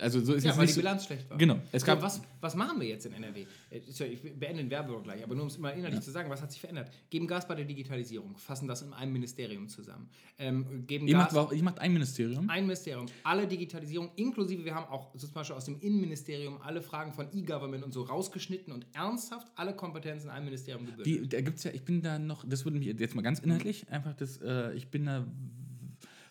[0.00, 1.38] also so ist ja, weil die Bilanz so schlecht war.
[1.38, 1.58] Genau.
[1.72, 3.46] Es gab was, was machen wir jetzt in NRW?
[3.70, 6.04] Äh, ich beende den Werbeblock gleich, aber nur um es mal inhaltlich ja.
[6.04, 6.90] zu sagen, was hat sich verändert?
[7.08, 10.10] Geben Gas bei der Digitalisierung, fassen das in einem Ministerium zusammen.
[10.38, 12.50] Ähm, geben ihr, Gas, macht, ihr macht ein Ministerium?
[12.50, 13.06] Ein Ministerium.
[13.24, 17.84] Alle Digitalisierung, inklusive, wir haben auch zum Beispiel aus dem Innenministerium alle Fragen von E-Government
[17.84, 21.22] und so rausgeschnitten und ernsthaft alle Kompetenzen in einem Ministerium gebündelt.
[21.22, 23.38] Wie, da gibt es ja, ich bin da noch, das würde mich jetzt mal ganz
[23.38, 25.26] inhaltlich, einfach das, äh, ich bin da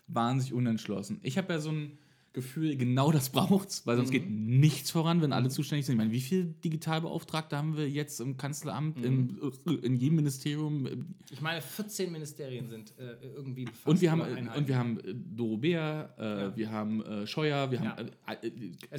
[0.08, 1.20] wahnsinnig unentschlossen.
[1.24, 1.97] Ich habe ja so ein
[2.34, 4.13] Gefühl, genau das braucht's, weil sonst Mhm.
[4.13, 5.95] geht nichts voran, wenn alle zuständig sind.
[5.95, 9.38] Ich meine, wie viele Digitalbeauftragte haben wir jetzt im Kanzleramt, Mhm.
[9.65, 10.88] im, in jedem Ministerium?
[11.29, 13.86] Ich meine, 14 Ministerien sind äh, irgendwie befasst.
[13.88, 14.59] Und wir haben, oder Einheiten.
[14.59, 16.13] und wir haben äh, Doro Bär,
[16.53, 17.97] äh, wir haben äh, Scheuer, wir Ja.
[17.97, 18.47] haben äh, äh,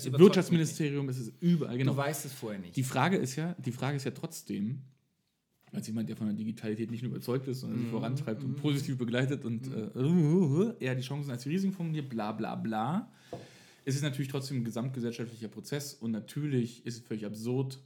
[0.08, 1.92] äh, Wirtschaftsministerium, es ist überall, genau.
[1.92, 2.76] Du weißt es vorher nicht.
[2.76, 4.80] Die Frage ist ja, die Frage ist ja trotzdem,
[5.72, 8.56] als jemand, der von der Digitalität nicht nur überzeugt ist, sondern sich Mhm, vorantreibt und
[8.56, 13.10] positiv begleitet und äh, eher die Chancen als die Risiken formuliert, bla bla bla,
[13.84, 17.80] ist es natürlich trotzdem ein gesamtgesellschaftlicher Prozess und natürlich ist es völlig absurd,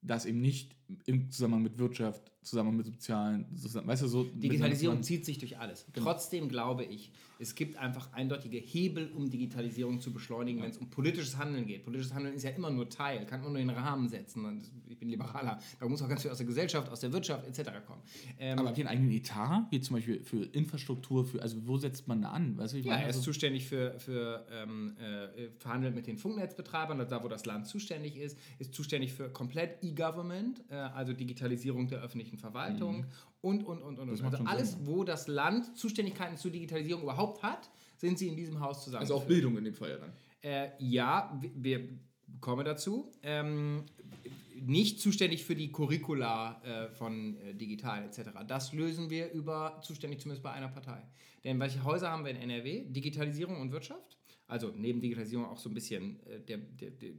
[0.00, 4.24] das eben nicht im Zusammenhang mit Wirtschaft, Zusammenhang mit sozialen, zusammen, weißt du, so.
[4.24, 5.86] Digitalisierung zieht sich durch alles.
[5.92, 6.06] Genau.
[6.06, 10.90] Trotzdem glaube ich, es gibt einfach eindeutige Hebel, um Digitalisierung zu beschleunigen, wenn es um
[10.90, 11.84] politisches Handeln geht.
[11.84, 14.60] Politisches Handeln ist ja immer nur Teil, kann immer nur den Rahmen setzen.
[14.88, 15.60] Ich bin Liberaler.
[15.78, 17.70] Da muss auch ganz viel aus der Gesellschaft, aus der Wirtschaft etc.
[17.86, 18.02] kommen.
[18.40, 21.76] Ähm, Aber habt ihr einen eigenen Etat, wie zum Beispiel für Infrastruktur, für, also wo
[21.76, 22.56] setzt man da an?
[22.58, 26.06] Weißt du, ich Ja, meine, er ist also- zuständig für, für ähm, äh, verhandelt mit
[26.08, 31.12] den Funknetzbetreibern, da wo das Land zuständig ist, ist zuständig für komplett E-Government, äh, also
[31.12, 33.06] Digitalisierung der öffentlichen Verwaltung Mhm.
[33.40, 34.10] und, und, und, und.
[34.10, 34.86] Das Also alles, Sinn.
[34.86, 39.02] wo das Land Zuständigkeiten zur Digitalisierung überhaupt hat, sind sie in diesem Haus zusammen.
[39.02, 40.12] Also auch Bildung in dem Fall ja dann.
[40.42, 41.88] Äh, ja, wir, wir
[42.40, 43.10] kommen dazu.
[43.22, 43.84] Ähm,
[44.60, 48.30] nicht zuständig für die Curricula äh, von äh, digital etc.
[48.46, 51.00] Das lösen wir über, zuständig zumindest bei einer Partei.
[51.44, 52.84] Denn welche Häuser haben wir in NRW?
[52.88, 54.17] Digitalisierung und Wirtschaft.
[54.48, 57.10] Also neben Digitalisierung auch so ein bisschen äh, der, der, der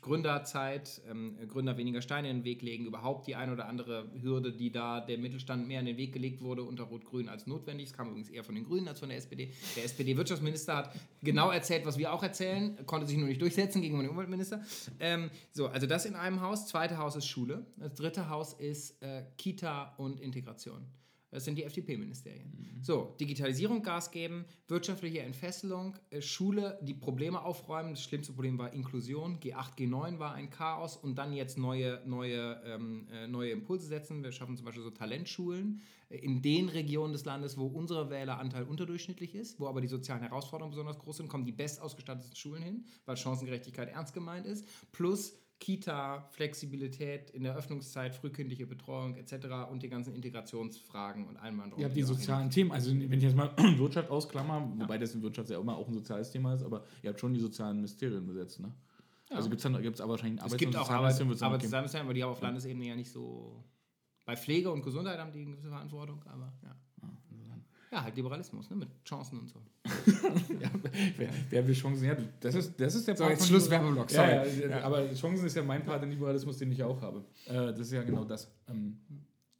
[0.00, 4.50] Gründerzeit, ähm, Gründer weniger Steine in den Weg legen, überhaupt die ein oder andere Hürde,
[4.50, 7.88] die da der Mittelstand mehr in den Weg gelegt wurde unter Rot-Grün als notwendig.
[7.88, 9.50] Das kam übrigens eher von den Grünen als von der SPD.
[9.76, 14.02] Der SPD-Wirtschaftsminister hat genau erzählt, was wir auch erzählen, konnte sich nur nicht durchsetzen gegenüber
[14.02, 14.64] dem Umweltminister.
[15.00, 16.66] Ähm, so, also das in einem Haus.
[16.66, 17.66] Zweite Haus ist Schule.
[17.76, 20.86] Das dritte Haus ist äh, Kita und Integration.
[21.34, 22.52] Das sind die FDP-Ministerien.
[22.80, 27.90] So, Digitalisierung Gas geben, wirtschaftliche Entfesselung, äh, Schule, die Probleme aufräumen.
[27.90, 29.40] Das schlimmste Problem war Inklusion.
[29.40, 34.22] G8, G9 war ein Chaos und dann jetzt neue, neue, ähm, äh, neue Impulse setzen.
[34.22, 38.62] Wir schaffen zum Beispiel so Talentschulen äh, in den Regionen des Landes, wo unser Wähleranteil
[38.62, 42.84] unterdurchschnittlich ist, wo aber die sozialen Herausforderungen besonders groß sind, kommen die bestausgestatteten Schulen hin,
[43.06, 44.68] weil Chancengerechtigkeit ernst gemeint ist.
[44.92, 49.46] Plus Kita, Flexibilität in der Öffnungszeit, frühkindliche Betreuung etc.
[49.70, 51.80] und die ganzen Integrationsfragen und Einwanderung.
[51.80, 55.14] Ihr habt die da sozialen Themen, also wenn ich jetzt mal Wirtschaft ausklammer, wobei das
[55.14, 57.76] in Wirtschaft ja immer auch ein soziales Thema ist, aber ihr habt schon die sozialen
[57.76, 58.74] Ministerien besetzt, ne?
[59.30, 59.36] Ja.
[59.36, 61.18] Also gibt es dann gibt's aber wahrscheinlich ein Es Arbeits- gibt und auch Arbeit,
[61.94, 63.64] aber die haben auf Landesebene ja nicht so.
[64.26, 66.76] Bei Pflege und Gesundheit haben die eine gewisse Verantwortung, aber ja.
[67.94, 68.76] Ja, halt Liberalismus, ne?
[68.76, 69.60] Mit Chancen und so.
[70.60, 70.68] ja,
[71.16, 72.04] wer, wer will Chancen?
[72.06, 74.60] Ja, das ist, das ist der So, Part jetzt von Schluss, Werbeblock, Ja, sorry.
[74.62, 74.82] ja, Ja.
[74.82, 77.24] aber Chancen ist ja mein Part in Liberalismus, den ich auch habe.
[77.46, 78.50] Äh, das ist ja genau das.
[78.68, 78.98] Ähm,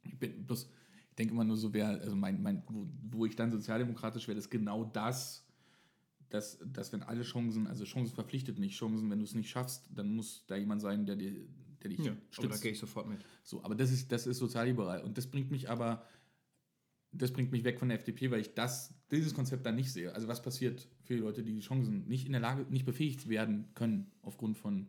[0.03, 0.63] ich bin bloß,
[1.11, 4.39] ich denke immer nur so, wer, also mein, mein, wo, wo ich dann sozialdemokratisch werde,
[4.39, 5.45] ist genau das,
[6.29, 9.85] dass, dass wenn alle Chancen, also Chancen verpflichtet nicht, Chancen, wenn du es nicht schaffst,
[9.95, 11.31] dann muss da jemand sein, der, dir,
[11.81, 12.53] der dich Ja, stützt.
[12.53, 13.19] da gehe ich sofort mit.
[13.43, 15.01] So, aber das ist, das ist sozialliberal.
[15.03, 16.03] Und das bringt mich aber,
[17.17, 20.13] das bringt mich weg von der FDP, weil ich das, dieses Konzept dann nicht sehe.
[20.13, 23.27] Also was passiert für die Leute, die die Chancen nicht in der Lage, nicht befähigt
[23.29, 24.87] werden können aufgrund von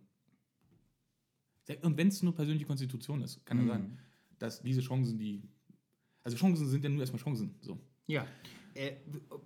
[1.82, 3.68] und wenn es nur persönliche Konstitution ist, kann ja Mhm.
[3.68, 3.98] sein,
[4.38, 5.42] dass diese Chancen, die
[6.22, 7.54] also Chancen sind ja nur erstmal Chancen.
[7.60, 7.78] So.
[8.06, 8.26] Ja.
[8.76, 8.92] Äh,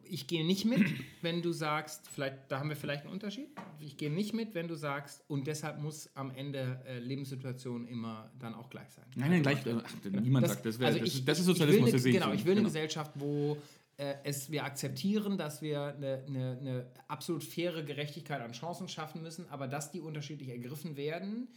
[0.04, 0.82] ich gehe nicht mit,
[1.22, 3.48] wenn du sagst, vielleicht, da haben wir vielleicht einen Unterschied.
[3.80, 8.30] Ich gehe nicht mit, wenn du sagst, und deshalb muss am Ende äh, Lebenssituation immer
[8.38, 9.04] dann auch gleich sein.
[9.16, 9.58] Nein, nein, gleich.
[9.66, 11.86] Ach, niemand sagt, das, wär, also das, ich- das ist ich Sozialismus.
[11.86, 12.68] will das sehe eine, ich genau, ich will eine Genau.
[12.68, 13.56] Gesellschaft, wo
[13.96, 19.22] äh, es, wir akzeptieren, dass wir eine, eine, eine absolut faire Gerechtigkeit an Chancen schaffen
[19.22, 21.48] müssen, aber dass die unterschiedlich ergriffen werden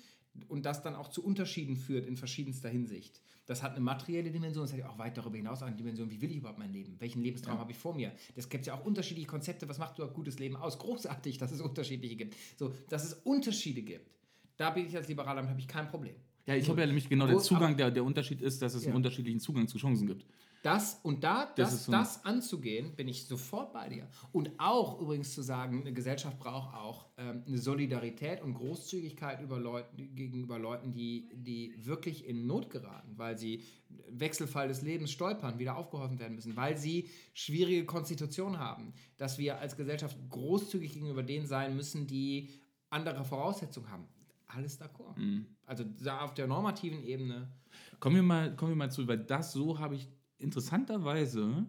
[0.48, 3.22] und das dann auch zu Unterschieden führt in verschiedenster Hinsicht.
[3.46, 6.22] Das hat eine materielle Dimension, das hat ja auch weit darüber hinaus eine Dimension, wie
[6.22, 6.96] will ich überhaupt mein Leben?
[7.00, 7.60] Welchen Lebenstraum Ja.
[7.60, 8.12] habe ich vor mir?
[8.36, 10.80] Das gibt ja auch unterschiedliche Konzepte, was macht überhaupt gutes Leben aus?
[10.80, 12.36] Großartig, dass es unterschiedliche gibt.
[12.58, 14.10] So, dass es Unterschiede gibt.
[14.58, 16.16] Da bin ich als Liberaler, damit habe ich kein Problem.
[16.46, 18.84] Ja, ich glaube ja nämlich genau, der Wo- Zugang, der, der Unterschied ist, dass es
[18.84, 18.90] Ja.
[18.90, 20.26] einen unterschiedlichen Zugang zu Chancen gibt.
[20.64, 24.08] Das und da, Das das, ist das, so- anzugehen, bin ich sofort bei dir.
[24.32, 29.60] Und auch übrigens zu sagen, eine Gesellschaft braucht auch ähm, eine Solidarität und Großzügigkeit über
[29.60, 33.62] Leuten, gegenüber Leuten, die, die wirklich in Not geraten, weil sie
[34.10, 39.60] Wechselfall des Lebens stolpern, wieder aufgeholfen werden müssen, weil sie schwierige Konstitutionen haben, dass wir
[39.60, 42.50] als Gesellschaft großzügig gegenüber denen sein müssen, die
[42.90, 44.08] andere Voraussetzungen haben.
[44.48, 45.18] Alles d'accord.
[45.20, 45.46] Mhm.
[45.66, 47.52] Also da auf der normativen Ebene.
[48.00, 50.08] Kommen wir mal, kommen wir mal zu, weil das so habe ich
[50.44, 51.66] interessanterweise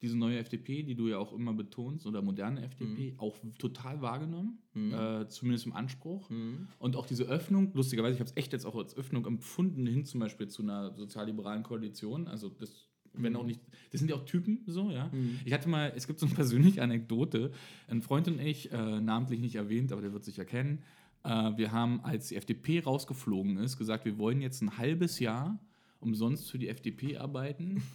[0.00, 4.58] diese neue FDP, die du ja auch immer betonst, oder moderne FDP, auch total wahrgenommen,
[4.74, 6.30] äh, zumindest im Anspruch.
[6.78, 10.04] Und auch diese Öffnung, lustigerweise, ich habe es echt jetzt auch als Öffnung empfunden, hin
[10.04, 12.28] zum Beispiel zu einer sozialliberalen Koalition.
[12.28, 13.60] Also das Wenn auch nicht,
[13.90, 15.08] das sind ja auch Typen so, ja.
[15.08, 15.40] Mhm.
[15.44, 17.50] Ich hatte mal, es gibt so eine persönliche Anekdote,
[17.88, 20.84] ein Freund und ich, äh, namentlich nicht erwähnt, aber der wird sich erkennen.
[21.24, 25.58] Äh, wir haben, als die FDP rausgeflogen ist, gesagt, wir wollen jetzt ein halbes Jahr
[25.98, 27.82] umsonst für die FDP arbeiten.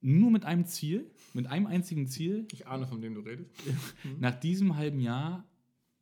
[0.00, 2.46] Nur mit einem Ziel, mit einem einzigen Ziel.
[2.52, 3.50] Ich ahne, von dem du redest.
[4.20, 5.44] Nach diesem halben Jahr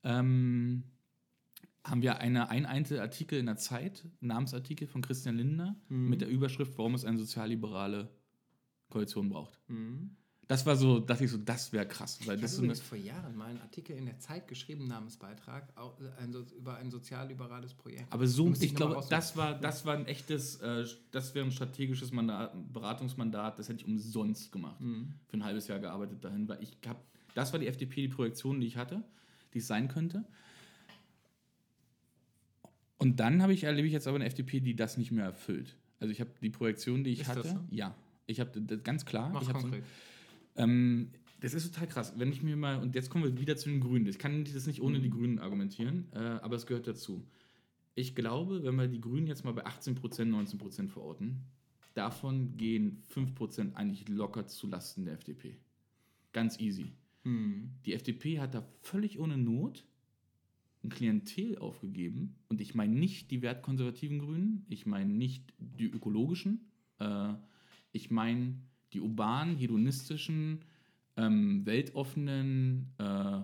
[0.05, 0.83] ähm,
[1.83, 6.11] haben wir eine, einen einzelnen Artikel in der Zeit, einen Namensartikel von Christian Lindner, Mhm.
[6.11, 8.11] mit der Überschrift, warum es eine sozialliberale
[8.91, 9.59] Koalition braucht.
[9.69, 10.17] Mhm.
[10.49, 12.21] Das war so, dachte ich so, das wäre krass.
[12.25, 15.73] Weil Ich habe so übrigens vor Jahren mal einen Artikel in der Zeit geschrieben, Namensbeitrag,
[16.57, 18.13] über ein sozialliberales Projekt.
[18.13, 21.51] aber so, ich mal glaube, das war, das war ein echtes, äh, das wäre ein
[21.51, 24.81] strategisches Mandat, Beratungsmandat, das hätte ich umsonst gemacht.
[24.81, 25.15] Mhm.
[25.27, 27.01] Für ein halbes Jahr gearbeitet dahin, weil ich habe,
[27.35, 29.03] das war die FDP, die Projektion, die ich hatte,
[29.53, 30.25] die es sein könnte.
[32.99, 35.77] Und dann habe ich, erlebe ich jetzt aber eine FDP, die das nicht mehr erfüllt.
[35.99, 37.61] Also ich habe die Projektion, die ich Ist das hatte, so?
[37.71, 37.95] ja.
[38.27, 39.31] Ich habe das ganz klar.
[39.31, 39.85] Mach ich hab so, konkret.
[40.57, 42.15] Ähm, das ist total krass.
[42.17, 44.07] Wenn ich mir mal, und jetzt kommen wir wieder zu den Grünen.
[44.07, 47.27] Ich kann das nicht ohne die Grünen argumentieren, äh, aber es gehört dazu.
[47.95, 51.43] Ich glaube, wenn wir die Grünen jetzt mal bei 18%, 19% verorten,
[51.95, 55.57] davon gehen 5% eigentlich locker zu Lasten der FDP.
[56.33, 56.93] Ganz easy.
[57.23, 57.71] Hm.
[57.85, 59.85] Die FDP hat da völlig ohne Not
[60.85, 62.37] ein Klientel aufgegeben.
[62.49, 67.35] Und ich meine nicht die wertkonservativen Grünen, ich meine nicht die ökologischen, äh,
[67.93, 68.55] ich meine
[68.93, 70.61] die urbanen, hedonistischen,
[71.16, 73.41] ähm, weltoffenen, äh,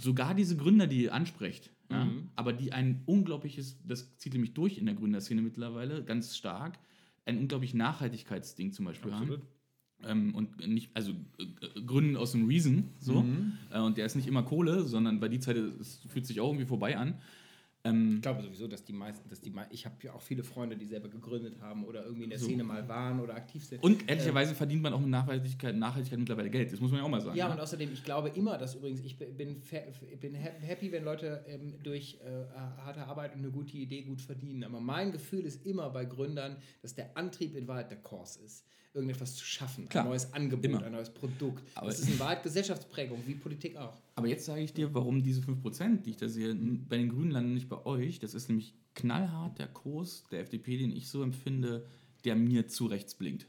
[0.00, 2.28] sogar diese Gründer, die ihr ansprecht, ja, Mhm.
[2.36, 6.78] aber die ein unglaubliches, das zieht nämlich durch in der Gründerszene mittlerweile, ganz stark,
[7.24, 9.40] ein unglaublich Nachhaltigkeitsding zum Beispiel Absolut.
[9.40, 9.48] haben.
[10.04, 13.22] Ähm, und nicht, also äh, Gründen aus dem Reason, so.
[13.22, 13.54] Mhm.
[13.70, 16.48] Äh, und der ist nicht immer Kohle, sondern bei die Zeit es fühlt sich auch
[16.48, 17.14] irgendwie vorbei an.
[17.84, 20.76] Ähm, Ich glaube sowieso, dass die meisten, dass die ich habe ja auch viele Freunde,
[20.76, 22.46] die selber gegründet haben oder irgendwie in der So.
[22.46, 23.82] Szene mal waren oder aktiv sind.
[23.82, 26.72] und Ähm, ehrlicherweise verdient man auch mit Nachhaltigkeit, Nachhaltigkeit mittlerweile Geld.
[26.72, 27.36] Das muss man ja auch mal sagen.
[27.36, 27.54] Ja, ne?
[27.54, 32.18] und außerdem, ich glaube immer, dass übrigens, ich bin, bin, happy, wenn Leute ähm, durch
[32.24, 32.44] äh,
[32.78, 34.64] harte Arbeit und eine gute Idee gut verdienen.
[34.64, 38.64] Aber mein Gefühl ist immer bei Gründern, dass der Antrieb in Wahrheit der Kurs ist.
[38.98, 40.82] Irgendetwas zu schaffen, Klar, ein neues Angebot, immer.
[40.82, 41.62] ein neues Produkt.
[41.74, 43.96] Aber- das ist in Wahrheit Gesellschaftsprägung, wie Politik auch.
[44.16, 47.30] Aber jetzt sage ich dir, warum diese 5%, die ich da sehe, bei den Grünen
[47.30, 48.18] landen nicht bei euch.
[48.18, 51.86] Das ist nämlich knallhart der Kurs der FDP, den ich so empfinde,
[52.24, 53.46] der mir zu rechts blinkt.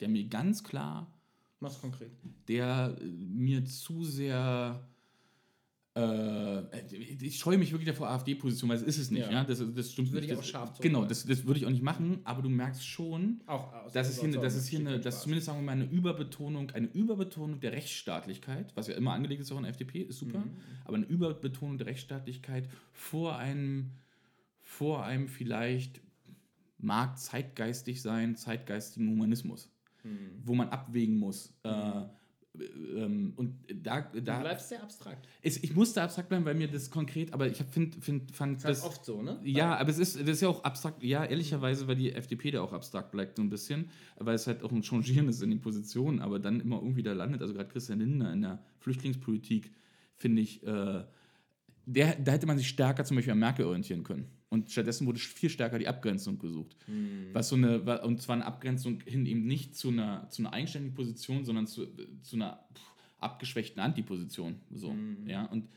[0.00, 1.10] Der mir ganz klar,
[1.60, 2.10] Mach's konkret.
[2.48, 4.86] der äh, mir zu sehr.
[5.96, 6.62] Äh,
[7.20, 9.22] ich scheue mich wirklich davor AfD-Position, weil es ist es nicht.
[9.26, 9.32] Ja.
[9.32, 9.44] Ja.
[9.44, 10.32] Das, das stimmt würde nicht.
[10.34, 11.28] ich auch scharf Genau, zurückweisen.
[11.30, 13.40] das, das würde ich auch nicht machen, aber du merkst schon,
[13.94, 16.70] dass es hier, eine, dass es hier eine, dass zumindest sagen wir mal eine Überbetonung,
[16.72, 20.40] eine Überbetonung der Rechtsstaatlichkeit, was ja immer angelegt ist auch in der FDP, ist super,
[20.40, 20.50] Mhm.
[20.84, 23.92] aber eine Überbetonung der Rechtsstaatlichkeit vor einem,
[24.60, 26.02] vor einem vielleicht
[26.78, 29.70] mag zeitgeistig sein, zeitgeistigen Humanismus,
[30.04, 30.42] Mhm.
[30.44, 31.54] wo man abwägen muss.
[31.64, 32.04] Äh, ähm,
[33.36, 35.26] und da, Du da bleibst sehr abstrakt.
[35.42, 38.78] ist, ich musste abstrakt bleiben, weil mir das konkret, aber ich find, find, fand Das
[38.78, 39.38] ist halt oft so, ne?
[39.44, 42.62] ja, aber es ist, das ist ja auch abstrakt, ja, ehrlicherweise, weil die FDP da
[42.62, 45.60] auch abstrakt bleibt, so ein bisschen, weil es halt auch ein Changieren ist in den
[45.60, 47.42] Positionen, aber dann immer irgendwie da landet.
[47.42, 49.72] Also gerade Christian Lindner in der Flüchtlingspolitik,
[50.16, 51.04] finde ich, äh,
[51.86, 54.30] der, da hätte man sich stärker zum Beispiel an Merkel orientieren können.
[54.56, 56.76] Und stattdessen wurde viel stärker die Abgrenzung gesucht.
[57.34, 60.94] Was so eine, und zwar eine Abgrenzung hin eben nicht zu einer, zu einer eigenständigen
[60.94, 61.86] Position, sondern zu,
[62.22, 62.82] zu einer pff,
[63.18, 64.60] abgeschwächten Antiposition.
[64.70, 64.94] So,
[65.26, 65.68] ja, und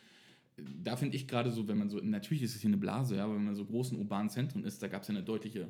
[0.58, 3.26] da finde ich gerade so, wenn man so, natürlich ist es hier eine Blase, ja,
[3.26, 5.68] aber wenn man so großen urbanen Zentren ist, da gab es ja eine deutliche,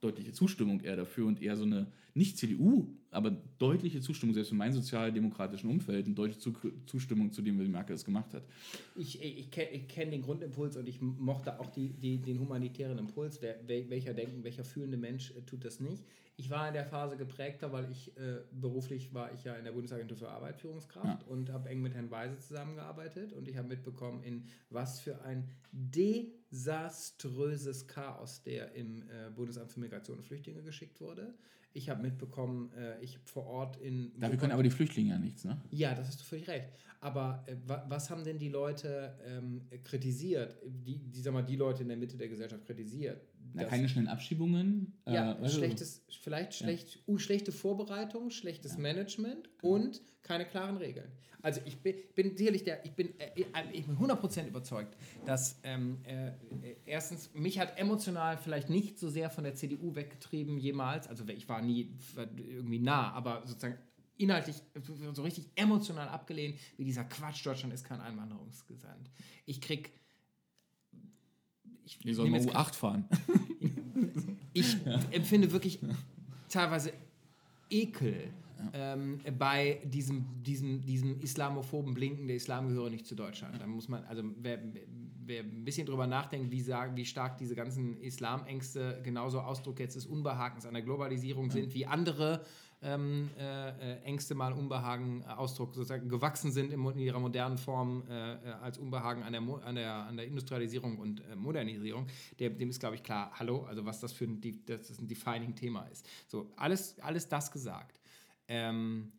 [0.00, 1.86] deutliche Zustimmung eher dafür und eher so eine,
[2.18, 6.52] nicht CDU, aber deutliche Zustimmung, selbst in meinem sozialdemokratischen Umfeld, eine deutliche Zu
[6.84, 8.42] Zustimmung zu dem, wie Merkel es gemacht hat.
[8.96, 12.98] Ich, ich, kenne ich kenn den Grundimpuls und ich mochte auch die, die, den humanitären
[12.98, 13.40] Impuls.
[13.40, 16.04] Wer, wel- welcher denken, welcher fühlende Mensch äh, tut das nicht?
[16.40, 19.72] Ich war in der Phase geprägter, weil ich äh, beruflich war ich ja in der
[19.72, 24.22] Bundesagentur für Arbeit Führungskraft und habe eng mit Herrn Weise zusammengearbeitet und ich habe mitbekommen,
[24.22, 31.00] in was für ein desaströses Chaos der im äh, Bundesamt für Migration und Flüchtlinge geschickt
[31.00, 31.34] wurde.
[31.78, 35.44] Ich habe mitbekommen, äh, ich vor Ort in Dafür können aber die Flüchtlinge ja nichts,
[35.44, 35.56] ne?
[35.70, 36.68] ja, das hast du völlig recht.
[37.00, 40.56] Aber äh, wa was haben denn die Leute ähm, kritisiert?
[40.66, 43.22] Die, die, sag mal, die Leute in der Mitte der Gesellschaft kritisiert?
[43.54, 44.98] Na, keine schnellen Abschiebungen.
[45.06, 50.76] ja, äh, weißt du, schlechtes, vielleicht schlecht, uh, schlechte Vorbereitung, schlechtes Management und keine klaren
[50.76, 51.10] Regeln.
[51.40, 53.30] Also ich bin, bin sicherlich der, ich bin, äh,
[53.72, 59.08] ich bin 100% überzeugt, dass ähm, äh, äh, erstens, mich hat emotional vielleicht nicht so
[59.08, 61.92] sehr von der CDU weggetrieben jemals, also ich war nie
[62.36, 63.78] irgendwie nah, aber sozusagen
[64.16, 64.56] inhaltlich
[65.12, 69.08] so richtig emotional abgelehnt, wie dieser Quatsch, Deutschland ist kein Einwanderungsgesamt.
[69.46, 69.92] Ich krieg
[72.04, 73.04] ich sollen nehme mal jetzt U8 fahren.
[74.52, 74.76] ich
[75.10, 75.78] empfinde wirklich
[76.48, 76.92] teilweise
[77.70, 78.30] Ekel
[78.72, 83.60] ähm, bei diesem, diesem, diesem islamophoben Blinken, der Islam gehöre nicht zu Deutschland.
[83.60, 84.58] Da muss man, also wer,
[85.24, 89.96] wer ein bisschen drüber nachdenkt, wie, sagen, wie stark diese ganzen Islamängste genauso Ausdruck jetzt
[89.96, 92.44] des Unbehagens an der Globalisierung sind, wie andere
[92.82, 98.04] ähm, äh, Ängste mal Unbehagen äh, Ausdruck sozusagen gewachsen sind in, in ihrer modernen Form
[98.08, 102.06] äh, äh als Unbehagen an der, an der, an der Industrialisierung und äh, Modernisierung,
[102.38, 105.08] der, dem ist, glaube ich, klar, hallo, also was das für ein, das ist ein
[105.08, 106.08] defining Thema ist.
[106.26, 108.00] So, alles, alles das gesagt.
[108.46, 109.12] Ähm,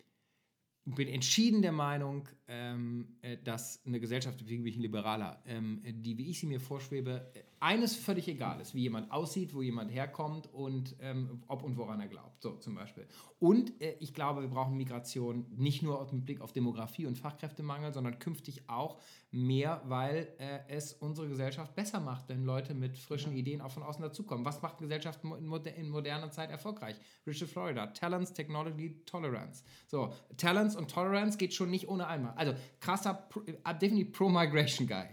[0.84, 6.30] bin entschieden der Meinung, ähm, äh, dass eine Gesellschaft, wie ich Liberaler, ähm, die, wie
[6.30, 7.30] ich sie mir vorschwebe,
[7.60, 12.00] eines völlig egal ist, wie jemand aussieht, wo jemand herkommt und ähm, ob und woran
[12.00, 13.06] er glaubt, so zum Beispiel.
[13.38, 17.92] Und äh, ich glaube, wir brauchen Migration nicht nur mit Blick auf Demografie und Fachkräftemangel,
[17.92, 18.98] sondern künftig auch
[19.30, 23.82] mehr, weil äh, es unsere Gesellschaft besser macht, wenn Leute mit frischen Ideen auch von
[23.82, 24.44] außen dazukommen.
[24.46, 26.96] Was macht Gesellschaft in, moder in moderner Zeit erfolgreich?
[27.26, 29.64] Richard Florida, Talents, Technology, Tolerance.
[29.86, 32.32] So, Talents und Tolerance geht schon nicht ohne einmal.
[32.36, 35.08] Also krasser, äh, definitiv Pro-Migration-Guy.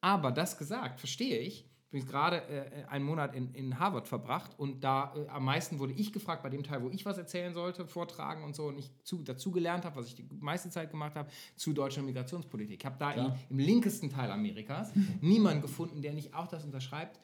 [0.00, 4.82] Aber das gesagt, verstehe ich, übrigens gerade äh, einen Monat in, in Harvard verbracht und
[4.82, 7.86] da äh, am meisten wurde ich gefragt, bei dem Teil, wo ich was erzählen sollte,
[7.86, 11.14] vortragen und so und ich zu, dazu gelernt habe, was ich die meiste Zeit gemacht
[11.14, 12.80] habe, zu deutscher Migrationspolitik.
[12.80, 14.90] Ich habe da im, im, linkesten Teil Amerikas
[15.20, 17.20] niemanden gefunden, der nicht auch das unterschreibt.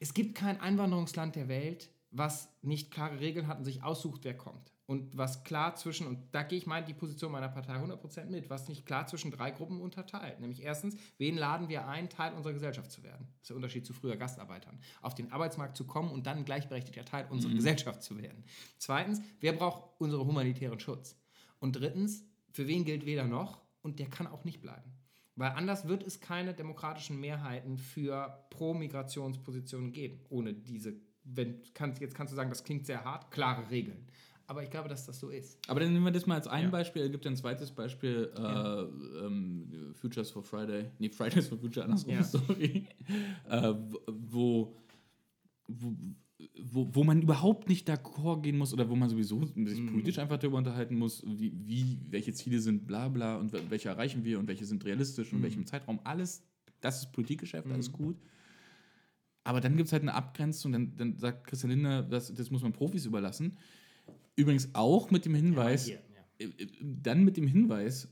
[0.00, 4.34] Es gibt kein Einwanderungsland der Welt, was nicht klare Regeln hat und sich aussucht, wer
[4.34, 8.24] kommt und was klar zwischen, und da gehe ich mal die Position meiner Partei 100%
[8.30, 10.40] mit, was nicht klar zwischen drei Gruppen unterteilt.
[10.40, 13.28] Nämlich erstens, wen laden wir ein, Teil unserer Gesellschaft zu werden?
[13.34, 14.80] Das ist der Unterschied zu früher Gastarbeitern.
[15.02, 17.56] Auf den Arbeitsmarkt zu kommen und dann gleichberechtigter Teil unserer mhm.
[17.56, 18.42] Gesellschaft zu werden.
[18.78, 21.20] Zweitens, wer braucht unseren humanitären Schutz?
[21.58, 24.90] Und drittens, für wen gilt weder noch und der kann auch nicht bleiben.
[25.36, 30.94] Weil anders wird es keine demokratischen Mehrheiten für Pro-Migrationspositionen geben, ohne diese,
[31.24, 34.08] wenn, kann, jetzt kannst du sagen, das klingt sehr hart, klare Regeln.
[34.48, 35.58] Aber ich glaube, dass das so ist.
[35.68, 36.70] Aber dann nehmen wir das mal als ein ja.
[36.70, 37.02] Beispiel.
[37.02, 38.88] Es gibt ein zweites Beispiel, äh, ja.
[39.22, 40.86] ähm, Futures for Friday.
[40.98, 42.24] Nee, Fridays for Future, andersrum, ja.
[42.24, 42.86] sorry.
[43.50, 43.74] äh,
[44.06, 44.74] wo,
[45.66, 45.94] wo,
[46.62, 49.90] wo, wo man überhaupt nicht d'accord gehen muss oder wo man sowieso sich mhm.
[49.90, 54.24] politisch einfach darüber unterhalten muss, wie, wie, welche Ziele sind, bla bla und welche erreichen
[54.24, 55.44] wir und welche sind realistisch und in mhm.
[55.44, 56.00] welchem Zeitraum.
[56.04, 56.42] Alles,
[56.80, 57.74] das ist Politikgeschäft, mhm.
[57.74, 58.16] alles gut.
[59.44, 62.62] Aber dann gibt es halt eine Abgrenzung, dann, dann sagt Christian Lindner, das, das muss
[62.62, 63.58] man Profis überlassen.
[64.38, 65.96] Übrigens auch mit dem Hinweis, ja,
[66.38, 66.54] hier, ja.
[66.60, 68.08] Äh, äh, dann mit dem Hinweis,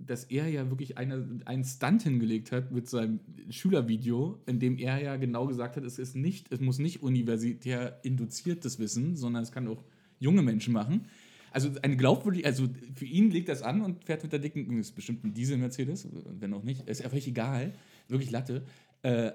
[0.00, 5.00] dass er ja wirklich eine, einen Stunt hingelegt hat mit seinem Schülervideo, in dem er
[5.00, 9.52] ja genau gesagt hat, es ist nicht, es muss nicht universitär induziertes Wissen, sondern es
[9.52, 9.84] kann auch
[10.18, 11.06] junge Menschen machen.
[11.52, 14.96] Also eine glaubwürdig, also für ihn legt das an und fährt mit der dicken, ist
[14.96, 16.08] bestimmt ein Diesel-Mercedes,
[16.40, 17.72] wenn auch nicht, ist einfach egal,
[18.08, 18.64] wirklich Latte.
[19.02, 19.30] Äh,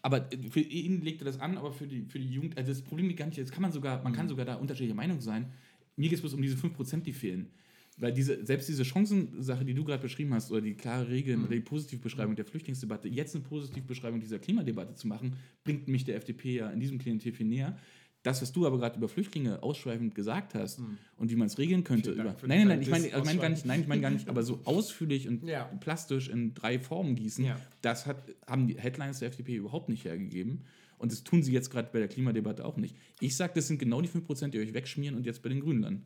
[0.00, 2.82] aber für ihn legt er das an, aber für die, für die Jugend, also das
[2.82, 4.30] Problem liegt gar nicht, das kann man sogar, man kann mhm.
[4.30, 5.52] sogar da unterschiedliche Meinungen sein.
[5.98, 7.50] Mir geht es bloß um diese 5%, die fehlen.
[7.98, 11.46] Weil diese, selbst diese Chancensache, die du gerade beschrieben hast, oder die klare Regeln mhm.
[11.46, 15.34] oder die Positivbeschreibung der Flüchtlingsdebatte, jetzt eine Positivbeschreibung dieser Klimadebatte zu machen,
[15.64, 17.76] bringt mich der FDP ja in diesem Klientel viel näher.
[18.22, 20.98] Das, was du aber gerade über Flüchtlinge ausschweifend gesagt hast mhm.
[21.16, 22.12] und wie man es regeln könnte.
[22.12, 24.28] Über, nein, nein, nein, ich meine ich mein gar nicht, nein, ich meine gar nicht,
[24.28, 25.64] aber so ausführlich und ja.
[25.80, 27.60] plastisch in drei Formen gießen, ja.
[27.80, 30.64] das hat, haben die Headlines der FDP überhaupt nicht hergegeben.
[30.98, 32.96] Und das tun sie jetzt gerade bei der Klimadebatte auch nicht.
[33.20, 35.82] Ich sage, das sind genau die 5%, die euch wegschmieren und jetzt bei den Grünen
[35.82, 36.04] landen.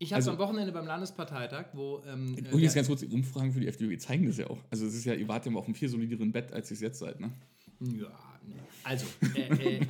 [0.00, 2.02] Ich habe also, am Wochenende beim Landesparteitag, wo.
[2.06, 4.62] Ähm, und jetzt ganz kurz, die Umfragen für die FDP zeigen das ja auch.
[4.70, 6.74] Also, es ist ja, ihr wart ja mal auf einem viel solideren Bett, als ihr
[6.74, 7.32] es jetzt seid, ne?
[7.80, 8.16] Ja,
[8.84, 9.86] also, äh, äh,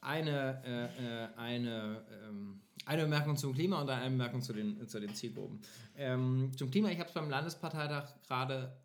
[0.00, 5.00] eine, äh, äh, eine, ähm, eine Bemerkung zum Klima und eine Bemerkung zu den, zu
[5.00, 5.60] den Zielgruppen.
[5.96, 8.76] Ähm, zum Klima, ich habe es beim Landesparteitag gerade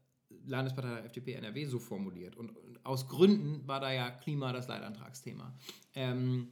[0.47, 2.35] Landespartei FDP NRW so formuliert.
[2.35, 2.51] Und
[2.83, 5.53] aus Gründen war da ja Klima das Leitantragsthema.
[5.93, 6.51] Ähm,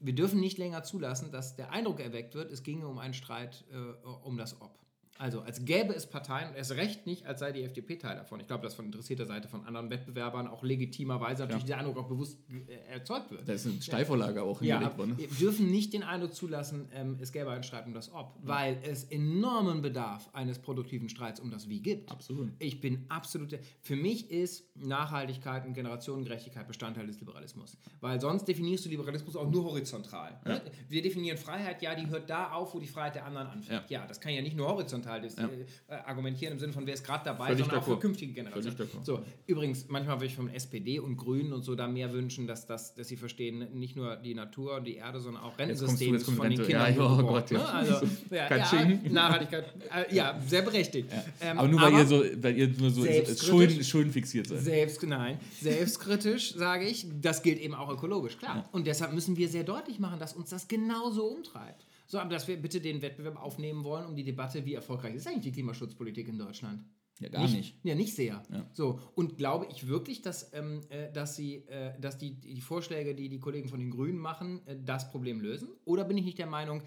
[0.00, 3.64] wir dürfen nicht länger zulassen, dass der Eindruck erweckt wird, es ginge um einen Streit
[3.72, 4.83] äh, um das Ob.
[5.18, 8.40] Also als gäbe es Parteien, und erst recht nicht, als sei die FDP Teil davon.
[8.40, 11.68] Ich glaube, dass von interessierter Seite von anderen Wettbewerbern auch legitimerweise natürlich ja.
[11.68, 13.48] der Eindruck auch bewusst äh, erzeugt wird.
[13.48, 15.10] Da ist eine Steilvorlage auch hingelegt worden.
[15.10, 15.18] Ne?
[15.18, 18.48] Wir dürfen nicht den Eindruck zulassen, ähm, es gäbe einen Streit um das Ob, mhm.
[18.48, 22.10] weil es enormen Bedarf eines produktiven Streits um das Wie gibt.
[22.10, 22.50] Absolut.
[22.58, 23.56] Ich bin absolut.
[23.82, 27.76] Für mich ist Nachhaltigkeit und Generationengerechtigkeit Bestandteil des Liberalismus.
[28.00, 30.40] Weil sonst definierst du Liberalismus auch nur horizontal.
[30.44, 30.60] Ja.
[30.88, 33.90] Wir definieren Freiheit, ja, die hört da auf, wo die Freiheit der anderen anfängt.
[33.90, 35.48] Ja, ja das kann ja nicht nur horizontal Teil des, Ja.
[35.88, 38.76] äh, argumentieren im Sinne von, wer ist gerade dabei, Völlig sondern auch für künftige Generationen.
[39.02, 42.66] So, übrigens, manchmal würde ich von SPD und Grünen und so da mehr wünschen, dass,
[42.66, 45.96] das, dass sie verstehen, nicht nur die Natur und die Erde, sondern auch kommt von
[45.96, 46.14] den
[46.60, 46.64] Rente.
[46.64, 47.58] Kindern Ja, oh geboren, Gott, ja.
[47.58, 47.68] ne?
[47.68, 48.98] Also, ja, ja.
[49.10, 49.64] Nachhaltigkeit,
[49.94, 51.10] äh, ja, sehr berechtigt.
[51.40, 53.04] Ähm, aber nur weil aber- ihr so, weil ihr nur so.
[53.04, 54.60] Schulden, Schulden fixiert seid.
[54.60, 58.68] Selbst, nein, selbstkritisch sage ich, das gilt eben auch ökologisch, klar.
[58.72, 61.84] Und deshalb müssen wir sehr deutlich machen, dass uns das genauso umtreibt.
[62.06, 65.26] So, aber dass wir bitte den Wettbewerb aufnehmen wollen um die Debatte, wie erfolgreich ist
[65.26, 66.84] eigentlich die Klimaschutzpolitik in Deutschland.
[67.20, 67.76] Ja, gar nicht.
[67.84, 68.42] Ja, nicht sehr.
[68.50, 68.66] Ja.
[68.72, 73.14] So, und glaube ich wirklich, dass, ähm, äh, dass, sie, äh, dass die, die Vorschläge,
[73.14, 75.68] die die Kollegen von den Grünen machen, äh, das Problem lösen?
[75.84, 76.82] Oder bin ich nicht der Meinung,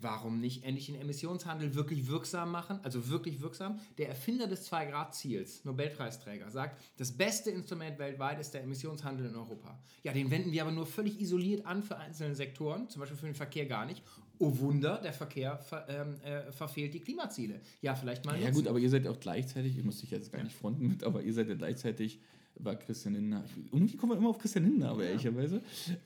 [0.00, 2.78] warum nicht endlich den Emissionshandel wirklich wirksam machen?
[2.84, 3.80] Also wirklich wirksam.
[3.98, 9.76] Der Erfinder des Zwei-Grad-Ziels, Nobelpreisträger, sagt, das beste Instrument weltweit ist der Emissionshandel in Europa.
[10.04, 13.26] Ja, den wenden wir aber nur völlig isoliert an für einzelne Sektoren, zum Beispiel für
[13.26, 14.04] den Verkehr gar nicht.
[14.40, 17.60] Oh Wunder, der Verkehr ver, ähm, äh, verfehlt die Klimaziele.
[17.82, 18.54] Ja, vielleicht mal Ja nutzen.
[18.54, 21.22] gut, aber ihr seid auch gleichzeitig, ihr müsst dich jetzt gar nicht fronten mit, aber
[21.22, 22.18] ihr seid ja gleichzeitig,
[22.60, 25.60] war Christian Lindner, ich, irgendwie kommen wir immer auf Christian Lindner, aber ehrlicherweise,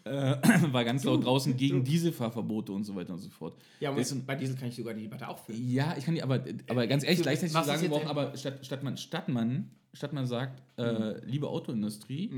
[0.05, 0.11] äh,
[0.73, 3.57] war ganz laut draußen gegen Dieselfahrverbote und so weiter und so fort.
[3.81, 5.71] Ja, aber Deswegen- bei Diesel kann ich sogar die Debatte auch führen.
[5.71, 8.83] Ja, ich kann die, aber, aber ganz ehrlich, gleichzeitig zu sagen, brauchen aber statt, statt,
[8.83, 12.31] man, statt, man, statt man sagt, äh, liebe Autoindustrie,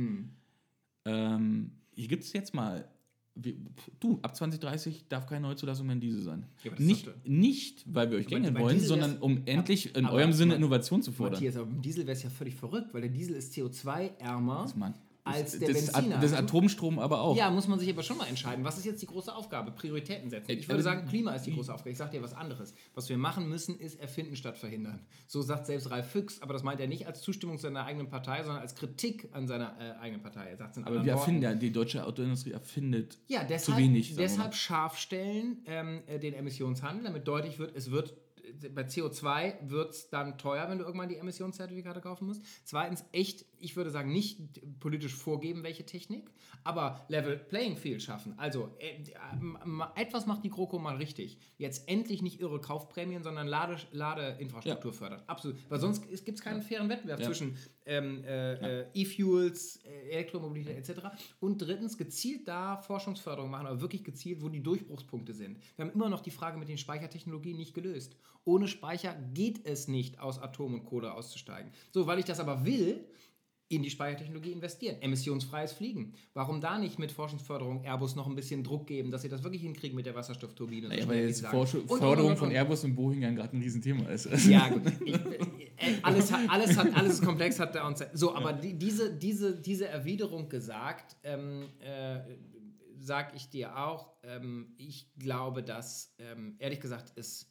[1.07, 2.89] ähm, hier gibt es jetzt mal,
[3.37, 3.55] wir,
[4.01, 6.47] du, ab 2030 darf keine Neuzulassung mehr in Diesel sein.
[6.63, 11.03] Ja, nicht, nicht, weil wir euch gängeln wollen, sondern um endlich in eurem Sinne Innovation
[11.03, 11.35] zu fordern.
[11.35, 14.67] Matthias, aber beim Diesel wäre es ja völlig verrückt, weil der Diesel ist CO2-ärmer
[15.25, 16.19] als der das, Benziner.
[16.19, 17.37] das Atomstrom aber auch.
[17.37, 18.65] Ja, muss man sich aber schon mal entscheiden.
[18.65, 19.71] Was ist jetzt die große Aufgabe?
[19.71, 20.51] Prioritäten setzen.
[20.51, 21.91] Ich würde aber- sagen, Klima ist die große Aufgabe.
[21.91, 22.75] Ich sage dir was anderes.
[22.95, 25.01] Was wir machen müssen, ist erfinden statt verhindern.
[25.27, 28.43] So sagt selbst Ralf Füchs, aber das meint er nicht als Zustimmung seiner eigenen Partei,
[28.43, 30.51] sondern als Kritik an seiner äh, eigenen Partei.
[30.51, 34.15] Er sagt aber wir erfinden ja, die deutsche Autoindustrie erfindet Ja, deshalb, zu wenig.
[34.17, 38.15] deshalb scharf stellen ähm, äh, den Emissionshandel, damit deutlich wird, es wird äh,
[38.75, 42.43] bei CO2 wird es dann teuer, wenn du irgendwann die Emissionszertifikate kaufen musst.
[42.65, 46.31] Zweitens, echt, ich würde sagen, nicht politisch vorgeben, welche Technik,
[46.63, 48.35] aber Level Playing Field schaffen.
[48.39, 51.39] Also, äh, äh, etwas macht die GroKo mal richtig.
[51.59, 55.23] Jetzt endlich nicht irre Kaufprämien, sondern Lade, Ladeinfrastruktur fördern.
[55.27, 55.57] Absolut.
[55.69, 57.27] Weil sonst gibt es keinen fairen Wettbewerb Ja.
[57.27, 57.57] zwischen
[57.87, 61.01] ähm, äh, äh, E-Fuels, äh, Elektromobilität etc.
[61.41, 65.59] Und drittens, gezielt da Forschungsförderung machen, aber wirklich gezielt, wo die Durchbruchspunkte sind.
[65.77, 68.17] Wir haben immer noch die Frage mit den Speichertechnologien nicht gelöst.
[68.45, 71.73] Ohne Speicher geht es nicht, aus Atom und Kohle auszusteigen.
[71.93, 73.07] So, weil ich das aber will,
[73.77, 74.97] in die Speichertechnologie investieren.
[75.01, 76.15] Emissionsfreies Fliegen.
[76.33, 79.63] Warum da nicht mit Forschungsförderung Airbus noch ein bisschen Druck geben, dass sie das wirklich
[79.63, 80.89] hinkriegen mit der Wasserstoffturbine?
[80.89, 81.47] Naja, so weil jetzt.
[81.47, 82.51] Forsch Und, Förderung und, und, von.
[82.51, 84.29] Airbus und Boeing ja gerade ein Riesenthema ist.
[84.49, 84.83] Ja, gut.
[85.05, 88.03] Ich, äh, alles, hat, alles, hat, alles ist komplex, hat der uns.
[88.13, 92.21] So, aber die, diese, diese, diese Erwiderung gesagt, ähm, äh,
[92.97, 97.51] sag ich dir auch, ähm, ich glaube, dass, ähm, ehrlich gesagt, es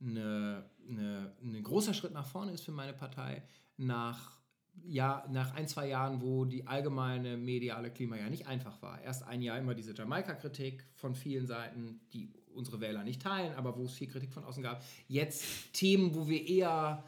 [0.00, 3.42] eine, eine, ein großer Schritt nach vorne ist für meine Partei,
[3.76, 4.38] nach,
[4.82, 9.00] ja, nach ein, zwei Jahren, wo die allgemeine mediale Klima ja nicht einfach war.
[9.02, 13.76] Erst ein Jahr immer diese Jamaika-Kritik von vielen Seiten, die unsere Wähler nicht teilen, aber
[13.76, 14.84] wo es viel Kritik von außen gab.
[15.08, 17.02] Jetzt Themen, wo wir eher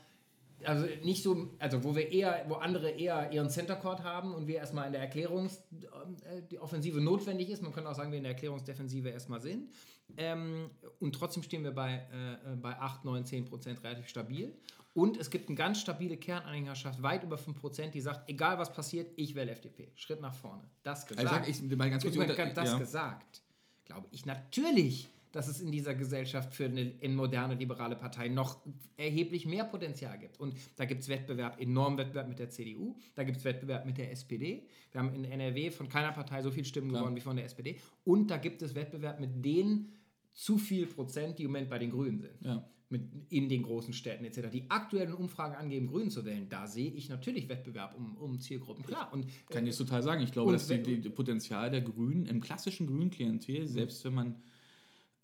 [0.65, 4.47] also nicht so, also wo wir eher, wo andere eher ihren Center Court haben und
[4.47, 7.63] wir erstmal in der Erklärungs, äh, notwendig ist.
[7.63, 9.71] Man könnte auch sagen, wir in der Erklärungsdefensive erstmal sind.
[10.17, 10.71] Ähm,
[11.01, 14.55] und trotzdem stehen wir bei, äh, bei 8, 9, 10 Prozent relativ stabil.
[14.97, 18.73] Und es gibt eine ganz stabile Kernanhängerschaft, weit über 5 Prozent, die sagt, egal was
[18.73, 19.93] passiert, ich wähle FDP.
[19.95, 20.63] Schritt nach vorne.
[20.83, 21.29] Das gesagt.
[21.29, 22.79] Also sag ich mal ganz kurz Ich unter- das ja.
[22.79, 23.43] gesagt,
[23.85, 28.57] glaube ich natürlich, dass es in dieser Gesellschaft für eine in moderne liberale Partei noch
[28.97, 30.41] erheblich mehr Potenzial gibt.
[30.41, 33.99] Und da gibt es Wettbewerb, enormen Wettbewerb mit der CDU, da gibt es Wettbewerb mit
[33.99, 34.67] der SPD.
[34.93, 37.03] Wir haben in NRW von keiner Partei so viele Stimmen Klar.
[37.03, 37.77] gewonnen wie von der SPD.
[38.05, 39.93] Und da gibt es Wettbewerb mit den
[40.33, 42.41] zu viel Prozent, die im Moment bei den Grünen sind.
[42.41, 42.67] Ja.
[42.89, 44.49] Mit in den großen Städten etc.
[44.53, 48.85] Die aktuellen Umfragen angeben, Grünen zu wählen, da sehe ich natürlich Wettbewerb um, um Zielgruppen.
[48.85, 49.13] Klar.
[49.13, 50.23] Und, Kann äh, ich total sagen.
[50.23, 54.37] Ich glaube, dass die Potenzial der Grünen im klassischen grünen Klientel, selbst wenn man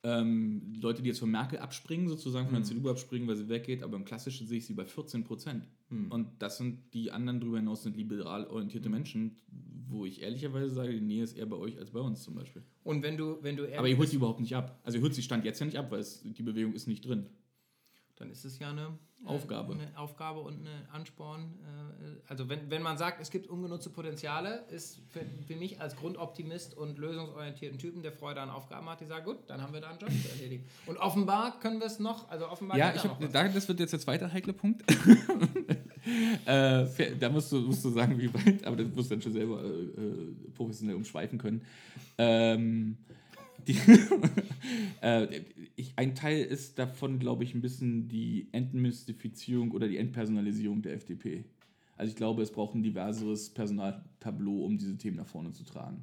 [0.05, 2.65] ähm, Leute, die jetzt von Merkel abspringen, sozusagen von der Mhm.
[2.65, 5.69] CDU abspringen, weil sie weggeht, aber im klassischen sehe ich sie bei 14 Prozent.
[5.91, 6.11] Mhm.
[6.11, 9.37] Und das sind die anderen drüber hinaus sind liberal orientierte Menschen,
[9.89, 12.63] wo ich ehrlicherweise sage, die Nähe ist eher bei euch als bei uns zum Beispiel.
[12.83, 14.81] Und wenn du, wenn du Aber ihr holt sie überhaupt nicht ab.
[14.83, 17.07] Also ihr holt sie Stand jetzt ja nicht ab, weil es, die Bewegung ist nicht
[17.07, 17.27] drin.
[18.23, 19.75] Dann ist es ja eine Aufgabe.
[19.75, 21.59] Eine Aufgabe und eine Ansporn.
[22.01, 25.97] äh, Also wenn, wenn man sagt, es gibt ungenutzte Potenziale, ist für, für mich als
[25.97, 29.81] Grundoptimist und lösungsorientierten Typen, der Freude an Aufgaben hat, die sagen, gut, dann haben wir
[29.81, 30.65] da einen Job zu erledigen.
[30.87, 33.81] Und offenbar können wir es noch, also offenbar Ja, ich da hab, da, das wird
[33.81, 34.83] jetzt der zweite heikle Punkt.
[36.47, 39.33] äh, da musst du, musst du sagen, wie weit, aber das musst du dann schon
[39.33, 41.65] selber äh, äh, professionell umschweifen können.
[42.19, 42.99] Ähm,
[43.67, 43.77] die,
[45.03, 45.43] äh,
[45.77, 50.95] ich, ein Teil ist davon, glaube ich, ein bisschen die Entmystifizierung oder die Entpersonalisierung der
[50.95, 51.45] FDP.
[51.97, 56.03] Also ich glaube, es braucht ein diverseres Personaltableau, um diese Themen nach vorne zu tragen.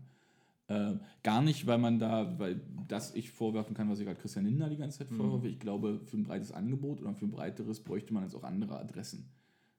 [0.67, 4.45] Äh, gar nicht, weil man da, weil das ich vorwerfen kann, was ich gerade Christian
[4.45, 5.47] Lindner die ganze Zeit vorwerfe.
[5.47, 8.79] Ich glaube, für ein breites Angebot oder für ein breiteres bräuchte man jetzt auch andere
[8.79, 9.25] Adressen.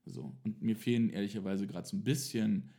[0.05, 0.35] So.
[0.45, 2.71] Und mir fehlen ehrlicherweise gerade so ein bisschen,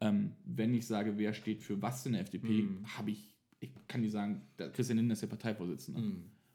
[0.00, 2.66] ähm, wenn ich sage, wer steht für was in der FDP,
[2.96, 3.30] habe ich,
[3.60, 6.00] ich kann dir sagen, Christian Lindner ist der Parteivorsitzende.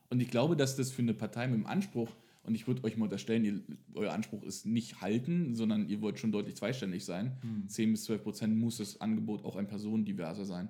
[0.09, 2.09] Und ich glaube, dass das für eine Partei mit dem Anspruch,
[2.43, 3.61] und ich würde euch mal unterstellen, ihr,
[3.95, 7.38] euer Anspruch ist nicht halten, sondern ihr wollt schon deutlich zweistellig sein.
[7.67, 10.69] 10 bis 12 Prozent muss das Angebot auch ein personendiverser sein.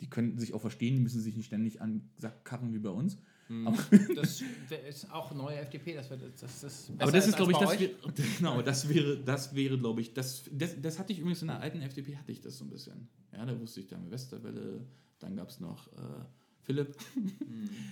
[0.00, 2.90] Die könnten sich auch verstehen, die müssen sich nicht ständig an Sack karren wie bei
[2.90, 3.18] uns.
[3.64, 3.78] Aber,
[4.14, 4.42] Das
[4.88, 7.88] ist auch neue FDP, das wird das, das aber das ist, glaube ich, das, wär,
[8.38, 11.58] genau, das wäre, das wäre, glaube ich, das, das, das hatte ich übrigens in der
[11.60, 13.08] alten FDP, hatte ich das so ein bisschen.
[13.32, 14.84] Ja, da wusste ich, da haben wir Westerwelle,
[15.18, 16.24] dann gab es noch äh,
[16.62, 16.96] Philipp.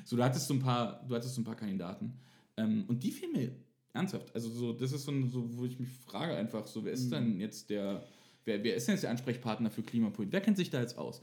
[0.04, 2.12] So, du hattest so ein paar, du hattest so ein paar Kandidaten.
[2.56, 3.50] Ähm, und die fehlen mir
[3.92, 4.32] ernsthaft.
[4.34, 7.10] Also so, das ist so, ein, so, wo ich mich frage einfach, so, wer ist
[7.10, 8.04] denn jetzt der,
[8.44, 10.32] wer, wer ist denn jetzt der Ansprechpartner für Klimapolitik?
[10.32, 11.22] Wer kennt sich da jetzt aus?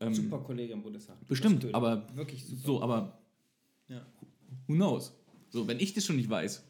[0.00, 1.16] Ähm, Super Kollege im Bundestag.
[1.28, 2.62] Bestimmt, aber wirklich super.
[2.66, 3.18] so, aber
[3.88, 4.04] Ja.
[4.66, 5.12] who knows?
[5.50, 6.65] So, wenn ich das schon nicht weiß.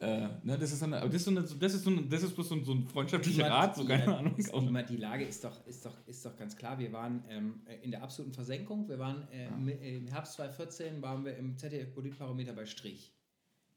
[0.00, 2.22] Äh, ne, das ist eine, aber das ist so eine, das ist so eine, das
[2.22, 4.36] ist bloß so ein, so ein freundschaftlicher Rat, so keine Ahnung.
[4.36, 6.78] Ist, niemand, die Lage ist doch, ist, doch, ist doch ganz klar.
[6.78, 8.88] Wir waren ähm, in der absoluten Versenkung.
[8.88, 13.12] Wir waren äh, im- im Herbst 2014 waren wir im ZDF-Politbarometer bei Strich.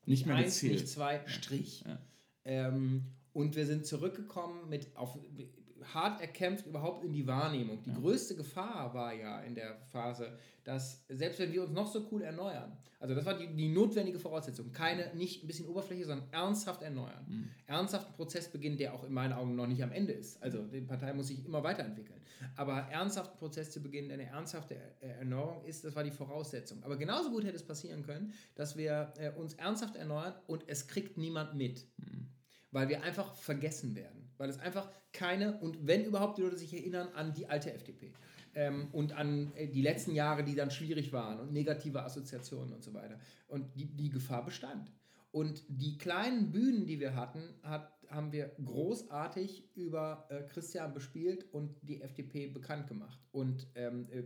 [0.05, 0.73] Nicht mehr eins, gezählt.
[0.73, 1.83] nicht zwei, Strich.
[1.85, 1.99] Ja.
[2.45, 5.17] Ähm, und wir sind zurückgekommen mit auf,
[5.93, 7.81] hart erkämpft überhaupt in die Wahrnehmung.
[7.83, 12.07] Die größte Gefahr war ja in der Phase, dass selbst wenn wir uns noch so
[12.11, 16.27] cool erneuern, also das war die, die notwendige Voraussetzung, keine, nicht ein bisschen Oberfläche, sondern
[16.31, 17.25] ernsthaft erneuern.
[17.27, 17.49] Mhm.
[17.67, 20.41] Ernsthaft einen Prozess beginnen, der auch in meinen Augen noch nicht am Ende ist.
[20.41, 22.19] Also die Partei muss sich immer weiterentwickeln.
[22.55, 26.83] Aber ernsthaft einen Prozess zu beginnen, eine ernsthafte Er- Erneuerung ist, das war die Voraussetzung.
[26.83, 30.87] Aber genauso gut hätte es passieren können, dass wir äh, uns ernsthaft erneuern und es
[30.87, 31.85] kriegt niemand mit
[32.71, 34.26] weil wir einfach vergessen werden.
[34.37, 38.13] Weil es einfach keine, und wenn überhaupt die Leute sich erinnern an die alte FDP
[38.55, 42.83] ähm, und an äh, die letzten Jahre, die dann schwierig waren und negative Assoziationen und
[42.83, 43.19] so weiter.
[43.47, 44.91] Und die, die Gefahr bestand.
[45.31, 51.45] Und die kleinen Bühnen, die wir hatten, hat, haben wir großartig über äh, Christian bespielt
[51.51, 53.19] und die FDP bekannt gemacht.
[53.31, 54.23] Und ähm, äh,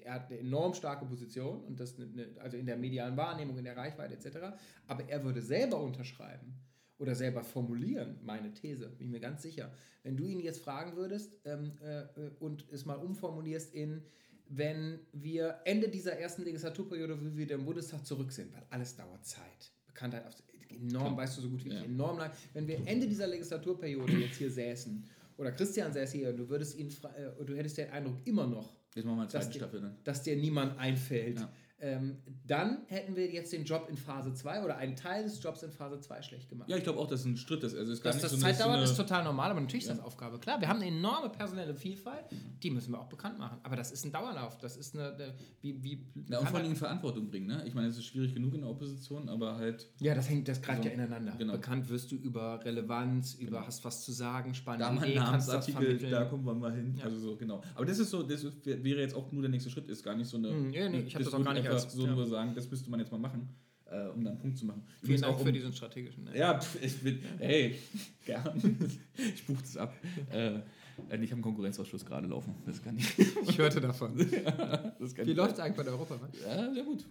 [0.00, 3.58] er hat eine enorm starke Position und das eine, eine, also in der medialen Wahrnehmung,
[3.58, 4.56] in der Reichweite etc.
[4.86, 6.54] Aber er würde selber unterschreiben
[6.98, 9.72] oder selber formulieren, meine These, bin ich mir ganz sicher.
[10.02, 14.02] Wenn du ihn jetzt fragen würdest ähm, äh, äh, und es mal umformulierst in,
[14.48, 18.96] wenn wir Ende dieser ersten Legislaturperiode, wie wir wieder im Bundestag zurück sind, weil alles
[18.96, 19.72] dauert Zeit.
[19.86, 20.34] Bekanntheit auf,
[20.70, 22.30] enorm, weißt du so gut wie ich, enorm lang.
[22.54, 25.04] Wenn wir Ende dieser Legislaturperiode jetzt hier säßen,
[25.36, 28.74] oder Christian säße hier und du würdest ihn, äh, du hättest den Eindruck immer noch,
[28.98, 29.96] Jetzt machen wir eine dass zweite dir, Staffel dann.
[30.04, 31.40] dass dir niemand einfällt.
[31.40, 31.48] Ja.
[31.80, 35.62] Ähm, dann hätten wir jetzt den Job in Phase 2 oder einen Teil des Jobs
[35.62, 36.68] in Phase 2 schlecht gemacht.
[36.68, 37.76] Ja, ich glaube auch, dass es ein Schritt ist.
[37.76, 40.00] Also ist Dass das so Zeit dauert, so ist total normal, aber natürlich ist das
[40.00, 40.40] Aufgabe.
[40.40, 42.24] Klar, wir haben eine enorme personelle Vielfalt,
[42.64, 43.60] die müssen wir auch bekannt machen.
[43.62, 44.58] Aber das ist ein Dauerlauf.
[44.58, 47.46] Das ist eine, eine wie, wie Ja, und vor allem Verantwortung bringen.
[47.46, 47.62] Ne?
[47.64, 49.88] Ich meine, es ist schwierig genug in der Opposition, aber halt.
[50.00, 51.36] Ja, das hängt, das greift So, ja ineinander.
[51.38, 51.52] genau.
[51.52, 56.24] Bekannt wirst du über Relevanz, über hast was zu sagen, spannende Da mal Namensartikel, da
[56.24, 56.98] kommen wir mal hin.
[57.04, 57.62] Also so, genau.
[57.76, 60.14] Aber das ist so, das ist- wäre jetzt auch nur der nächste Schritt, ist gar
[60.16, 60.50] nicht so eine.
[60.50, 62.14] Hm, ja, nee, ich hab das auch gar nicht als- so ja.
[62.14, 63.48] nur sagen, das müsste man jetzt mal machen,
[63.86, 64.82] äh, um dann einen Punkt zu machen.
[65.02, 66.24] Vielen Dank auch für um- diesen strategischen.
[66.24, 66.36] ne?
[66.36, 67.76] Ja, ich bin, hey,
[68.24, 68.76] gern.
[69.16, 69.94] Ich buche das ab.
[70.32, 70.60] Äh, äh,
[71.00, 72.54] ich habe einen Konkurrenzausschuss gerade laufen.
[72.66, 73.06] Das kann ich.
[73.48, 74.16] Ich hörte davon.
[74.18, 76.28] kann Wie läuft es eigentlich bei der Europawahl?
[76.44, 77.04] Ja, sehr gut.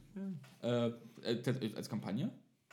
[0.62, 0.88] Äh,
[1.24, 2.30] äh, tats- als Kampagne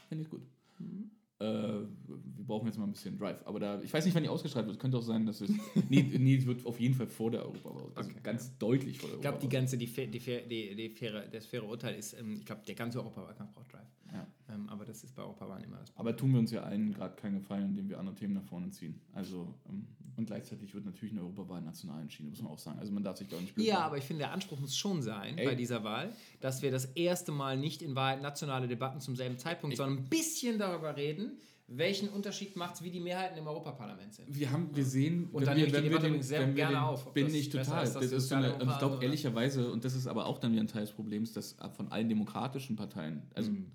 [0.09, 0.43] finde ich gut.
[0.78, 1.10] Mhm.
[1.40, 3.44] Äh, wir brauchen jetzt mal ein bisschen Drive.
[3.44, 4.78] Aber da, ich weiß nicht, wann die ausgestrahlt wird.
[4.78, 5.51] Könnte auch sein, dass es.
[5.89, 7.90] nee, nee, es wird auf jeden Fall vor der Europawahl.
[7.94, 9.61] Also ganz deutlich vor der Ich glaube, die Europawahl.
[9.62, 12.98] ganze, die, die, die, die faire, das faire Urteil ist, ähm, ich glaube, der ganze
[13.01, 13.81] Europawahlkampf braucht Drive.
[14.12, 14.27] Ja.
[14.48, 17.16] Ähm, aber das ist bei Europawahlen immer das Aber tun wir uns ja allen gerade
[17.16, 19.01] keinen Gefallen, indem wir andere Themen nach vorne ziehen.
[19.12, 19.86] Also, ähm,
[20.16, 22.78] und gleichzeitig wird natürlich eine Europawahl national entschieden, muss man auch sagen.
[22.78, 23.85] Also man darf sich da nicht blöd Ja, machen.
[23.86, 25.45] aber ich finde, der Anspruch muss schon sein Ey.
[25.47, 29.39] bei dieser Wahl, dass wir das erste Mal nicht in Wahrheit nationale Debatten zum selben
[29.39, 34.12] Zeitpunkt, sondern ein bisschen darüber reden, welchen Unterschied macht es, wie die Mehrheiten im Europaparlament
[34.12, 34.27] sind.
[34.28, 36.74] Wir haben, wir sehen, Und dann wir, ich wenn wir den, sehr wenn wir gerne
[36.77, 37.85] den, auf, bin ich total.
[37.85, 40.62] ist, Das, ist so eine, ich glaube ehrlicherweise, und das ist aber auch dann wieder
[40.62, 43.70] ein Teil des Problems, dass von allen demokratischen Parteien, also Mhm.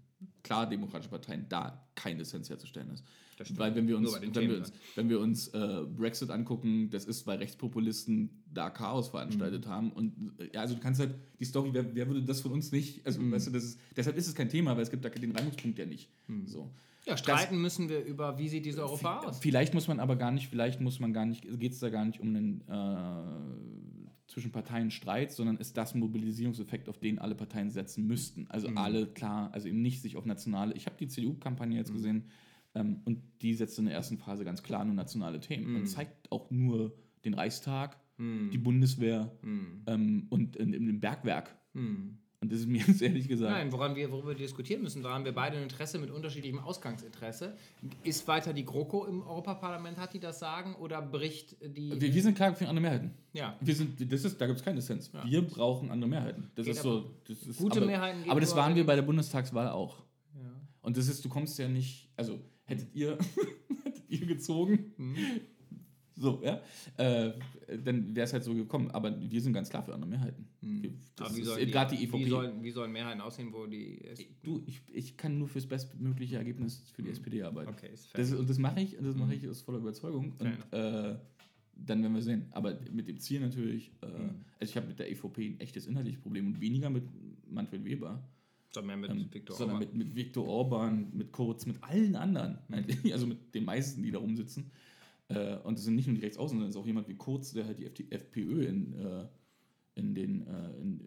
[0.50, 3.04] Klar demokratische Parteien, da kein Dissens herzustellen ist.
[3.56, 7.06] Weil wenn wir uns, wenn wir Themen uns, wenn wir uns äh, Brexit angucken, das
[7.06, 9.70] ist, weil Rechtspopulisten da Chaos veranstaltet Mhm.
[9.70, 9.92] haben.
[9.92, 12.72] Und äh, ja, also du kannst halt die Story, wer, wer würde das von uns
[12.72, 13.32] nicht, also Mhm.
[13.32, 15.78] weißt du, das ist, deshalb ist es kein Thema, weil es gibt da den Reibungspunkt
[15.78, 16.10] ja nicht.
[16.48, 16.70] So.
[17.06, 19.38] Ja, streiten müssen wir über, wie sieht diese Europa aus?
[19.40, 22.06] Vielleicht muss man aber gar nicht, vielleicht muss man gar nicht, geht es da gar
[22.06, 22.74] nicht um einen äh,
[24.30, 28.46] zwischen Parteien Streit, sondern ist das ein Mobilisierungseffekt, auf den alle Parteien setzen müssten.
[28.50, 28.78] Also Mhm.
[28.78, 30.74] alle klar, also eben nicht sich auf nationale.
[30.76, 32.26] Ich habe die CDU-Kampagne jetzt gesehen
[32.76, 35.86] ähm, und die setzt in der ersten Phase ganz klar nur nationale Themen und Mhm.
[35.88, 36.94] zeigt auch nur
[37.26, 38.52] den Reichstag, Mhm.
[38.52, 39.82] die Bundeswehr Mhm.
[39.88, 41.58] ähm, und in, in dem Bergwerk.
[42.42, 43.52] Und das ist mir jetzt ehrlich gesagt.
[43.52, 46.60] Nein, woran wir, worüber wir diskutieren müssen, da haben wir beide ein Interesse mit unterschiedlichem
[46.60, 47.58] Ausgangsinteresse.
[48.04, 52.00] Ist weiter die GroKo im Europaparlament, hat die das sagen, oder bricht die.
[52.00, 53.12] Wir, wir sind klar für andere Mehrheiten.
[53.34, 53.58] Ja.
[53.60, 55.12] Wir sind, das ist, da gibt es keinen Dissens.
[55.14, 55.26] Ja.
[55.26, 56.50] Wir brauchen andere Mehrheiten.
[56.56, 57.12] Das Geht ist so.
[57.28, 60.04] Das ist, Gute aber, Mehrheiten Aber das waren wir bei der Bundestagswahl auch.
[60.36, 60.50] Ja.
[60.82, 63.18] Und das ist, du kommst ja nicht, also hättet ihr,
[63.84, 65.18] hättet ihr gezogen, Mhm.
[66.20, 66.62] So, ja,
[66.98, 67.32] äh,
[67.84, 68.92] dann wäre es halt so gekommen.
[68.92, 70.48] Aber wir sind ganz klar für andere Mehrheiten.
[70.62, 71.26] Wir, das Mhm.
[71.26, 72.26] Aber wie ist sollen, gerade die EVP.
[72.26, 74.02] Wie sollen, wie sollen Mehrheiten aussehen, wo die.
[74.44, 77.72] Du, ich, ich kann nur fürs bestmögliche Ergebnis für die SPD arbeiten.
[77.72, 77.76] Mhm.
[77.78, 78.22] Okay, ist fair.
[78.22, 79.34] das, und das mache ich und das mache Mhm.
[79.44, 80.34] ich aus voller Überzeugung.
[80.34, 81.16] Fair Und äh,
[81.82, 82.48] dann werden wir sehen.
[82.52, 84.30] Aber mit dem Ziel natürlich, äh, Mhm.
[84.60, 87.04] also ich habe mit der EVP ein echtes inhaltliches Problem und weniger mit
[87.50, 88.22] Manfred Weber.
[88.72, 89.98] Sondern mehr mit Viktor sondern Orban.
[89.98, 92.60] mit, mit Viktor Orban, mit Kurz, mit allen anderen.
[92.72, 93.12] eigentlich.
[93.14, 94.70] Also mit den meisten, die da rumsitzen.
[95.30, 97.54] Äh, und das sind nicht nur die Rechtsaußen, sondern es ist auch jemand wie Kurz,
[97.54, 99.28] der halt die FD FPÖ in, äh,
[99.96, 101.00] in, den, äh, in,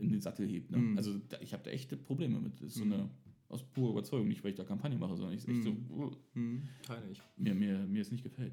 [0.00, 0.70] in den Sattel hebt.
[0.70, 0.78] Ne?
[0.78, 0.96] Mhm.
[0.98, 2.54] Also da, ich habe da echte Probleme mit.
[2.60, 2.92] Das ist so Mhm.
[2.92, 3.10] eine
[3.48, 6.10] aus purer Überzeugung, nicht weil ich da Kampagne mache, sondern ich ist echt so, uh,
[6.34, 6.62] Mhm.
[6.82, 7.20] Teile ich.
[7.36, 8.52] mir, mir, mir es nicht gefällt.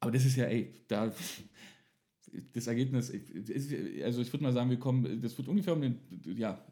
[0.00, 1.12] Aber das ist ja, ey, da
[2.52, 3.10] das Ergebnis,
[4.04, 5.98] also ich würde mal sagen, wir kommen, das wird ungefähr um den,
[6.36, 6.64] ja,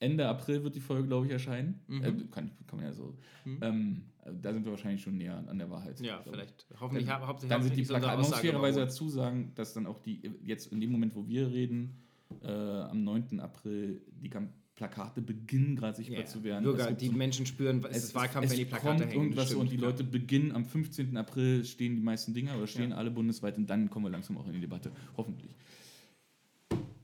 [0.00, 1.80] Ende April wird die Folge, glaube ich, erscheinen.
[1.88, 2.04] Mhm.
[2.04, 3.18] Äh, kann, kann man ja so.
[3.44, 3.58] Mhm.
[3.62, 4.02] Ähm,
[4.32, 6.00] da sind wir wahrscheinlich schon näher an der Wahrheit.
[6.00, 6.66] Ja, vielleicht.
[6.80, 9.98] Hoffentlich- Dann, hauptsächlich- dann sind die Plakate, man muss fairerweise dazu sagen, dass dann auch
[10.00, 11.96] die, jetzt in dem Moment, wo wir reden,
[12.42, 13.40] äh, am 9.
[13.40, 16.62] April, die Kam Plakate beginnen gerade sichtbar Ja, zu werden.
[16.62, 19.48] Bürger, Es die Menschen spüren, es ist Wahlkampf, es wenn die Plakate kommt hängen, Irgendwas
[19.48, 21.16] das und die stimmt, Leute beginnen am 15.
[21.16, 24.46] April stehen die meisten Dinger oder stehen alle bundesweit und dann kommen wir langsam auch
[24.46, 24.92] in die Debatte.
[25.16, 25.56] Hoffentlich.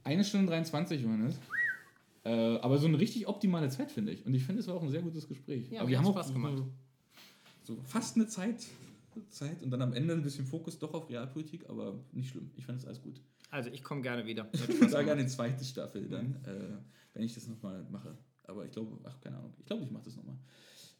[0.04, 1.40] Eine Stunde 23, Johannes.
[2.24, 4.24] Äh, aber so eine richtig optimale Zeit, finde ich.
[4.24, 5.70] Und ich finde, es war auch ein sehr gutes Gespräch.
[5.70, 6.62] Ja, aber wir haben auch Spaß gemacht.
[7.64, 8.64] So, fast eine Zeit,
[9.30, 12.50] Zeit und dann am Ende ein bisschen Fokus doch auf Realpolitik, aber nicht schlimm.
[12.56, 13.20] Ich fand es alles gut.
[13.50, 14.48] Also ich komme gerne wieder.
[14.52, 15.08] Ich sagen, gemacht.
[15.10, 16.76] eine zweite Staffel dann, äh,
[17.14, 18.16] wenn ich das nochmal mache.
[18.44, 19.54] Aber ich glaube, ach, keine Ahnung.
[19.58, 20.36] Ich glaube, ich mache das nochmal.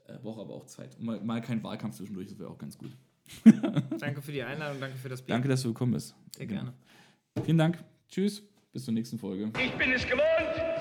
[0.07, 0.97] Äh, Brauche aber auch Zeit.
[0.99, 2.97] Und mal, mal kein Wahlkampf zwischendurch, das wäre auch ganz gut.
[3.99, 5.35] Danke für die Einladung, danke für das Bier.
[5.35, 6.15] Danke, dass du gekommen bist.
[6.36, 6.74] Sehr gerne.
[7.43, 7.82] Vielen Dank.
[8.09, 8.43] Tschüss.
[8.70, 9.51] Bis zur nächsten Folge.
[9.59, 10.74] Ich bin es gewohnt,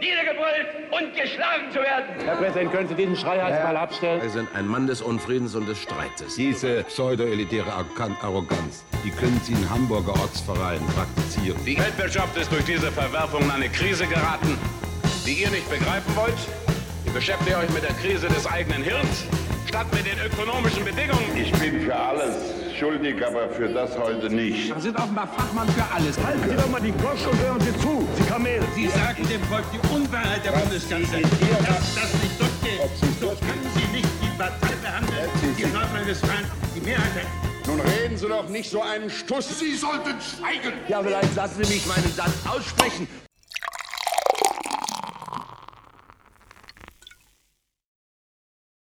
[0.00, 2.04] niedergebrüllt und geschlagen zu werden.
[2.24, 4.20] Herr Präsident, können Sie diesen Schreihals mal abstellen?
[4.22, 6.36] Sie sind ein Mann des Unfriedens und des Streites.
[6.36, 11.62] Diese pseudo-elitäre Arrogan- Arroganz, die können Sie in Hamburger Ortsvereinen praktizieren.
[11.64, 14.56] Die Weltwirtschaft ist durch diese Verwerfung in eine Krise geraten,
[15.26, 16.38] die ihr nicht begreifen wollt.
[17.06, 19.24] Ihr beschäftigt euch mit der Krise des eigenen Hirns,
[19.66, 21.36] statt mit den ökonomischen Bedingungen.
[21.36, 22.34] Ich bin für alles
[22.78, 24.72] schuldig, aber für das heute nicht.
[24.74, 26.16] Sie sind offenbar Fachmann für alles.
[26.24, 28.60] Halten Sie doch mal die Gosch und hören Sie zu, Sie Kamel.
[28.74, 31.22] Sie sagen dem Volk die Unwahrheit der Bundeskanzlerin.
[31.22, 32.90] Dass das nicht durchgeht.
[33.20, 36.46] So können Sie nicht die Partei behandeln, die in Nordrhein-Westfalen
[36.76, 37.66] die Mehrheit hat.
[37.66, 39.58] Nun reden Sie doch nicht so einen Stuss.
[39.58, 40.72] Sie sollten schweigen!
[40.88, 43.08] Ja, vielleicht lassen Sie mich meinen Satz aussprechen.